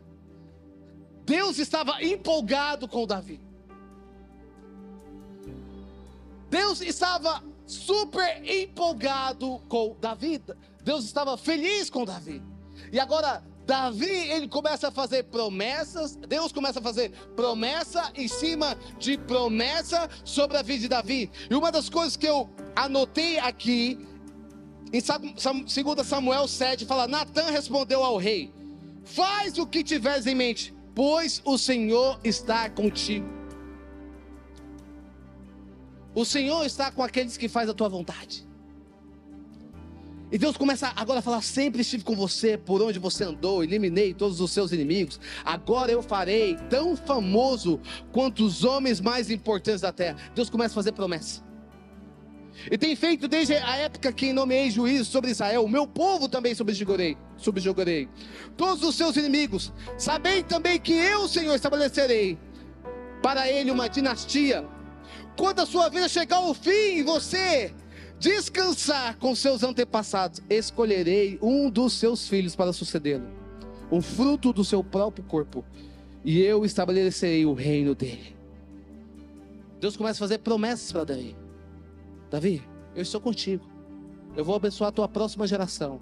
Deus 1.25 1.57
estava 1.57 2.03
empolgado 2.03 2.87
com 2.87 3.07
Davi. 3.07 3.52
Deus 6.53 6.81
estava 6.81 7.43
super 7.65 8.43
empolgado 8.47 9.59
com 9.67 9.97
Davi. 9.99 10.39
Deus 10.83 11.03
estava 11.03 11.35
feliz 11.35 11.89
com 11.89 12.05
Davi. 12.05 12.43
E 12.91 12.99
agora 12.99 13.43
Davi, 13.65 14.05
ele 14.05 14.47
começa 14.47 14.89
a 14.89 14.91
fazer 14.91 15.23
promessas, 15.23 16.15
Deus 16.15 16.51
começa 16.51 16.77
a 16.77 16.83
fazer 16.83 17.09
promessa 17.35 18.11
em 18.13 18.27
cima 18.27 18.77
de 18.99 19.17
promessa 19.17 20.07
sobre 20.23 20.55
a 20.55 20.61
vida 20.61 20.81
de 20.81 20.87
Davi. 20.89 21.31
E 21.49 21.55
uma 21.55 21.71
das 21.71 21.89
coisas 21.89 22.15
que 22.15 22.27
eu 22.27 22.47
anotei 22.75 23.39
aqui, 23.39 23.97
em 24.93 25.01
2 25.01 26.07
Samuel 26.07 26.47
7, 26.47 26.85
fala: 26.85 27.07
Natan 27.07 27.49
respondeu 27.49 28.03
ao 28.03 28.17
rei: 28.17 28.53
Faz 29.03 29.57
o 29.57 29.65
que 29.65 29.83
tiveres 29.83 30.27
em 30.27 30.35
mente, 30.35 30.71
pois 30.93 31.41
o 31.43 31.57
Senhor 31.57 32.19
está 32.23 32.69
contigo. 32.69 33.42
O 36.15 36.23
Senhor 36.23 36.65
está 36.65 36.91
com 36.91 37.01
aqueles 37.01 37.37
que 37.37 37.47
fazem 37.47 37.71
a 37.71 37.73
tua 37.73 37.89
vontade. 37.89 38.47
E 40.31 40.37
Deus 40.37 40.57
começa 40.57 40.91
agora 40.95 41.19
a 41.19 41.21
falar: 41.21 41.41
sempre 41.43 41.81
estive 41.81 42.03
com 42.03 42.15
você, 42.15 42.57
por 42.57 42.81
onde 42.81 42.97
você 42.97 43.23
andou, 43.23 43.63
eliminei 43.63 44.13
todos 44.13 44.41
os 44.41 44.51
seus 44.51 44.71
inimigos. 44.71 45.19
Agora 45.45 45.91
eu 45.91 46.01
farei 46.01 46.57
tão 46.69 46.95
famoso 46.95 47.79
quanto 48.11 48.43
os 48.43 48.63
homens 48.63 48.99
mais 48.99 49.29
importantes 49.29 49.81
da 49.81 49.91
terra. 49.91 50.17
Deus 50.33 50.49
começa 50.49 50.73
a 50.73 50.75
fazer 50.75 50.91
promessa. 50.91 51.43
E 52.71 52.77
tem 52.77 52.95
feito 52.95 53.27
desde 53.27 53.55
a 53.55 53.77
época 53.77 54.11
que 54.11 54.33
nomeei 54.33 54.71
juízo 54.71 55.05
sobre 55.05 55.31
Israel, 55.31 55.63
o 55.63 55.69
meu 55.69 55.85
povo 55.87 56.29
também 56.29 56.53
subjugarei, 56.55 57.17
subjugarei. 57.37 58.07
Todos 58.55 58.83
os 58.83 58.95
seus 58.95 59.15
inimigos, 59.17 59.73
sabem 59.97 60.43
também 60.43 60.79
que 60.79 60.93
eu, 60.93 61.27
Senhor, 61.27 61.55
estabelecerei 61.55 62.37
para 63.21 63.49
ele 63.49 63.71
uma 63.71 63.87
dinastia 63.87 64.67
quando 65.37 65.59
a 65.59 65.65
sua 65.65 65.89
vida 65.89 66.07
chegar 66.07 66.37
ao 66.37 66.53
fim 66.53 66.97
e 66.97 67.03
você 67.03 67.73
descansar 68.19 69.17
com 69.17 69.35
seus 69.35 69.63
antepassados, 69.63 70.41
escolherei 70.49 71.37
um 71.41 71.69
dos 71.69 71.93
seus 71.93 72.27
filhos 72.27 72.55
para 72.55 72.71
sucedê-lo, 72.71 73.27
um 73.91 74.01
fruto 74.01 74.53
do 74.53 74.63
seu 74.63 74.83
próprio 74.83 75.25
corpo, 75.25 75.65
e 76.23 76.39
eu 76.39 76.63
estabelecerei 76.63 77.45
o 77.45 77.53
reino 77.53 77.93
dele. 77.93 78.35
Deus 79.79 79.97
começa 79.97 80.19
a 80.19 80.25
fazer 80.25 80.37
promessas 80.37 80.91
para 80.91 81.03
Davi. 81.03 81.35
Davi, 82.29 82.63
eu 82.95 83.01
estou 83.01 83.19
contigo. 83.19 83.65
Eu 84.35 84.45
vou 84.45 84.55
abençoar 84.55 84.87
a 84.87 84.93
tua 84.93 85.09
próxima 85.09 85.45
geração. 85.45 85.99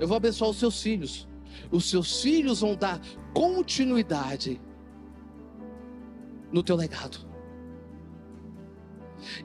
Eu 0.00 0.08
vou 0.08 0.16
abençoar 0.16 0.50
os 0.50 0.58
seus 0.58 0.82
filhos. 0.82 1.28
Os 1.70 1.88
seus 1.88 2.20
filhos 2.20 2.60
vão 2.60 2.74
dar 2.74 3.00
continuidade 3.32 4.60
no 6.52 6.62
teu 6.62 6.76
legado. 6.76 7.18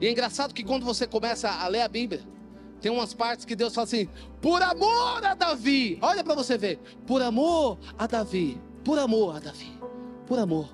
E 0.00 0.06
é 0.06 0.10
engraçado 0.10 0.54
que 0.54 0.62
quando 0.62 0.84
você 0.84 1.06
começa 1.06 1.50
a 1.50 1.66
ler 1.68 1.82
a 1.82 1.88
Bíblia, 1.88 2.22
tem 2.80 2.90
umas 2.90 3.14
partes 3.14 3.44
que 3.44 3.56
Deus 3.56 3.74
fala 3.74 3.84
assim: 3.84 4.08
por 4.40 4.62
amor 4.62 5.24
a 5.24 5.34
Davi. 5.34 5.98
Olha 6.02 6.22
para 6.24 6.34
você 6.34 6.58
ver. 6.58 6.78
Por 7.06 7.22
amor 7.22 7.78
a 7.98 8.06
Davi. 8.06 8.60
Por 8.84 8.98
amor 8.98 9.36
a 9.36 9.38
Davi. 9.38 9.72
Por 10.26 10.38
amor. 10.38 10.68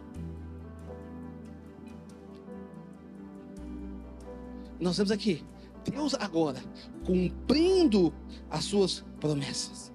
Nós 4.80 4.96
temos 4.96 5.10
aqui 5.10 5.44
Deus 5.90 6.14
agora 6.14 6.62
cumprindo 7.04 8.12
as 8.50 8.64
suas 8.64 9.04
promessas. 9.20 9.92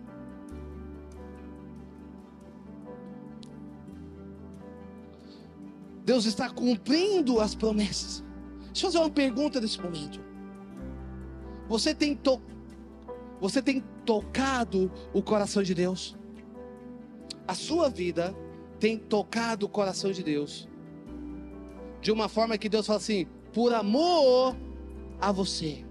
Deus 6.04 6.26
está 6.26 6.50
cumprindo 6.50 7.40
as 7.40 7.56
promessas. 7.56 8.24
Deixa 8.68 8.88
eu 8.88 8.92
fazer 8.92 8.98
uma 8.98 9.10
pergunta 9.10 9.62
nesse 9.62 9.80
momento. 9.82 10.20
Você 11.70 11.96
tem, 11.96 12.16
to... 12.16 12.42
Você 13.40 13.62
tem 13.62 13.82
tocado 14.06 14.92
o 15.14 15.22
coração 15.22 15.64
de 15.64 15.74
Deus? 15.74 16.16
A 17.48 17.54
sua 17.54 17.90
vida 17.90 18.36
tem 18.80 18.98
tocado 18.98 19.66
o 19.66 19.70
coração 19.70 20.12
de 20.12 20.24
Deus? 20.24 20.68
De 22.02 22.12
uma 22.12 22.28
forma 22.28 22.58
que 22.58 22.68
Deus 22.68 22.86
fala 22.86 23.00
assim: 23.00 23.28
por 23.54 23.74
amor 23.74 24.58
a 25.22 25.32
você. 25.32 25.86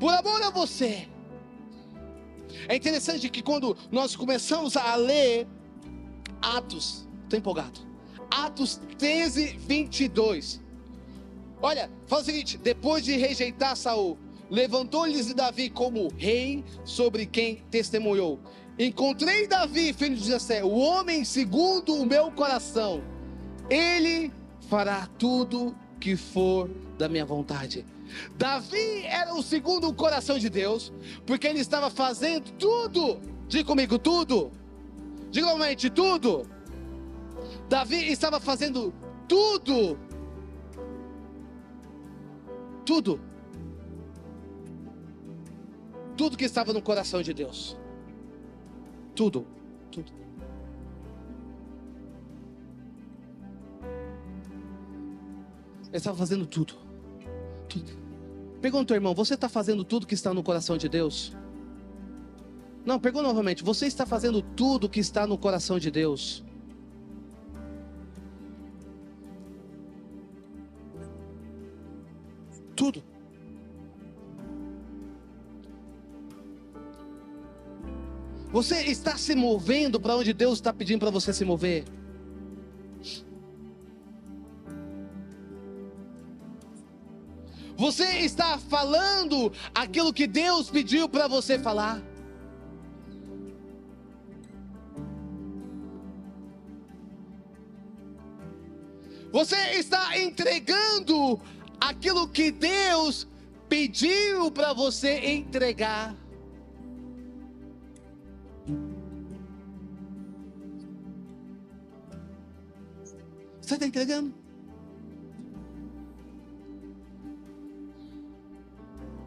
Por 0.00 0.12
amor 0.12 0.42
a 0.42 0.50
você. 0.50 1.08
É 2.68 2.74
interessante 2.74 3.28
que 3.28 3.42
quando 3.42 3.76
nós 3.92 4.16
começamos 4.16 4.76
a 4.76 4.94
ler 4.96 5.46
Atos, 6.40 7.06
estou 7.24 7.38
empolgado. 7.38 7.80
Atos 8.30 8.80
13, 8.98 9.56
22. 9.58 10.60
Olha, 11.60 11.90
fala 12.06 12.22
o 12.22 12.24
seguinte: 12.24 12.58
depois 12.58 13.04
de 13.04 13.16
rejeitar 13.16 13.76
Saul, 13.76 14.18
levantou-lhes 14.50 15.32
Davi 15.34 15.70
como 15.70 16.08
rei 16.16 16.64
sobre 16.84 17.26
quem 17.26 17.62
testemunhou. 17.70 18.38
Encontrei 18.78 19.46
Davi, 19.46 19.92
filho 19.92 20.16
de 20.16 20.24
Jessé, 20.24 20.62
o 20.62 20.76
homem 20.76 21.24
segundo 21.24 21.94
o 21.94 22.04
meu 22.04 22.30
coração. 22.30 23.02
Ele 23.70 24.30
fará 24.68 25.08
tudo 25.18 25.74
que 25.98 26.14
for 26.14 26.70
da 26.98 27.08
minha 27.08 27.24
vontade. 27.24 27.84
Davi 28.36 29.02
era 29.04 29.34
o 29.34 29.42
segundo 29.42 29.92
coração 29.92 30.38
de 30.38 30.48
Deus, 30.48 30.92
porque 31.24 31.46
ele 31.46 31.60
estava 31.60 31.90
fazendo 31.90 32.50
tudo. 32.52 33.18
Diga 33.48 33.64
comigo, 33.64 33.98
tudo 33.98 34.52
Diga 35.30 35.46
novamente, 35.46 35.90
tudo. 35.90 36.46
Davi 37.68 38.10
estava 38.10 38.40
fazendo 38.40 38.92
tudo. 39.28 39.98
Tudo. 42.84 43.20
Tudo 46.16 46.36
que 46.36 46.44
estava 46.44 46.72
no 46.72 46.80
coração 46.80 47.20
de 47.22 47.34
Deus. 47.34 47.76
Tudo. 49.14 49.46
Tudo. 49.90 50.12
Ele 55.88 55.96
estava 55.96 56.16
fazendo 56.16 56.46
tudo. 56.46 56.74
tudo. 57.68 57.90
Pergunta, 58.60 58.94
irmão, 58.94 59.14
você 59.14 59.34
está 59.34 59.48
fazendo 59.48 59.84
tudo 59.84 60.06
que 60.06 60.14
está 60.14 60.32
no 60.32 60.42
coração 60.42 60.76
de 60.76 60.88
Deus? 60.88 61.36
Não, 62.86 63.00
pergunta 63.00 63.24
novamente. 63.24 63.64
Você 63.64 63.86
está 63.86 64.06
fazendo 64.06 64.40
tudo 64.40 64.88
que 64.88 65.00
está 65.00 65.26
no 65.26 65.36
coração 65.36 65.76
de 65.76 65.90
Deus? 65.90 66.44
Tudo. 72.76 73.02
Você 78.52 78.82
está 78.82 79.16
se 79.18 79.34
movendo 79.34 80.00
para 80.00 80.16
onde 80.16 80.32
Deus 80.32 80.54
está 80.54 80.72
pedindo 80.72 81.00
para 81.00 81.10
você 81.10 81.32
se 81.32 81.44
mover? 81.44 81.84
Você 87.76 88.20
está 88.20 88.58
falando 88.58 89.52
aquilo 89.74 90.12
que 90.12 90.28
Deus 90.28 90.70
pediu 90.70 91.08
para 91.08 91.26
você 91.26 91.58
falar? 91.58 92.00
Você 99.32 99.56
está 99.72 100.18
entregando 100.18 101.40
aquilo 101.80 102.28
que 102.28 102.50
Deus 102.50 103.26
pediu 103.68 104.50
para 104.50 104.72
você 104.72 105.18
entregar. 105.26 106.14
Você 113.60 113.74
está 113.74 113.86
entregando? 113.86 114.32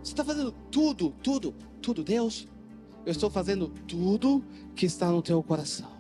Você 0.02 0.14
está 0.14 0.24
fazendo 0.24 0.52
tudo, 0.72 1.12
tudo, 1.22 1.54
tudo. 1.82 2.04
Deus, 2.04 2.48
eu 3.06 3.12
estou 3.12 3.30
fazendo 3.30 3.68
tudo 3.88 4.44
que 4.76 4.86
está 4.86 5.12
no 5.12 5.22
teu 5.22 5.44
coração. 5.44 5.99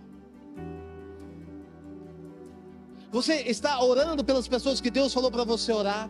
Você 3.12 3.42
está 3.42 3.84
orando 3.84 4.24
pelas 4.24 4.48
pessoas 4.48 4.80
que 4.80 4.92
Deus 4.92 5.14
falou 5.14 5.32
para 5.32 5.44
você 5.44 5.72
orar. 5.72 6.10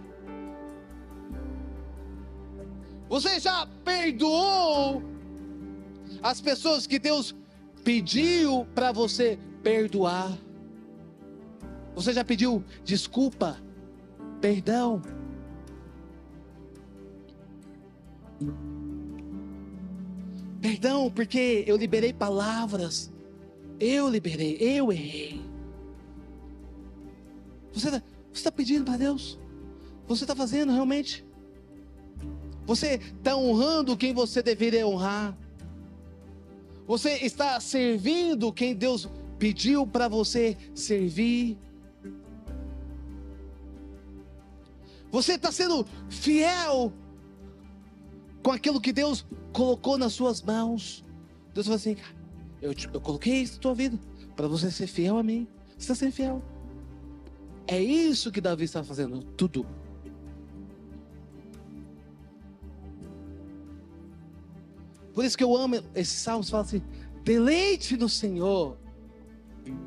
Você 3.08 3.39
já 3.39 3.66
perdoou 3.84 5.02
as 6.22 6.41
pessoas 6.41 6.86
que 6.86 7.00
Deus 7.00 7.34
pediu 7.84 8.68
para 8.76 8.91
você 8.91 9.39
perdoar? 9.64 10.38
Você 11.95 12.14
já 12.14 12.24
pediu 12.24 12.64
desculpa, 12.84 13.58
perdão? 14.39 15.02
Perdão, 20.62 21.10
porque 21.10 21.64
eu 21.66 21.78
liberei 21.78 22.14
palavras. 22.14 23.12
Eu 23.80 24.10
liberei, 24.10 24.58
eu 24.60 24.91
errei. 24.91 25.49
Você 27.80 27.88
está 27.88 28.01
tá 28.43 28.51
pedindo 28.51 28.86
para 28.86 28.97
Deus? 28.97 29.39
Você 30.07 30.23
está 30.23 30.36
fazendo 30.36 30.71
realmente? 30.71 31.25
Você 32.65 32.99
está 33.17 33.36
honrando 33.36 33.95
quem 33.95 34.13
você 34.13 34.43
deveria 34.43 34.86
honrar? 34.86 35.38
Você 36.86 37.13
está 37.17 37.59
servindo 37.59 38.51
quem 38.51 38.75
Deus 38.75 39.07
pediu 39.38 39.88
para 39.88 40.07
você 40.07 40.57
servir? 40.75 41.57
Você 45.11 45.34
está 45.34 45.51
sendo 45.51 45.86
fiel 46.09 46.93
com 48.43 48.51
aquilo 48.51 48.82
que 48.82 48.91
Deus 48.91 49.25
colocou 49.53 49.97
nas 49.97 50.13
suas 50.13 50.41
mãos. 50.41 51.03
Deus 51.53 51.65
falou 51.65 51.77
assim: 51.77 51.95
eu, 52.61 52.73
te, 52.73 52.89
eu 52.93 53.01
coloquei 53.01 53.41
isso 53.41 53.53
na 53.53 53.59
tua 53.59 53.73
vida 53.73 53.99
para 54.36 54.47
você 54.47 54.69
ser 54.69 54.88
fiel 54.88 55.17
a 55.17 55.23
mim. 55.23 55.47
Você 55.69 55.91
está 55.91 55.95
sendo 55.95 56.11
fiel. 56.11 56.43
É 57.72 57.80
isso 57.80 58.32
que 58.32 58.41
Davi 58.41 58.63
está 58.63 58.84
fazendo, 58.84 59.22
tudo. 59.38 59.63
Por 65.13 65.24
isso 65.24 65.38
que 65.38 65.43
eu 65.43 65.55
amo 65.55 65.76
esses 65.93 66.17
salmos, 66.20 66.49
fala 66.49 66.63
assim: 66.63 66.82
deleite 67.24 67.95
no 67.95 68.09
Senhor, 68.09 68.76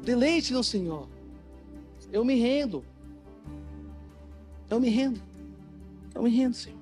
deleite 0.04 0.52
no 0.52 0.62
Senhor. 0.62 1.08
Eu 2.12 2.24
me 2.24 2.36
rendo, 2.36 2.84
eu 4.70 4.78
me 4.78 4.88
rendo, 4.88 5.20
eu 6.14 6.22
me 6.22 6.30
rendo, 6.30 6.54
Senhor. 6.54 6.78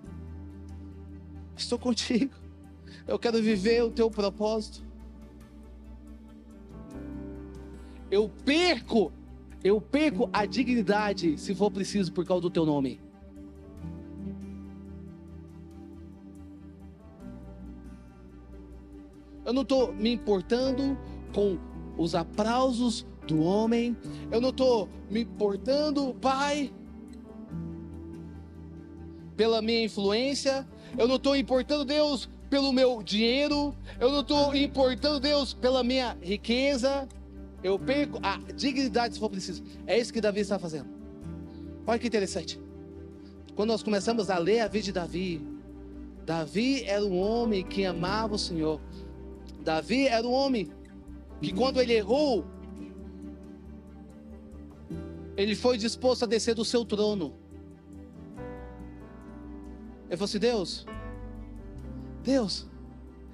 Estou 1.57 1.79
contigo. 1.79 2.35
Eu 3.09 3.19
quero 3.19 3.41
viver 3.41 3.83
o 3.83 3.91
teu 3.91 4.11
propósito. 4.11 4.85
Eu 8.11 8.29
perco, 8.45 9.11
eu 9.63 9.81
perco 9.81 10.29
a 10.33 10.47
dignidade, 10.47 11.39
se 11.39 11.55
for 11.55 11.71
preciso, 11.71 12.13
por 12.13 12.25
causa 12.25 12.43
do 12.43 12.51
teu 12.51 12.65
nome. 12.65 13.01
Eu 19.45 19.53
não 19.53 19.63
estou 19.63 19.93
me 19.93 20.13
importando 20.13 20.97
com 21.35 21.59
os 21.99 22.15
aplausos 22.15 23.07
do 23.27 23.43
homem. 23.43 23.97
Eu 24.31 24.41
não 24.41 24.51
estou 24.51 24.89
me 25.11 25.23
importando, 25.23 26.15
Pai, 26.21 26.73
pela 29.37 29.61
minha 29.61 29.85
influência. 29.85 30.67
Eu 30.97 31.09
não 31.09 31.17
estou 31.17 31.37
importando 31.37 31.85
Deus 31.85 32.29
pelo 32.49 32.73
meu 32.73 33.03
dinheiro. 33.03 33.75
Eu 33.99 34.11
não 34.11 34.21
estou 34.21 34.55
importando 34.55 35.21
Deus 35.21 35.53
pela 35.53 35.83
minha 35.83 36.17
riqueza. 36.23 37.09
Eu 37.63 37.79
perco 37.79 38.19
a 38.23 38.39
dignidade 38.55 39.15
se 39.15 39.21
for 39.21 39.29
preciso. 39.29 39.63
É 39.87 39.99
isso 39.99 40.13
que 40.13 40.21
Davi 40.21 40.41
está 40.41 40.59
fazendo. 40.59 40.89
Olha 41.87 41.99
que 41.99 42.07
interessante. 42.07 42.61
Quando 43.55 43.71
nós 43.71 43.83
começamos 43.83 44.31
a 44.31 44.39
ler 44.39 44.61
a 44.61 44.69
vida 44.69 44.85
de 44.85 44.93
Davi, 44.93 45.47
Davi 46.25 46.85
era 46.85 47.05
um 47.05 47.19
homem 47.19 47.65
que 47.65 47.85
amava 47.85 48.37
o 48.37 48.39
Senhor. 48.39 48.81
Davi 49.63 50.07
era 50.07 50.27
um 50.27 50.33
homem 50.33 50.71
que 51.43 51.53
quando 51.53 51.81
ele 51.81 51.93
errou, 51.93 52.47
ele 55.37 55.55
foi 55.55 55.77
disposto 55.77 56.23
a 56.23 56.27
descer 56.27 56.55
do 56.55 56.65
seu 56.65 56.85
trono. 56.85 57.35
Ele 60.09 60.17
falou 60.17 60.25
assim: 60.25 60.39
Deus, 60.39 60.87
Deus, 62.23 62.70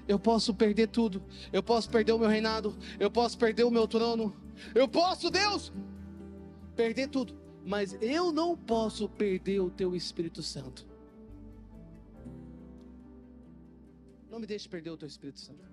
eu 0.08 0.18
posso 0.18 0.54
perder 0.54 0.88
tudo, 0.88 1.22
eu 1.52 1.62
posso 1.62 1.90
perder 1.90 2.12
o 2.12 2.18
meu 2.18 2.28
reinado, 2.28 2.76
eu 2.98 3.10
posso 3.10 3.36
perder 3.36 3.64
o 3.64 3.70
meu 3.70 3.86
trono, 3.88 4.34
eu 4.74 4.88
posso, 4.88 5.30
Deus, 5.30 5.72
perder 6.74 7.08
tudo, 7.08 7.34
mas 7.64 7.96
eu 8.00 8.30
não 8.32 8.56
posso 8.56 9.08
perder 9.08 9.60
o 9.60 9.70
teu 9.70 9.94
Espírito 9.96 10.42
Santo. 10.42 10.86
Não 14.30 14.38
me 14.38 14.46
deixe 14.46 14.68
perder 14.68 14.90
o 14.90 14.96
teu 14.96 15.08
Espírito 15.08 15.40
Santo. 15.40 15.64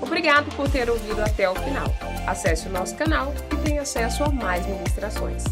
Obrigado 0.00 0.54
por 0.54 0.70
ter 0.70 0.88
ouvido 0.88 1.20
até 1.20 1.48
o 1.48 1.54
final. 1.54 1.86
Acesse 2.26 2.68
o 2.68 2.70
nosso 2.70 2.96
canal 2.96 3.32
e 3.52 3.64
tenha 3.64 3.82
acesso 3.82 4.22
a 4.24 4.30
mais 4.30 4.66
ministrações. 4.66 5.44